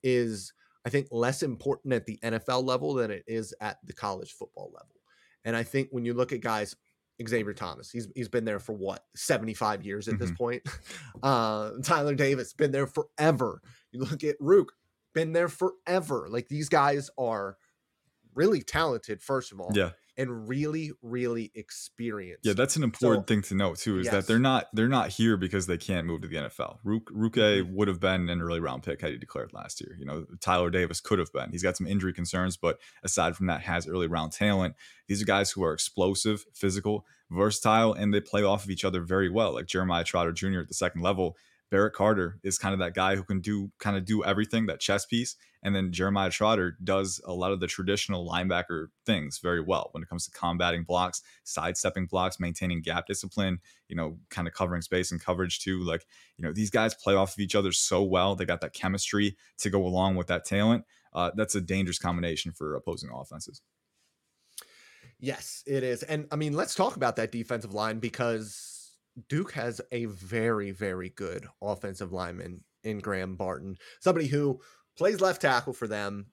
is 0.05 0.53
I 0.89 0.91
think, 0.91 1.09
less 1.11 1.43
important 1.43 1.93
at 1.93 2.07
the 2.07 2.19
NFL 2.23 2.65
level 2.65 2.95
than 2.95 3.11
it 3.11 3.23
is 3.27 3.53
at 3.61 3.77
the 3.85 3.93
college 3.93 4.33
football 4.33 4.71
level. 4.73 4.97
And 5.45 5.55
I 5.55 5.63
think 5.63 5.89
when 5.91 6.07
you 6.07 6.15
look 6.15 6.33
at 6.33 6.41
guys 6.41 6.75
Xavier 7.29 7.53
Thomas. 7.53 7.91
He's 7.91 8.07
he's 8.15 8.29
been 8.29 8.45
there 8.45 8.61
for 8.61 8.75
what 8.75 9.05
75 9.17 9.85
years 9.85 10.07
at 10.09 10.15
Mhm. 10.15 10.19
this 10.21 10.31
point. 10.33 10.63
Uh, 11.23 11.73
Tyler 11.83 12.15
Davis 12.15 12.53
been 12.55 12.71
there 12.71 12.87
forever. 12.87 13.61
You 13.91 14.01
look 14.01 14.23
at 14.23 14.37
Ruke, 14.41 14.69
been 15.15 15.33
there 15.33 15.49
forever. 15.49 16.29
Like 16.31 16.49
these 16.49 16.69
guys 16.69 17.11
are 17.19 17.57
really 18.37 18.63
talented, 18.63 19.21
first 19.21 19.51
of 19.51 19.61
all, 19.61 19.73
Yeah. 19.75 19.91
And 20.19 20.49
really, 20.49 20.93
really 21.01 21.51
experienced. 21.55 22.45
Yeah, 22.45 22.53
that's 22.53 22.77
an 22.77 22.83
important 22.83 23.23
So- 23.25 23.35
thing 23.35 23.43
to 23.43 23.55
note 23.55 23.79
too. 23.79 23.99
Is 24.01 24.11
that 24.11 24.27
they're 24.27 24.39
not 24.39 24.67
they're 24.75 24.89
not 24.89 25.09
here 25.11 25.37
because 25.37 25.67
they 25.67 25.79
can't 25.79 26.07
move 26.07 26.23
to 26.23 26.29
the 26.29 26.37
NFL. 26.37 26.81
Ruke 26.85 27.05
Mhm. 27.37 27.73
would 27.73 27.89
have 27.89 28.01
been 28.01 28.29
an 28.29 28.43
early 28.43 28.61
round 28.61 28.83
pick 28.83 29.01
had 29.01 29.13
he 29.13 29.17
declared 29.19 29.53
last 29.53 29.81
year. 29.81 29.97
You 29.99 30.05
know, 30.05 30.27
Tyler 30.41 30.69
Davis 30.71 31.01
could 31.01 31.19
have 31.19 31.33
been. 31.33 31.51
He's 31.53 31.63
got 31.63 31.77
some 31.77 31.87
injury 31.87 32.13
concerns, 32.13 32.57
but 32.57 32.79
aside 33.03 33.37
from 33.37 33.47
that, 33.47 33.63
has 33.63 33.87
early 33.89 34.09
round 34.09 34.33
talent. 34.33 34.75
These 35.07 35.23
are 35.23 35.27
guys 35.27 35.53
who 35.53 35.63
are 35.65 35.73
explosive, 35.73 36.45
physical, 36.53 37.07
versatile, 37.31 37.93
and 37.95 38.13
they 38.13 38.21
play 38.21 38.43
off 38.43 38.65
of 38.65 38.71
each 38.71 38.85
other 38.85 39.01
very 39.03 39.29
well. 39.31 39.53
Like 39.55 39.67
Jeremiah 39.67 40.05
Trotter 40.05 40.33
Jr. 40.33 40.61
at 40.61 40.69
the 40.69 40.75
second 40.75 41.01
level. 41.03 41.37
Barrett 41.71 41.93
Carter 41.93 42.39
is 42.43 42.59
kind 42.59 42.73
of 42.73 42.81
that 42.81 42.95
guy 42.95 43.17
who 43.17 43.23
can 43.23 43.41
do 43.41 43.71
kind 43.79 43.97
of 43.97 44.05
do 44.05 44.25
everything, 44.25 44.67
that 44.67 44.81
chess 44.81 45.05
piece. 45.05 45.37
And 45.63 45.75
then 45.75 45.93
Jeremiah 45.93 46.31
Trotter 46.31 46.77
does 46.83 47.21
a 47.25 47.33
lot 47.33 47.53
of 47.53 47.61
the 47.61 47.67
traditional 47.67 48.29
linebacker 48.29 48.87
things 49.05 49.39
very 49.39 49.61
well 49.61 49.89
when 49.93 50.03
it 50.03 50.09
comes 50.09 50.25
to 50.25 50.31
combating 50.31 50.85
blocks, 50.85 51.21
sidestepping 51.45 52.07
blocks, 52.07 52.39
maintaining 52.39 52.81
gap 52.81 53.07
discipline, 53.07 53.59
you 53.89 53.97
know, 53.97 54.19
kind 54.31 54.47
of 54.47 54.55
covering 54.55 54.83
space 54.83 55.11
and 55.11 55.23
coverage 55.23 55.59
too. 55.59 55.83
Like, 55.83 56.07
you 56.37 56.45
know, 56.45 56.53
these 56.53 56.71
guys 56.71 56.95
play 56.95 57.15
off 57.15 57.33
of 57.33 57.41
each 57.41 57.55
other 57.55 57.73
so 57.73 58.03
well. 58.03 58.35
They 58.35 58.45
got 58.45 58.61
that 58.61 58.73
chemistry 58.73 59.37
to 59.59 59.71
go 59.71 59.85
along 59.85 60.17
with 60.17 60.29
that 60.29 60.45
talent. 60.45 60.85
Uh, 61.13 61.33
that's 61.35 61.55
a 61.55 61.61
dangerous 61.61 61.99
combination 61.99 62.53
for 62.53 62.75
opposing 62.77 63.11
offenses. 63.13 63.61
Yes, 65.21 65.65
it 65.67 65.83
is. 65.83 66.05
And 66.05 66.29
I 66.31 66.37
mean, 66.37 66.55
let's 66.55 66.77
talk 66.77 66.95
about 66.97 67.17
that 67.17 67.33
defensive 67.33 67.75
line 67.75 67.99
because 67.99 68.78
Duke 69.29 69.53
has 69.53 69.81
a 69.91 70.05
very, 70.07 70.71
very 70.71 71.11
good 71.11 71.47
offensive 71.61 72.13
lineman 72.13 72.63
in 72.85 72.99
Graham 73.01 73.37
Barton, 73.37 73.77
somebody 74.01 74.27
who 74.27 74.61
plays 74.97 75.21
left 75.21 75.43
tackle 75.43 75.73
for 75.73 75.89
them. 75.89 76.27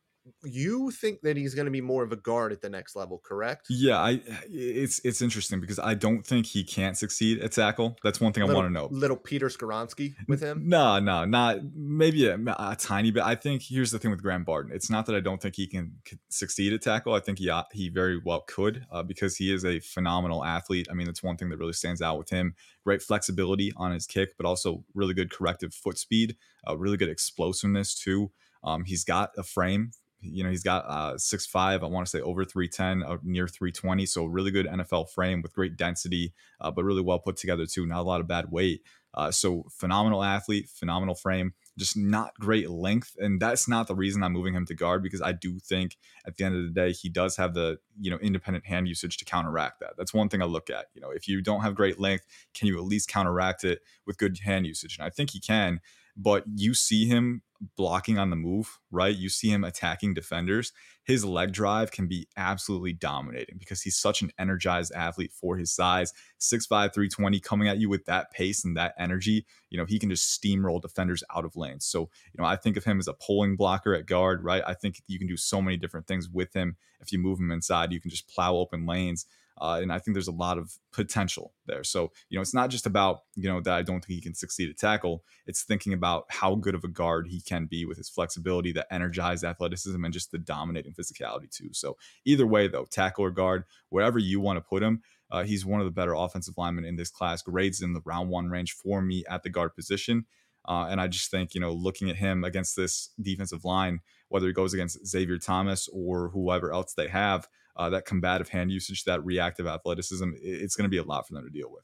You 0.43 0.91
think 0.91 1.21
that 1.21 1.37
he's 1.37 1.53
going 1.53 1.65
to 1.65 1.71
be 1.71 1.81
more 1.81 2.03
of 2.03 2.11
a 2.11 2.15
guard 2.15 2.51
at 2.51 2.61
the 2.61 2.69
next 2.69 2.95
level, 2.95 3.21
correct? 3.23 3.67
Yeah, 3.69 3.99
I 3.99 4.21
it's 4.49 4.99
it's 5.03 5.21
interesting 5.21 5.59
because 5.59 5.77
I 5.77 5.93
don't 5.93 6.25
think 6.25 6.47
he 6.47 6.63
can't 6.63 6.97
succeed 6.97 7.41
at 7.41 7.51
tackle. 7.51 7.97
That's 8.03 8.19
one 8.19 8.33
thing 8.33 8.43
I 8.43 8.51
want 8.51 8.67
to 8.67 8.73
know. 8.73 8.87
Little 8.91 9.17
Peter 9.17 9.47
Skoronski 9.47 10.15
with 10.27 10.41
him. 10.41 10.63
No, 10.67 10.99
no, 10.99 11.25
not 11.25 11.59
maybe 11.75 12.27
a, 12.27 12.35
a 12.35 12.75
tiny 12.79 13.11
bit. 13.11 13.23
I 13.23 13.35
think 13.35 13.61
here's 13.67 13.91
the 13.91 13.99
thing 13.99 14.11
with 14.11 14.21
Graham 14.21 14.43
Barton. 14.43 14.71
It's 14.73 14.89
not 14.89 15.05
that 15.05 15.15
I 15.15 15.19
don't 15.19 15.41
think 15.41 15.55
he 15.55 15.67
can 15.67 15.93
succeed 16.29 16.73
at 16.73 16.81
tackle. 16.81 17.13
I 17.13 17.19
think 17.19 17.39
he 17.39 17.49
uh, 17.49 17.63
he 17.71 17.89
very 17.89 18.19
well 18.23 18.41
could 18.47 18.85
uh, 18.91 19.03
because 19.03 19.35
he 19.35 19.53
is 19.53 19.63
a 19.63 19.79
phenomenal 19.79 20.43
athlete. 20.43 20.87
I 20.89 20.95
mean, 20.95 21.05
that's 21.05 21.23
one 21.23 21.37
thing 21.37 21.49
that 21.49 21.57
really 21.57 21.73
stands 21.73 22.01
out 22.01 22.17
with 22.17 22.29
him. 22.29 22.55
Great 22.83 23.01
flexibility 23.01 23.71
on 23.77 23.91
his 23.91 24.07
kick, 24.07 24.37
but 24.37 24.45
also 24.45 24.83
really 24.95 25.13
good 25.13 25.31
corrective 25.31 25.73
foot 25.73 25.97
speed, 25.97 26.35
uh, 26.67 26.75
really 26.77 26.97
good 26.97 27.09
explosiveness 27.09 27.93
too. 27.93 28.31
Um, 28.63 28.85
he's 28.85 29.03
got 29.03 29.29
a 29.37 29.43
frame. 29.43 29.91
You 30.31 30.43
know, 30.43 30.49
he's 30.49 30.63
got 30.63 30.85
uh, 30.85 31.17
six 31.17 31.45
five. 31.45 31.83
I 31.83 31.87
want 31.87 32.05
to 32.05 32.09
say 32.09 32.21
over 32.21 32.45
three 32.45 32.67
ten, 32.67 33.03
uh, 33.03 33.17
near 33.23 33.47
three 33.47 33.71
twenty. 33.71 34.05
So 34.05 34.25
really 34.25 34.51
good 34.51 34.65
NFL 34.65 35.09
frame 35.09 35.41
with 35.41 35.53
great 35.53 35.77
density, 35.77 36.33
uh, 36.61 36.71
but 36.71 36.83
really 36.83 37.01
well 37.01 37.19
put 37.19 37.37
together 37.37 37.65
too. 37.65 37.85
Not 37.85 37.99
a 37.99 38.03
lot 38.03 38.21
of 38.21 38.27
bad 38.27 38.51
weight. 38.51 38.81
Uh, 39.15 39.31
so 39.31 39.65
phenomenal 39.71 40.21
athlete, 40.21 40.67
phenomenal 40.67 41.15
frame, 41.15 41.53
just 41.77 41.95
not 41.95 42.33
great 42.37 42.69
length, 42.69 43.15
and 43.17 43.39
that's 43.39 43.65
not 43.65 43.87
the 43.87 43.95
reason 43.95 44.21
I'm 44.21 44.33
moving 44.33 44.53
him 44.53 44.65
to 44.65 44.73
guard 44.73 45.01
because 45.01 45.21
I 45.21 45.31
do 45.31 45.57
think 45.57 45.97
at 46.27 46.35
the 46.35 46.43
end 46.43 46.55
of 46.55 46.63
the 46.63 46.69
day 46.69 46.91
he 46.91 47.07
does 47.07 47.37
have 47.37 47.53
the 47.53 47.77
you 47.99 48.11
know 48.11 48.17
independent 48.17 48.65
hand 48.65 48.89
usage 48.89 49.15
to 49.17 49.25
counteract 49.25 49.79
that. 49.79 49.93
That's 49.97 50.13
one 50.13 50.27
thing 50.27 50.41
I 50.41 50.45
look 50.45 50.69
at. 50.69 50.87
You 50.93 51.01
know, 51.01 51.11
if 51.11 51.29
you 51.29 51.41
don't 51.41 51.61
have 51.61 51.75
great 51.75 51.97
length, 51.97 52.25
can 52.53 52.67
you 52.67 52.77
at 52.77 52.83
least 52.83 53.07
counteract 53.07 53.63
it 53.63 53.79
with 54.05 54.17
good 54.17 54.37
hand 54.43 54.67
usage? 54.67 54.97
And 54.97 55.05
I 55.05 55.09
think 55.09 55.29
he 55.29 55.39
can. 55.39 55.79
But 56.17 56.43
you 56.53 56.73
see 56.73 57.05
him 57.05 57.41
blocking 57.75 58.17
on 58.17 58.29
the 58.29 58.35
move, 58.35 58.79
right? 58.91 59.15
You 59.15 59.29
see 59.29 59.49
him 59.49 59.63
attacking 59.63 60.13
defenders. 60.13 60.71
His 61.03 61.23
leg 61.23 61.51
drive 61.51 61.91
can 61.91 62.07
be 62.07 62.27
absolutely 62.35 62.93
dominating 62.93 63.57
because 63.57 63.81
he's 63.81 63.97
such 63.97 64.21
an 64.21 64.31
energized 64.39 64.91
athlete 64.93 65.31
for 65.31 65.57
his 65.57 65.71
size. 65.71 66.13
6'5, 66.39 66.93
320 66.93 67.39
coming 67.39 67.67
at 67.67 67.77
you 67.77 67.89
with 67.89 68.05
that 68.05 68.31
pace 68.31 68.65
and 68.65 68.75
that 68.77 68.95
energy. 68.97 69.45
You 69.69 69.77
know, 69.77 69.85
he 69.85 69.99
can 69.99 70.09
just 70.09 70.41
steamroll 70.41 70.81
defenders 70.81 71.23
out 71.35 71.45
of 71.45 71.55
lanes. 71.55 71.85
So, 71.85 72.01
you 72.01 72.39
know, 72.39 72.45
I 72.45 72.55
think 72.55 72.77
of 72.77 72.83
him 72.83 72.99
as 72.99 73.07
a 73.07 73.13
pulling 73.13 73.55
blocker 73.55 73.93
at 73.93 74.07
guard, 74.07 74.43
right? 74.43 74.63
I 74.65 74.73
think 74.73 75.01
you 75.07 75.19
can 75.19 75.27
do 75.27 75.37
so 75.37 75.61
many 75.61 75.77
different 75.77 76.07
things 76.07 76.29
with 76.29 76.53
him. 76.53 76.77
If 76.99 77.11
you 77.11 77.19
move 77.19 77.39
him 77.39 77.51
inside, 77.51 77.91
you 77.91 78.01
can 78.01 78.09
just 78.11 78.27
plow 78.27 78.55
open 78.55 78.85
lanes. 78.85 79.25
Uh, 79.59 79.79
and 79.81 79.91
I 79.91 79.99
think 79.99 80.15
there's 80.15 80.27
a 80.27 80.33
lot 80.33 80.57
of 80.57 80.73
potential 80.91 81.53
there. 81.65 81.83
So, 81.83 82.11
you 82.29 82.37
know, 82.37 82.41
it's 82.41 82.53
not 82.53 82.69
just 82.69 82.85
about, 82.85 83.21
you 83.35 83.49
know, 83.49 83.61
that 83.61 83.73
I 83.73 83.81
don't 83.81 84.03
think 84.03 84.15
he 84.15 84.21
can 84.21 84.35
succeed 84.35 84.69
at 84.69 84.77
tackle. 84.77 85.23
It's 85.45 85.63
thinking 85.63 85.93
about 85.93 86.25
how 86.29 86.55
good 86.55 86.75
of 86.75 86.83
a 86.83 86.89
guard 86.89 87.27
he 87.27 87.41
can 87.41 87.65
be 87.65 87.85
with 87.85 87.97
his 87.97 88.09
flexibility, 88.09 88.71
the 88.71 88.91
energized 88.93 89.43
athleticism, 89.43 90.03
and 90.03 90.13
just 90.13 90.31
the 90.31 90.37
dominating 90.37 90.93
physicality, 90.93 91.49
too. 91.49 91.69
So, 91.71 91.97
either 92.25 92.45
way, 92.45 92.67
though, 92.67 92.85
tackle 92.85 93.23
or 93.23 93.31
guard, 93.31 93.63
wherever 93.89 94.19
you 94.19 94.39
want 94.41 94.57
to 94.57 94.61
put 94.61 94.83
him, 94.83 95.01
uh, 95.31 95.43
he's 95.43 95.65
one 95.65 95.79
of 95.79 95.85
the 95.85 95.91
better 95.91 96.13
offensive 96.13 96.55
linemen 96.57 96.85
in 96.85 96.97
this 96.97 97.09
class. 97.09 97.41
Grades 97.41 97.81
in 97.81 97.93
the 97.93 98.01
round 98.05 98.29
one 98.29 98.49
range 98.49 98.73
for 98.73 99.01
me 99.01 99.23
at 99.29 99.43
the 99.43 99.49
guard 99.49 99.75
position. 99.75 100.25
Uh, 100.67 100.87
and 100.89 100.99
I 100.99 101.07
just 101.07 101.29
think, 101.29 101.53
you 101.53 101.61
know, 101.61 101.71
looking 101.71 102.09
at 102.09 102.15
him 102.15 102.43
against 102.43 102.75
this 102.75 103.11
defensive 103.21 103.63
line, 103.63 103.99
whether 104.29 104.47
he 104.47 104.53
goes 104.53 104.73
against 104.73 105.05
Xavier 105.05 105.37
Thomas 105.37 105.87
or 105.93 106.29
whoever 106.29 106.73
else 106.73 106.93
they 106.93 107.07
have, 107.07 107.47
uh, 107.75 107.89
that 107.89 108.05
combative 108.05 108.49
hand 108.49 108.71
usage, 108.71 109.03
that 109.03 109.23
reactive 109.25 109.67
athleticism, 109.67 110.31
it's 110.41 110.75
going 110.75 110.85
to 110.85 110.89
be 110.89 110.97
a 110.97 111.03
lot 111.03 111.27
for 111.27 111.33
them 111.33 111.43
to 111.43 111.49
deal 111.49 111.71
with. 111.71 111.83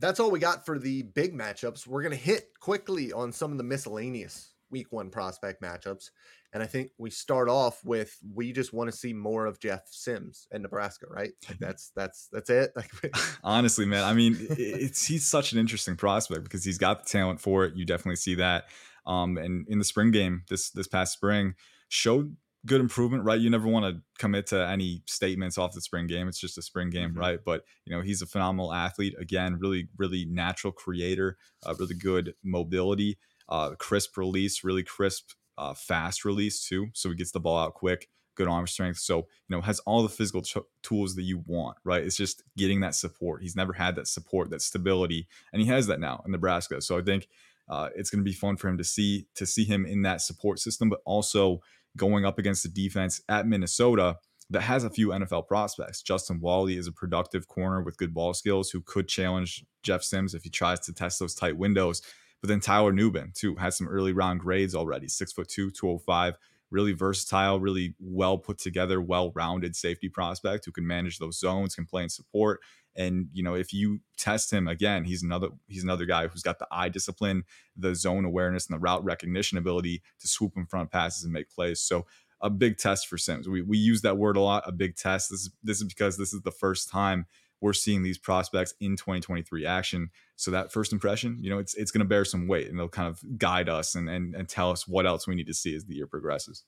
That's 0.00 0.18
all 0.18 0.30
we 0.32 0.40
got 0.40 0.66
for 0.66 0.78
the 0.78 1.02
big 1.02 1.32
matchups. 1.32 1.86
We're 1.86 2.02
going 2.02 2.10
to 2.12 2.18
hit 2.18 2.48
quickly 2.58 3.12
on 3.12 3.30
some 3.30 3.52
of 3.52 3.58
the 3.58 3.64
miscellaneous 3.64 4.52
week 4.72 4.90
one 4.90 5.10
prospect 5.10 5.62
matchups. 5.62 6.10
And 6.52 6.62
I 6.62 6.66
think 6.66 6.90
we 6.98 7.08
start 7.08 7.48
off 7.48 7.84
with 7.84 8.18
we 8.34 8.52
just 8.52 8.72
want 8.72 8.90
to 8.90 8.96
see 8.96 9.12
more 9.12 9.46
of 9.46 9.60
Jeff 9.60 9.82
Sims 9.90 10.48
in 10.50 10.62
Nebraska, 10.62 11.06
right? 11.08 11.32
Like 11.48 11.58
that's 11.60 11.92
that's 11.94 12.28
that's 12.32 12.50
it. 12.50 12.72
Like 12.76 12.90
Honestly, 13.44 13.86
man, 13.86 14.02
I 14.02 14.12
mean, 14.12 14.36
it's 14.40 15.06
he's 15.06 15.26
such 15.26 15.52
an 15.52 15.58
interesting 15.58 15.94
prospect 15.94 16.42
because 16.42 16.64
he's 16.64 16.78
got 16.78 17.04
the 17.04 17.08
talent 17.08 17.40
for 17.40 17.64
it. 17.64 17.76
You 17.76 17.84
definitely 17.84 18.16
see 18.16 18.34
that. 18.36 18.64
Um, 19.06 19.36
and 19.36 19.66
in 19.68 19.78
the 19.78 19.84
spring 19.84 20.10
game 20.10 20.42
this 20.48 20.70
this 20.70 20.88
past 20.88 21.12
spring, 21.12 21.54
showed 21.88 22.36
good 22.66 22.80
improvement, 22.80 23.24
right? 23.24 23.40
You 23.40 23.50
never 23.50 23.66
want 23.66 23.84
to 23.96 24.02
commit 24.18 24.46
to 24.48 24.66
any 24.68 25.02
statements 25.06 25.58
off 25.58 25.72
the 25.72 25.80
spring 25.80 26.06
game. 26.06 26.28
It's 26.28 26.38
just 26.38 26.58
a 26.58 26.62
spring 26.62 26.90
game, 26.90 27.12
Mhm. 27.14 27.18
right? 27.18 27.44
But 27.44 27.64
you 27.84 27.94
know, 27.94 28.02
he's 28.02 28.22
a 28.22 28.26
phenomenal 28.26 28.72
athlete. 28.72 29.14
Again, 29.18 29.58
really, 29.58 29.88
really 29.96 30.24
natural 30.24 30.72
creator, 30.72 31.38
uh, 31.66 31.74
really 31.78 31.94
good 31.96 32.34
mobility, 32.44 33.18
uh, 33.48 33.74
crisp 33.76 34.16
release, 34.16 34.62
really 34.62 34.84
crisp, 34.84 35.30
uh, 35.58 35.74
fast 35.74 36.24
release 36.24 36.64
too. 36.66 36.88
So 36.94 37.10
he 37.10 37.16
gets 37.16 37.32
the 37.32 37.40
ball 37.40 37.58
out 37.58 37.74
quick. 37.74 38.08
Good 38.34 38.48
arm 38.48 38.66
strength, 38.66 38.98
so 38.98 39.18
you 39.18 39.24
know 39.50 39.60
has 39.60 39.78
all 39.80 40.02
the 40.02 40.08
physical 40.08 40.40
ch- 40.40 40.56
tools 40.82 41.16
that 41.16 41.22
you 41.24 41.44
want, 41.46 41.76
right? 41.84 42.02
It's 42.02 42.16
just 42.16 42.42
getting 42.56 42.80
that 42.80 42.94
support. 42.94 43.42
He's 43.42 43.54
never 43.54 43.74
had 43.74 43.94
that 43.96 44.08
support, 44.08 44.48
that 44.50 44.62
stability, 44.62 45.28
and 45.52 45.60
he 45.60 45.68
has 45.68 45.86
that 45.88 46.00
now 46.00 46.22
in 46.24 46.32
Nebraska. 46.32 46.80
So 46.80 46.96
I 46.96 47.02
think 47.02 47.28
uh, 47.68 47.90
it's 47.94 48.08
going 48.08 48.20
to 48.24 48.28
be 48.28 48.32
fun 48.34 48.56
for 48.56 48.68
him 48.68 48.78
to 48.78 48.84
see 48.84 49.26
to 49.34 49.44
see 49.44 49.64
him 49.64 49.84
in 49.84 50.00
that 50.02 50.22
support 50.22 50.60
system, 50.60 50.88
but 50.88 51.02
also 51.04 51.60
going 51.96 52.24
up 52.24 52.38
against 52.38 52.62
the 52.62 52.68
defense 52.68 53.20
at 53.28 53.46
Minnesota 53.46 54.16
that 54.50 54.62
has 54.62 54.84
a 54.84 54.90
few 54.90 55.08
NFL 55.08 55.46
prospects. 55.46 56.02
Justin 56.02 56.40
Walley 56.40 56.76
is 56.76 56.86
a 56.86 56.92
productive 56.92 57.48
corner 57.48 57.82
with 57.82 57.96
good 57.96 58.12
ball 58.12 58.34
skills 58.34 58.70
who 58.70 58.82
could 58.82 59.08
challenge 59.08 59.64
Jeff 59.82 60.02
Sims 60.02 60.34
if 60.34 60.42
he 60.42 60.50
tries 60.50 60.80
to 60.80 60.92
test 60.92 61.18
those 61.18 61.34
tight 61.34 61.56
windows. 61.56 62.02
But 62.40 62.48
then 62.48 62.60
Tyler 62.60 62.92
Nubin, 62.92 63.32
too, 63.34 63.56
has 63.56 63.76
some 63.76 63.88
early 63.88 64.12
round 64.12 64.40
grades 64.40 64.74
already 64.74 65.08
six 65.08 65.32
foot 65.32 65.48
two, 65.48 65.70
205, 65.70 66.36
really 66.70 66.92
versatile, 66.92 67.60
really 67.60 67.94
well 68.00 68.36
put 68.36 68.58
together, 68.58 69.00
well 69.00 69.32
rounded 69.34 69.76
safety 69.76 70.08
prospect 70.08 70.64
who 70.64 70.72
can 70.72 70.86
manage 70.86 71.18
those 71.18 71.38
zones, 71.38 71.74
can 71.74 71.86
play 71.86 72.02
in 72.02 72.08
support. 72.08 72.60
And 72.96 73.28
you 73.32 73.42
know, 73.42 73.54
if 73.54 73.72
you 73.72 74.00
test 74.16 74.52
him 74.52 74.68
again, 74.68 75.04
he's 75.04 75.22
another 75.22 75.48
he's 75.68 75.84
another 75.84 76.04
guy 76.04 76.26
who's 76.26 76.42
got 76.42 76.58
the 76.58 76.68
eye 76.70 76.88
discipline, 76.88 77.44
the 77.76 77.94
zone 77.94 78.24
awareness, 78.24 78.66
and 78.66 78.74
the 78.74 78.80
route 78.80 79.04
recognition 79.04 79.58
ability 79.58 80.02
to 80.20 80.28
swoop 80.28 80.52
in 80.56 80.66
front 80.66 80.90
passes 80.90 81.24
and 81.24 81.32
make 81.32 81.50
plays. 81.50 81.80
So 81.80 82.06
a 82.40 82.50
big 82.50 82.76
test 82.76 83.06
for 83.06 83.16
Sims. 83.16 83.48
We 83.48 83.62
we 83.62 83.78
use 83.78 84.02
that 84.02 84.18
word 84.18 84.36
a 84.36 84.40
lot, 84.40 84.64
a 84.66 84.72
big 84.72 84.96
test. 84.96 85.30
This 85.30 85.40
is 85.40 85.50
this 85.62 85.78
is 85.78 85.84
because 85.84 86.18
this 86.18 86.32
is 86.32 86.42
the 86.42 86.50
first 86.50 86.90
time 86.90 87.26
we're 87.62 87.72
seeing 87.72 88.02
these 88.02 88.18
prospects 88.18 88.74
in 88.80 88.96
2023 88.96 89.64
action. 89.64 90.10
So 90.34 90.50
that 90.50 90.72
first 90.72 90.92
impression, 90.92 91.38
you 91.40 91.48
know, 91.48 91.58
it's 91.58 91.74
it's 91.74 91.92
going 91.92 92.00
to 92.00 92.08
bear 92.08 92.24
some 92.24 92.48
weight 92.48 92.68
and 92.68 92.78
they'll 92.78 92.88
kind 92.88 93.08
of 93.08 93.22
guide 93.38 93.68
us 93.68 93.94
and, 93.94 94.10
and 94.10 94.34
and 94.34 94.48
tell 94.48 94.70
us 94.70 94.86
what 94.86 95.06
else 95.06 95.26
we 95.26 95.36
need 95.36 95.46
to 95.46 95.54
see 95.54 95.74
as 95.74 95.84
the 95.84 95.94
year 95.94 96.06
progresses. 96.06 96.64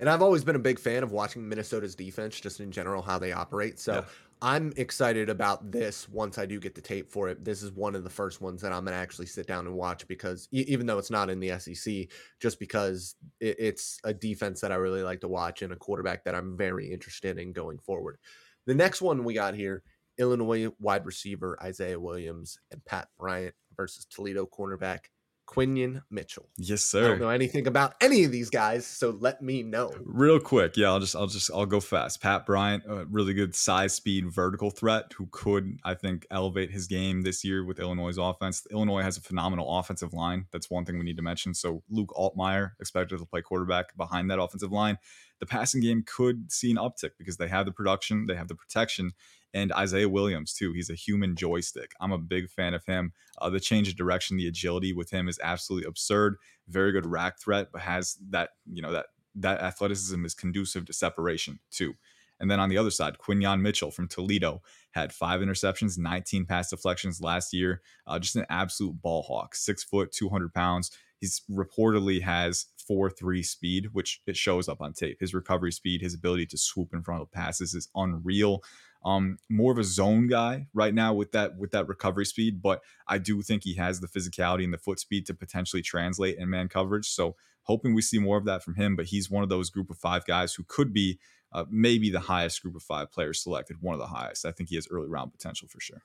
And 0.00 0.08
I've 0.08 0.22
always 0.22 0.42
been 0.42 0.56
a 0.56 0.60
big 0.60 0.80
fan 0.80 1.02
of 1.04 1.12
watching 1.12 1.48
Minnesota's 1.48 1.94
defense, 1.94 2.40
just 2.40 2.58
in 2.58 2.72
general, 2.72 3.02
how 3.02 3.18
they 3.18 3.32
operate. 3.32 3.78
So 3.78 3.94
Yeah. 3.94 4.04
I'm 4.44 4.74
excited 4.76 5.30
about 5.30 5.72
this 5.72 6.06
once 6.06 6.36
I 6.36 6.44
do 6.44 6.60
get 6.60 6.74
the 6.74 6.82
tape 6.82 7.10
for 7.10 7.30
it. 7.30 7.42
This 7.46 7.62
is 7.62 7.72
one 7.72 7.94
of 7.94 8.04
the 8.04 8.10
first 8.10 8.42
ones 8.42 8.60
that 8.60 8.74
I'm 8.74 8.84
going 8.84 8.92
to 8.92 9.00
actually 9.00 9.24
sit 9.24 9.46
down 9.46 9.66
and 9.66 9.74
watch 9.74 10.06
because 10.06 10.48
even 10.52 10.84
though 10.84 10.98
it's 10.98 11.10
not 11.10 11.30
in 11.30 11.40
the 11.40 11.58
SEC, 11.58 12.08
just 12.40 12.58
because 12.58 13.14
it, 13.40 13.56
it's 13.58 13.98
a 14.04 14.12
defense 14.12 14.60
that 14.60 14.70
I 14.70 14.74
really 14.74 15.02
like 15.02 15.22
to 15.22 15.28
watch 15.28 15.62
and 15.62 15.72
a 15.72 15.76
quarterback 15.76 16.24
that 16.24 16.34
I'm 16.34 16.58
very 16.58 16.92
interested 16.92 17.38
in 17.38 17.54
going 17.54 17.78
forward. 17.78 18.18
The 18.66 18.74
next 18.74 19.00
one 19.00 19.24
we 19.24 19.32
got 19.32 19.54
here 19.54 19.82
Illinois 20.18 20.68
wide 20.78 21.06
receiver 21.06 21.58
Isaiah 21.62 21.98
Williams 21.98 22.58
and 22.70 22.84
Pat 22.84 23.08
Bryant 23.18 23.54
versus 23.74 24.04
Toledo 24.04 24.44
cornerback 24.44 25.06
Quinyon 25.46 26.02
Mitchell. 26.10 26.48
Yes, 26.56 26.82
sir. 26.82 27.04
I 27.04 27.08
don't 27.08 27.20
know 27.20 27.28
anything 27.28 27.66
about 27.66 27.94
any 28.00 28.24
of 28.24 28.32
these 28.32 28.50
guys, 28.50 28.86
so 28.86 29.16
let 29.20 29.42
me 29.42 29.62
know. 29.62 29.92
Real 30.02 30.40
quick, 30.40 30.76
yeah, 30.76 30.88
I'll 30.88 31.00
just, 31.00 31.14
I'll 31.14 31.26
just, 31.26 31.50
I'll 31.52 31.66
go 31.66 31.80
fast. 31.80 32.22
Pat 32.22 32.46
Bryant, 32.46 32.84
a 32.88 33.04
really 33.06 33.34
good 33.34 33.54
size, 33.54 33.94
speed, 33.94 34.32
vertical 34.32 34.70
threat 34.70 35.12
who 35.16 35.28
could, 35.30 35.78
I 35.84 35.94
think, 35.94 36.26
elevate 36.30 36.70
his 36.70 36.86
game 36.86 37.22
this 37.22 37.44
year 37.44 37.64
with 37.64 37.78
Illinois' 37.78 38.18
offense. 38.18 38.66
Illinois 38.70 39.02
has 39.02 39.16
a 39.16 39.20
phenomenal 39.22 39.78
offensive 39.78 40.12
line. 40.12 40.46
That's 40.52 40.70
one 40.70 40.84
thing 40.84 40.98
we 40.98 41.04
need 41.04 41.16
to 41.16 41.22
mention. 41.22 41.54
So 41.54 41.82
Luke 41.90 42.12
Altmaier 42.16 42.72
expected 42.80 43.18
to 43.18 43.26
play 43.26 43.42
quarterback 43.42 43.96
behind 43.96 44.30
that 44.30 44.40
offensive 44.40 44.72
line. 44.72 44.98
The 45.40 45.46
passing 45.46 45.80
game 45.80 46.04
could 46.06 46.50
see 46.50 46.70
an 46.70 46.76
uptick 46.78 47.10
because 47.18 47.36
they 47.36 47.48
have 47.48 47.66
the 47.66 47.72
production, 47.72 48.26
they 48.26 48.34
have 48.34 48.48
the 48.48 48.54
protection, 48.54 49.12
and 49.54 49.72
Isaiah 49.72 50.08
Williams 50.08 50.52
too. 50.52 50.72
He's 50.72 50.90
a 50.90 50.94
human 50.94 51.36
joystick. 51.36 51.92
I'm 52.00 52.12
a 52.12 52.18
big 52.18 52.50
fan 52.50 52.74
of 52.74 52.84
him. 52.84 53.12
Uh, 53.38 53.48
the 53.48 53.60
change 53.60 53.88
of 53.88 53.96
direction, 53.96 54.36
the 54.36 54.48
agility 54.48 54.92
with 54.92 55.10
him 55.10 55.28
is 55.28 55.38
absolutely 55.42 55.88
absurd. 55.88 56.36
Very 56.68 56.92
good 56.92 57.06
rack 57.06 57.40
threat, 57.40 57.68
but 57.72 57.80
has 57.82 58.18
that 58.30 58.50
you 58.70 58.82
know 58.82 58.92
that 58.92 59.06
that 59.36 59.60
athleticism 59.60 60.24
is 60.24 60.34
conducive 60.34 60.84
to 60.86 60.92
separation 60.92 61.60
too. 61.70 61.94
And 62.40 62.50
then 62.50 62.58
on 62.60 62.68
the 62.68 62.78
other 62.78 62.90
side, 62.90 63.18
Quinyon 63.18 63.60
Mitchell 63.60 63.92
from 63.92 64.08
Toledo 64.08 64.60
had 64.90 65.12
five 65.12 65.40
interceptions, 65.40 65.98
19 65.98 66.46
pass 66.46 66.68
deflections 66.68 67.20
last 67.20 67.52
year. 67.52 67.80
Uh, 68.06 68.18
just 68.18 68.34
an 68.36 68.44
absolute 68.50 69.00
ball 69.00 69.22
hawk. 69.22 69.54
Six 69.54 69.84
foot, 69.84 70.12
200 70.12 70.52
pounds. 70.52 70.90
He's 71.20 71.42
reportedly 71.48 72.20
has 72.22 72.66
four 72.86 73.08
three 73.08 73.42
speed, 73.42 73.88
which 73.92 74.20
it 74.26 74.36
shows 74.36 74.68
up 74.68 74.80
on 74.80 74.92
tape. 74.92 75.18
His 75.20 75.32
recovery 75.32 75.72
speed, 75.72 76.02
his 76.02 76.14
ability 76.14 76.46
to 76.46 76.58
swoop 76.58 76.92
in 76.92 77.02
front 77.02 77.22
of 77.22 77.30
passes 77.30 77.74
is 77.74 77.88
unreal. 77.94 78.62
Um, 79.04 79.38
more 79.50 79.70
of 79.70 79.78
a 79.78 79.84
zone 79.84 80.28
guy 80.28 80.66
right 80.72 80.94
now 80.94 81.12
with 81.12 81.32
that 81.32 81.58
with 81.58 81.72
that 81.72 81.88
recovery 81.88 82.24
speed, 82.24 82.62
but 82.62 82.80
I 83.06 83.18
do 83.18 83.42
think 83.42 83.64
he 83.64 83.74
has 83.74 84.00
the 84.00 84.08
physicality 84.08 84.64
and 84.64 84.72
the 84.72 84.78
foot 84.78 84.98
speed 84.98 85.26
to 85.26 85.34
potentially 85.34 85.82
translate 85.82 86.38
in 86.38 86.48
man 86.48 86.68
coverage. 86.68 87.08
So 87.08 87.36
hoping 87.64 87.94
we 87.94 88.02
see 88.02 88.18
more 88.18 88.38
of 88.38 88.44
that 88.46 88.62
from 88.62 88.76
him. 88.76 88.96
But 88.96 89.06
he's 89.06 89.30
one 89.30 89.42
of 89.42 89.48
those 89.48 89.70
group 89.70 89.90
of 89.90 89.98
five 89.98 90.24
guys 90.24 90.54
who 90.54 90.64
could 90.66 90.92
be 90.92 91.18
uh, 91.52 91.64
maybe 91.70 92.10
the 92.10 92.20
highest 92.20 92.62
group 92.62 92.76
of 92.76 92.82
five 92.82 93.12
players 93.12 93.42
selected, 93.42 93.76
one 93.80 93.94
of 93.94 94.00
the 94.00 94.06
highest. 94.06 94.44
I 94.44 94.52
think 94.52 94.70
he 94.70 94.76
has 94.76 94.88
early 94.90 95.08
round 95.08 95.32
potential 95.32 95.68
for 95.68 95.80
sure. 95.80 96.02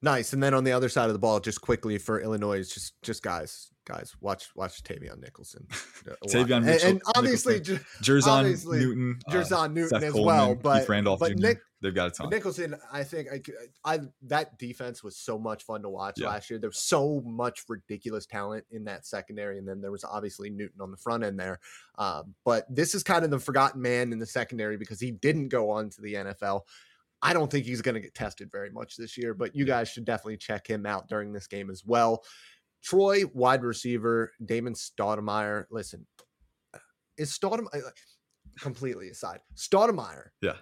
Nice. 0.00 0.32
And 0.32 0.42
then 0.42 0.52
on 0.52 0.64
the 0.64 0.72
other 0.72 0.88
side 0.88 1.06
of 1.06 1.12
the 1.12 1.20
ball, 1.20 1.38
just 1.38 1.60
quickly 1.60 1.96
for 1.98 2.20
Illinois, 2.20 2.68
just 2.68 3.00
just 3.02 3.22
guys, 3.22 3.70
guys, 3.84 4.12
watch 4.20 4.48
watch 4.54 4.82
Tahveon 4.82 5.20
Nicholson. 5.20 5.66
Uh, 6.02 6.14
Tahveon 6.26 6.56
and, 6.56 6.66
Mitchell, 6.66 6.88
and 6.90 7.02
obviously, 7.14 7.58
Nicholson, 7.60 7.84
Ju- 8.02 8.20
Jer'Zhan 8.20 8.66
Newton, 8.72 9.20
uh, 9.28 9.30
Jer'Zhan 9.32 9.72
Newton 9.72 9.88
Seth 9.88 10.02
as 10.02 10.12
Coleman, 10.12 10.26
well, 10.26 10.54
Keith 10.54 10.62
but 10.64 10.88
Randolph 10.88 11.20
but 11.20 11.28
Jr. 11.28 11.38
Nick 11.38 11.58
They've 11.82 11.94
got 11.94 12.08
a 12.08 12.10
ton. 12.12 12.30
Nicholson, 12.30 12.76
I 12.92 13.02
think 13.02 13.28
I, 13.32 13.40
I 13.84 14.00
that 14.22 14.56
defense 14.56 15.02
was 15.02 15.16
so 15.16 15.36
much 15.36 15.64
fun 15.64 15.82
to 15.82 15.88
watch 15.88 16.14
Yeah. 16.18 16.28
last 16.28 16.48
year. 16.48 16.60
There 16.60 16.70
was 16.70 16.78
so 16.78 17.20
much 17.24 17.64
ridiculous 17.68 18.24
talent 18.24 18.64
in 18.70 18.84
that 18.84 19.04
secondary, 19.04 19.58
and 19.58 19.66
then 19.66 19.80
there 19.80 19.90
was 19.90 20.04
obviously 20.04 20.48
Newton 20.48 20.80
on 20.80 20.92
the 20.92 20.96
front 20.96 21.24
end 21.24 21.38
there. 21.38 21.58
Um, 21.98 22.34
but 22.44 22.66
this 22.68 22.94
is 22.94 23.02
kind 23.02 23.24
of 23.24 23.30
the 23.30 23.40
forgotten 23.40 23.82
man 23.82 24.12
in 24.12 24.20
the 24.20 24.26
secondary 24.26 24.76
because 24.76 25.00
he 25.00 25.10
didn't 25.10 25.48
go 25.48 25.70
on 25.70 25.90
to 25.90 26.00
the 26.00 26.14
NFL. 26.14 26.62
I 27.20 27.32
don't 27.32 27.50
think 27.50 27.66
he's 27.66 27.82
going 27.82 27.94
to 27.94 28.00
get 28.00 28.14
tested 28.14 28.50
very 28.50 28.70
much 28.70 28.96
this 28.96 29.16
year, 29.16 29.32
but 29.34 29.54
you 29.54 29.64
guys 29.64 29.88
should 29.88 30.04
definitely 30.04 30.36
check 30.38 30.66
him 30.66 30.86
out 30.86 31.08
during 31.08 31.32
this 31.32 31.46
game 31.46 31.70
as 31.70 31.84
well. 31.84 32.24
Troy, 32.82 33.22
wide 33.32 33.62
receiver, 33.62 34.32
Damon 34.44 34.74
Stoudemire. 34.74 35.64
Listen, 35.70 36.06
is 37.16 37.36
Stoudemire 37.36 37.82
completely 38.60 39.08
aside? 39.10 39.40
Stoudemire 39.54 40.30
Yeah. 40.40 40.56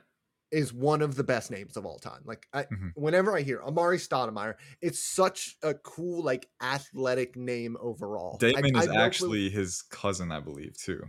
is 0.50 0.72
one 0.72 1.00
of 1.00 1.14
the 1.14 1.24
best 1.24 1.50
names 1.50 1.76
of 1.76 1.86
all 1.86 1.98
time. 1.98 2.22
Like 2.24 2.46
I, 2.52 2.64
Mhm. 2.64 2.92
whenever 2.94 3.36
I 3.36 3.40
hear 3.42 3.60
Amar'e 3.60 3.96
Stoudemire, 3.98 4.56
it's 4.82 5.02
such 5.02 5.56
a 5.62 5.74
cool, 5.74 6.22
like 6.22 6.48
athletic 6.60 7.36
name 7.36 7.76
overall. 7.80 8.36
Damon 8.38 8.76
I 8.76 8.80
is 8.80 8.86
clue- 8.88 8.96
actually 8.98 9.50
his 9.50 9.82
cousin, 9.82 10.30
I 10.32 10.40
believe, 10.40 10.76
too. 10.76 11.02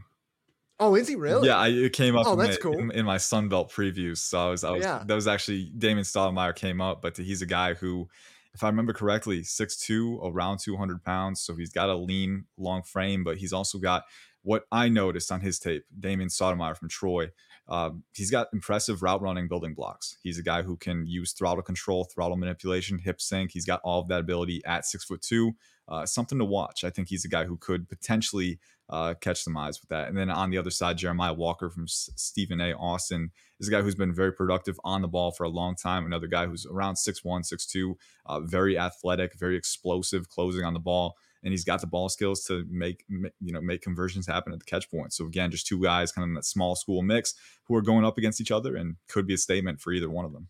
Oh, 0.80 0.96
is 0.96 1.08
he 1.08 1.16
really? 1.16 1.48
Yeah, 1.48 1.58
I, 1.58 1.68
it 1.68 1.94
came 1.94 2.16
up 2.18 2.26
Oh, 2.26 2.34
in, 2.34 2.40
that's 2.40 2.58
my, 2.58 2.62
cool. 2.72 2.80
in, 2.80 2.90
in 2.92 3.06
my 3.06 3.18
Sun 3.18 3.50
Belt 3.50 3.72
previews. 3.72 4.18
So 4.18 4.40
I 4.40 4.50
was, 4.50 4.64
I 4.64 4.72
was, 4.72 4.82
Yeah. 4.84 5.04
that 5.06 5.14
was 5.14 5.28
actually 5.28 5.66
Damon 5.78 6.04
Stoudemire 6.04 6.56
came 6.56 6.82
up, 6.82 7.02
but 7.04 7.18
he's 7.18 7.42
a 7.44 7.46
guy 7.46 7.74
who, 7.76 8.08
if 8.54 8.64
I 8.64 8.68
remember 8.68 8.94
correctly, 8.94 9.42
6'2", 9.42 10.20
around 10.24 10.60
200 10.60 11.04
pounds. 11.04 11.42
So 11.42 11.56
he's 11.56 11.72
got 11.72 11.90
a 11.90 11.96
lean, 11.96 12.46
long 12.58 12.84
frame, 12.84 13.24
but 13.24 13.38
he's 13.38 13.54
also 13.54 13.78
got 13.78 14.04
what 14.44 14.66
I 14.72 14.90
noticed 14.90 15.32
on 15.32 15.42
his 15.42 15.60
tape, 15.60 15.86
Damon 16.00 16.28
Stoudemire 16.28 16.76
from 16.76 16.90
Troy. 16.90 17.32
Um, 17.68 18.04
he's 18.14 18.32
got 18.32 18.48
impressive 18.54 19.02
route 19.02 19.22
running 19.22 19.48
building 19.48 19.74
blocks. 19.74 20.18
He's 20.24 20.40
a 20.40 20.44
guy 20.44 20.64
who 20.64 20.76
can 20.78 21.06
use 21.06 21.32
throttle 21.32 21.64
control, 21.64 22.06
throttle 22.06 22.38
manipulation, 22.38 23.00
hip 23.00 23.22
sync. 23.22 23.52
He's 23.52 23.66
got 23.66 23.82
all 23.84 24.02
of 24.02 24.08
that 24.08 24.20
ability 24.20 24.62
at 24.66 24.86
six 24.86 25.06
foot 25.06 25.22
two. 25.22 25.54
Uh, 25.88 26.06
something 26.06 26.40
to 26.40 26.46
watch. 26.46 26.84
I 26.84 26.90
think 26.90 27.10
he's 27.10 27.26
a 27.26 27.30
guy 27.30 27.46
who 27.46 27.58
could 27.58 27.88
potentially 27.88 28.60
uh, 28.92 29.14
catch 29.14 29.42
some 29.42 29.56
eyes 29.56 29.80
with 29.82 29.90
that. 29.90 30.10
And 30.10 30.18
then 30.18 30.30
on 30.30 30.50
the 30.50 30.58
other 30.58 30.70
side, 30.70 30.98
Jeremiah 30.98 31.34
Walker 31.34 31.70
from 31.70 31.84
S- 31.84 32.10
Stephen 32.16 32.60
F. 32.60 32.76
Austin 32.78 33.32
is 33.60 33.70
a 33.70 33.72
guy 33.72 33.82
who's 33.82 33.96
been 33.96 34.14
very 34.14 34.34
productive 34.34 34.80
on 34.84 35.02
the 35.02 35.08
ball 35.08 35.32
for 35.32 35.46
a 35.46 35.50
long 35.50 35.76
time. 35.76 36.06
Another 36.06 36.28
guy 36.28 36.46
who's 36.46 36.66
around 36.66 36.96
6'1, 36.96 37.24
6'2, 37.24 37.96
uh, 38.26 38.42
very 38.42 38.78
athletic, 38.78 39.34
very 39.40 39.56
explosive, 39.56 40.28
closing 40.28 40.66
on 40.66 40.74
the 40.74 40.80
ball. 40.80 41.16
And 41.44 41.52
he's 41.54 41.64
got 41.64 41.82
the 41.82 41.88
ball 41.88 42.10
skills 42.10 42.44
to 42.46 42.66
make, 42.70 43.04
you 43.10 43.54
know, 43.54 43.62
make 43.62 43.82
conversions 43.82 44.28
happen 44.28 44.54
at 44.54 44.60
the 44.60 44.66
catch 44.66 44.92
point. 44.92 45.14
So 45.14 45.26
again, 45.26 45.50
just 45.50 45.66
two 45.66 45.82
guys 45.82 46.12
kind 46.12 46.24
of 46.24 46.30
in 46.30 46.34
that 46.36 46.46
small 46.46 46.76
school 46.76 47.02
mix 47.02 47.34
who 47.64 47.76
are 47.76 47.82
going 47.82 48.06
up 48.06 48.18
against 48.18 48.42
each 48.42 48.52
other 48.52 48.76
and 48.76 48.98
could 49.08 49.26
be 49.26 49.34
a 49.34 49.38
statement 49.38 49.80
for 49.80 49.92
either 49.92 50.10
one 50.10 50.26
of 50.26 50.34
them. 50.34 50.50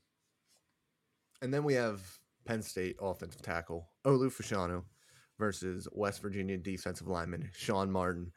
And 1.41 1.53
then 1.53 1.63
we 1.63 1.75
have 1.75 2.01
Penn 2.45 2.61
State 2.61 2.97
offensive 2.99 3.41
tackle 3.41 3.87
Olu 4.05 4.29
Fashanu 4.29 4.83
versus 5.41 5.87
West 5.91 6.21
Virginia 6.21 6.55
defensive 6.55 7.07
lineman 7.07 7.49
Sean 7.51 7.91
Martin 7.91 8.31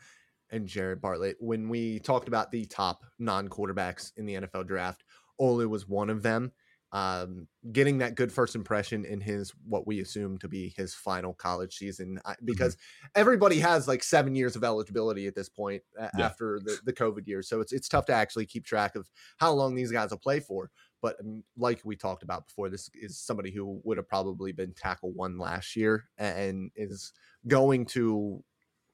and 0.50 0.66
Jared 0.66 1.02
Bartlett. 1.02 1.36
When 1.38 1.68
we 1.68 1.98
talked 2.00 2.28
about 2.28 2.50
the 2.50 2.64
top 2.64 3.04
non 3.18 3.48
quarterbacks 3.48 4.10
in 4.16 4.24
the 4.24 4.34
NFL 4.36 4.66
draft, 4.66 5.04
Olu 5.38 5.68
was 5.68 5.86
one 5.86 6.08
of 6.10 6.22
them. 6.22 6.50
Um, 6.92 7.48
getting 7.72 7.98
that 7.98 8.14
good 8.14 8.30
first 8.30 8.54
impression 8.54 9.04
in 9.04 9.20
his 9.20 9.52
what 9.66 9.84
we 9.84 9.98
assume 10.00 10.38
to 10.38 10.48
be 10.48 10.72
his 10.76 10.94
final 10.94 11.34
college 11.34 11.74
season, 11.74 12.20
I- 12.24 12.36
because 12.44 12.76
everybody 13.16 13.58
has 13.58 13.88
like 13.88 14.04
seven 14.04 14.36
years 14.36 14.54
of 14.54 14.62
eligibility 14.62 15.26
at 15.26 15.34
this 15.34 15.48
point 15.48 15.82
a- 15.98 16.08
Yeah. 16.16 16.26
after 16.26 16.60
the, 16.64 16.78
the 16.84 16.92
COVID 16.92 17.26
year. 17.26 17.42
So 17.42 17.60
it's 17.60 17.72
it's 17.72 17.88
tough 17.88 18.06
to 18.06 18.12
actually 18.14 18.46
keep 18.46 18.64
track 18.64 18.94
of 18.94 19.10
how 19.38 19.52
long 19.52 19.74
these 19.74 19.90
guys 19.90 20.10
will 20.10 20.18
play 20.18 20.38
for. 20.40 20.70
But 21.04 21.20
um, 21.20 21.44
like 21.58 21.82
we 21.84 21.96
talked 21.96 22.22
about 22.22 22.46
before, 22.46 22.70
this 22.70 22.88
is 22.94 23.18
somebody 23.18 23.50
who 23.50 23.78
would 23.84 23.98
have 23.98 24.08
probably 24.08 24.52
been 24.52 24.72
tackle 24.72 25.12
one 25.12 25.36
last 25.36 25.76
year 25.76 26.04
and 26.16 26.70
is 26.76 27.12
going 27.46 27.84
to, 27.88 28.42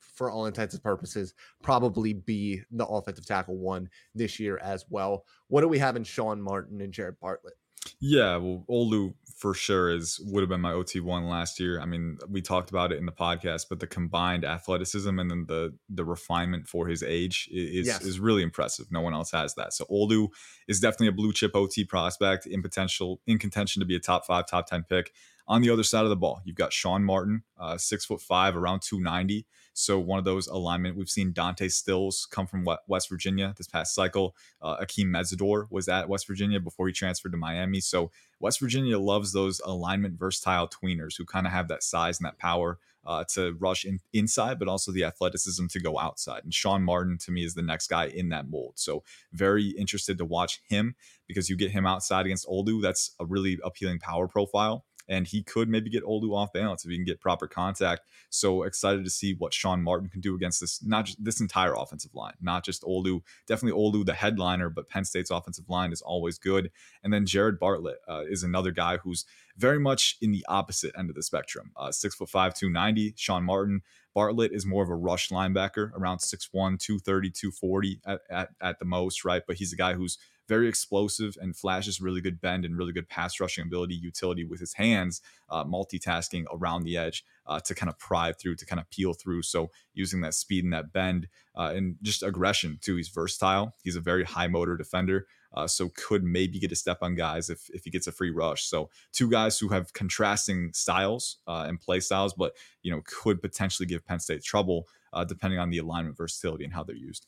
for 0.01 0.29
all 0.29 0.47
intents 0.47 0.75
and 0.75 0.83
purposes, 0.83 1.35
probably 1.63 2.13
be 2.15 2.63
the 2.73 2.85
offensive 2.85 3.27
tackle 3.27 3.57
one 3.57 3.89
this 4.13 4.41
year 4.41 4.59
as 4.59 4.85
well. 4.91 5.25
What 5.47 5.61
do 5.61 5.69
we 5.69 5.79
have 5.79 5.95
in 5.95 6.03
Sean 6.03 6.43
Martin 6.43 6.81
and 6.81 6.93
Jared 6.93 7.21
Bartlett? 7.21 7.55
Yeah, 8.01 8.39
well, 8.39 8.65
Olu 8.69 9.15
for 9.41 9.55
sure 9.55 9.91
is 9.91 10.21
would 10.27 10.43
have 10.43 10.51
been 10.51 10.61
my 10.61 10.73
OT 10.73 11.01
one 11.01 11.25
last 11.27 11.59
year. 11.59 11.81
I 11.81 11.87
mean, 11.87 12.19
we 12.29 12.43
talked 12.43 12.69
about 12.69 12.93
it 12.93 12.99
in 12.99 13.07
the 13.07 13.13
podcast, 13.13 13.67
but 13.71 13.81
the 13.81 13.87
combined 13.87 14.45
athleticism 14.45 15.19
and 15.19 15.31
then 15.31 15.47
the 15.49 15.75
the 15.89 16.05
refinement 16.05 16.69
for 16.69 16.87
his 16.87 17.03
age 17.03 17.49
is 17.51 17.87
Yes. 17.87 18.03
is 18.03 18.21
really 18.21 18.43
impressive. 18.43 18.87
No 18.91 19.01
one 19.01 19.15
else 19.15 19.31
has 19.31 19.55
that. 19.55 19.73
So 19.73 19.87
Olu 19.91 20.29
is 20.69 20.79
definitely 20.79 21.09
a 21.09 21.13
blue 21.13 21.33
chip 21.33 21.53
OT 21.57 21.85
prospect 21.85 22.47
in 22.47 22.61
potential 22.61 23.21
in 23.27 23.39
contention 23.39 23.81
to 23.81 23.87
be 23.87 23.97
a 23.97 24.01
top 24.01 24.27
five, 24.27 24.47
top 24.47 24.67
ten 24.67 24.85
pick. 24.89 25.13
On 25.49 25.63
the 25.63 25.71
other 25.71 25.83
side 25.83 26.05
of 26.05 26.11
the 26.11 26.17
ball, 26.17 26.43
you've 26.45 26.57
got 26.57 26.73
Sean 26.73 27.03
Martin, 27.03 27.43
uh, 27.59 27.79
six 27.79 28.05
foot 28.05 28.21
five, 28.21 28.55
around 28.57 28.83
two 28.83 29.01
ninety. 29.01 29.47
So 29.73 29.99
one 29.99 30.19
of 30.19 30.25
those 30.25 30.47
alignment. 30.47 30.97
We've 30.97 31.09
seen 31.09 31.33
Dante 31.33 31.69
Stills 31.69 32.27
come 32.31 32.47
from 32.47 32.67
West 32.87 33.09
Virginia 33.09 33.55
this 33.57 33.69
past 33.69 33.95
cycle. 33.95 34.35
Uh, 34.61 34.79
Akheem 34.79 35.07
Mesidor 35.07 35.67
was 35.71 35.89
at 35.89 36.09
West 36.09 36.27
Virginia 36.27 36.61
before 36.61 36.87
he 36.87 36.93
transferred 36.93 37.33
to 37.33 37.39
Miami. 37.39 37.81
So 37.81 38.11
West 38.41 38.61
Virginia 38.61 38.99
loves 38.99 39.33
those 39.33 39.61
alignment 39.61 40.19
versatile 40.19 40.69
tweeners 40.69 41.17
who 41.17 41.25
kind 41.25 41.47
of 41.47 41.53
have 41.53 41.69
that 41.69 41.83
size 41.83 42.19
and 42.19 42.27
that 42.27 42.39
power 42.39 42.79
uh, 43.07 43.25
to 43.25 43.55
rush 43.55 43.85
in, 43.85 44.01
inside, 44.13 44.59
but 44.59 44.69
also 44.69 44.93
the 44.93 45.05
athleticism 45.05 45.67
to 45.69 45.81
go 45.81 45.99
outside. 45.99 46.45
And 46.45 46.53
Sean 46.53 46.83
Martin 46.83 47.17
to 47.19 47.33
me 47.33 47.45
is 47.45 47.55
the 47.55 47.63
next 47.63 47.89
guy 47.89 48.07
in 48.07 48.29
that 48.31 48.49
mold. 48.49 48.75
So 48.77 49.03
very 49.33 49.69
interested 49.69 50.19
to 50.19 50.25
watch 50.25 50.61
him 50.69 50.95
because 51.27 51.49
you 51.49 51.57
get 51.57 51.71
him 51.71 51.87
outside 51.87 52.27
against 52.27 52.47
Olu. 52.47 52.83
That's 52.83 53.15
a 53.19 53.25
really 53.25 53.59
appealing 53.65 54.01
power 54.01 54.29
profile. 54.29 54.85
And 55.11 55.27
he 55.27 55.43
could 55.43 55.69
maybe 55.69 55.91
get 55.91 56.05
Olu 56.05 56.35
off 56.35 56.53
balance 56.55 56.85
if 56.85 56.91
he 56.91 56.97
can 56.97 57.05
get 57.05 57.21
proper 57.21 57.47
contact. 57.47 58.03
So 58.31 58.63
excited 58.63 59.05
to 59.05 59.11
see 59.11 59.35
what 59.35 59.53
Sean 59.53 59.83
Martin 59.83 60.09
can 60.09 60.23
do 60.23 60.35
against 60.35 60.61
this, 60.61 60.83
not 60.83 61.05
just 61.05 61.23
this 61.23 61.41
entire 61.41 61.75
offensive 61.75 62.15
line, 62.15 62.35
not 62.41 62.65
just 62.65 62.83
Olu. 62.83 63.21
Definitely 63.47 63.79
Olu, 63.79 64.07
the 64.07 64.15
headliner, 64.15 64.71
but 64.71 64.89
Penn 64.89 65.05
State's 65.05 65.31
offensive 65.31 65.69
line 65.69 65.93
is 65.93 66.01
always 66.01 66.39
good. 66.39 66.71
And 67.03 67.13
then 67.13 67.27
Jared 67.27 67.59
Bartlett 67.59 67.99
uh, 68.09 68.23
is 68.31 68.43
another 68.43 68.71
guy 68.71 68.97
who's 68.97 69.27
very 69.57 69.81
much 69.81 70.17
in 70.23 70.33
the 70.33 70.47
opposite 70.49 70.93
end 70.97 71.11
of 71.11 71.17
the 71.17 71.23
spectrum. 71.23 71.73
Uh, 71.77 71.93
six 71.93 72.15
foot 72.15 72.31
five, 72.31 72.55
290. 72.55 73.15
Sean 73.17 73.45
Martin. 73.45 73.83
Bartlett 74.15 74.53
is 74.53 74.67
more 74.67 74.83
of 74.83 74.91
a 74.91 74.95
rush 74.95 75.29
linebacker, 75.29 75.93
around 75.95 76.19
6'1, 76.19 76.81
230, 76.81 77.31
240 77.31 78.01
at, 78.05 78.21
at, 78.29 78.49
at 78.61 78.79
the 78.79 78.85
most, 78.85 79.25
right? 79.25 79.43
But 79.47 79.57
he's 79.57 79.73
a 79.73 79.77
guy 79.77 79.95
who's 79.95 80.19
very 80.51 80.69
explosive 80.69 81.39
and 81.41 81.55
flashes 81.55 82.01
really 82.01 82.21
good 82.21 82.41
bend 82.41 82.65
and 82.65 82.77
really 82.77 82.93
good 82.93 83.09
pass 83.09 83.39
rushing 83.39 83.65
ability, 83.65 83.95
utility 83.95 84.43
with 84.43 84.59
his 84.59 84.75
hands, 84.75 85.23
uh, 85.49 85.65
multitasking 85.65 86.45
around 86.53 86.83
the 86.83 86.97
edge 86.97 87.25
uh, 87.47 87.61
to 87.61 87.73
kind 87.73 87.89
of 87.89 87.97
pry 88.01 88.33
through, 88.33 88.57
to 88.57 88.67
kind 88.67 88.81
of 88.81 88.91
peel 88.91 89.13
through. 89.13 89.43
So 89.43 89.71
using 89.95 90.23
that 90.23 90.35
speed 90.35 90.65
and 90.65 90.73
that 90.73 90.93
bend 90.93 91.29
uh, 91.55 91.73
and 91.77 91.95
just 92.03 92.25
aggression 92.25 92.81
too. 92.83 92.97
He's 92.97 93.11
versatile. 93.11 93.77
He's 93.85 93.95
a 93.95 94.01
very 94.01 94.25
high 94.25 94.49
motor 94.49 94.77
defender. 94.77 95.29
Uh, 95.55 95.69
so 95.69 95.89
could 95.95 96.25
maybe 96.25 96.59
get 96.59 96.73
a 96.73 96.77
step 96.77 96.99
on 97.01 97.15
guys 97.15 97.49
if, 97.49 97.71
if 97.71 97.85
he 97.85 97.91
gets 97.91 98.09
a 98.09 98.13
free 98.13 98.31
rush. 98.31 98.65
So 98.65 98.91
two 99.13 99.31
guys 99.31 99.57
who 99.57 99.69
have 99.69 99.93
contrasting 99.93 100.73
styles 100.73 101.39
uh, 101.47 101.65
and 101.69 101.81
play 101.81 102.01
styles, 102.01 102.35
but 102.35 102.55
you 102.83 102.91
know 102.93 103.03
could 103.05 103.41
potentially 103.41 103.87
give 103.87 104.05
Penn 104.05 104.19
State 104.19 104.43
trouble 104.43 104.89
uh, 105.13 105.25
depending 105.25 105.61
on 105.61 105.71
the 105.71 105.79
alignment 105.79 106.17
versatility 106.17 106.65
and 106.65 106.73
how 106.73 106.83
they're 106.83 106.97
used. 106.97 107.27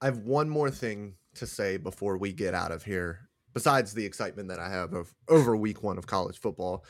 I 0.00 0.06
have 0.06 0.18
one 0.18 0.48
more 0.48 0.70
thing 0.70 1.14
to 1.36 1.46
say 1.46 1.76
before 1.76 2.18
we 2.18 2.32
get 2.32 2.54
out 2.54 2.72
of 2.72 2.84
here. 2.84 3.28
Besides 3.52 3.94
the 3.94 4.04
excitement 4.04 4.48
that 4.48 4.58
I 4.58 4.68
have 4.68 4.92
of 4.94 5.14
over 5.28 5.56
week 5.56 5.82
one 5.82 5.96
of 5.96 6.06
college 6.06 6.38
football, 6.38 6.84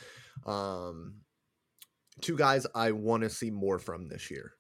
um, 0.47 1.17
two 2.23 2.37
guys 2.37 2.67
I 2.75 2.93
want 2.93 3.23
to 3.23 3.31
see 3.31 3.51
more 3.51 3.79
from 3.79 4.09
this 4.09 4.31
year. 4.31 4.53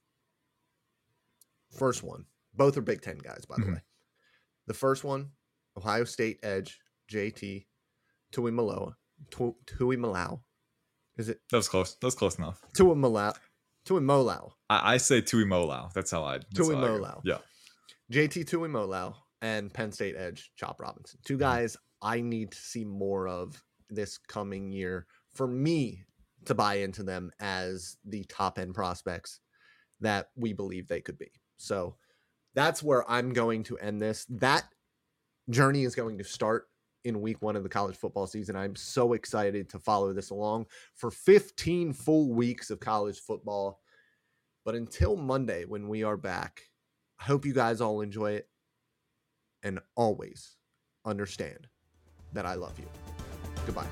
First 1.78 2.03
one, 2.03 2.26
both 2.55 2.76
are 2.76 2.82
Big 2.82 3.01
Ten 3.01 3.18
guys, 3.18 3.47
by 3.47 3.57
the 3.57 3.62
mm-hmm. 3.62 3.72
way. 3.74 3.80
The 4.66 4.74
first 4.74 5.03
one, 5.03 5.30
Ohio 5.76 6.05
State 6.05 6.40
edge 6.42 6.78
JT 7.11 7.66
Tui 8.32 8.51
Tuimoloau. 8.51 8.95
Tui 9.30 9.97
Malau. 9.97 10.40
Is 11.16 11.28
it? 11.28 11.40
That 11.51 11.59
was 11.59 11.68
close. 11.68 11.97
That 12.01 12.07
was 12.07 12.14
close 12.14 12.38
enough. 12.38 12.61
Tui 12.76 12.95
Malau. 12.95 13.34
Tui 13.84 14.01
Molau. 14.01 14.53
I, 14.68 14.95
I 14.95 14.97
say 14.97 15.20
Tui 15.20 15.45
Molau. 15.45 15.92
That's 15.92 16.11
how 16.11 16.24
I. 16.24 16.38
Tui 16.55 16.74
Molau. 16.74 17.20
Yeah. 17.24 17.38
JT 18.12 18.48
Tuimoloau 18.48 19.14
and 19.42 19.72
Penn 19.72 19.92
State 19.92 20.16
edge 20.16 20.50
Chop 20.57 20.80
Robinson. 20.80 21.20
Two 21.24 21.34
mm-hmm. 21.34 21.42
guys 21.42 21.76
I 22.02 22.20
need 22.20 22.52
to 22.52 22.59
see 22.59 22.84
more 22.84 23.28
of 23.28 23.62
this 23.88 24.18
coming 24.18 24.70
year 24.70 25.07
for 25.34 25.46
me 25.46 26.05
to 26.44 26.55
buy 26.55 26.74
into 26.76 27.02
them 27.02 27.30
as 27.40 27.96
the 28.05 28.24
top 28.24 28.59
end 28.59 28.74
prospects 28.74 29.40
that 30.00 30.28
we 30.36 30.52
believe 30.52 30.88
they 30.88 31.00
could 31.00 31.18
be. 31.18 31.30
So 31.57 31.96
that's 32.55 32.82
where 32.82 33.11
I'm 33.11 33.32
going 33.32 33.62
to 33.64 33.78
end 33.78 34.02
this. 34.02 34.26
That 34.28 34.64
journey 35.50 35.84
is 35.84 35.94
going 35.94 36.18
to 36.18 36.24
start 36.24 36.66
in 37.05 37.20
week 37.20 37.40
one 37.42 37.57
of 37.57 37.62
the 37.62 37.68
college 37.68 37.96
football 37.96 38.26
season. 38.26 38.57
I'm 38.57 38.76
so 38.76 39.12
excited 39.12 39.68
to 39.70 39.78
follow 39.78 40.12
this 40.12 40.30
along 40.30 40.66
for 40.94 41.11
15 41.11 41.92
full 41.92 42.32
weeks 42.32 42.70
of 42.70 42.80
college 42.80 43.20
football. 43.20 43.80
But 44.64 44.74
until 44.74 45.16
Monday, 45.16 45.64
when 45.64 45.88
we 45.88 46.02
are 46.02 46.16
back, 46.16 46.62
I 47.20 47.24
hope 47.24 47.44
you 47.44 47.54
guys 47.54 47.80
all 47.80 48.00
enjoy 48.00 48.32
it 48.32 48.48
and 49.62 49.80
always 49.96 50.56
understand 51.04 51.68
that 52.32 52.46
I 52.46 52.54
love 52.54 52.78
you. 52.78 52.86
Goodbye. 53.66 53.86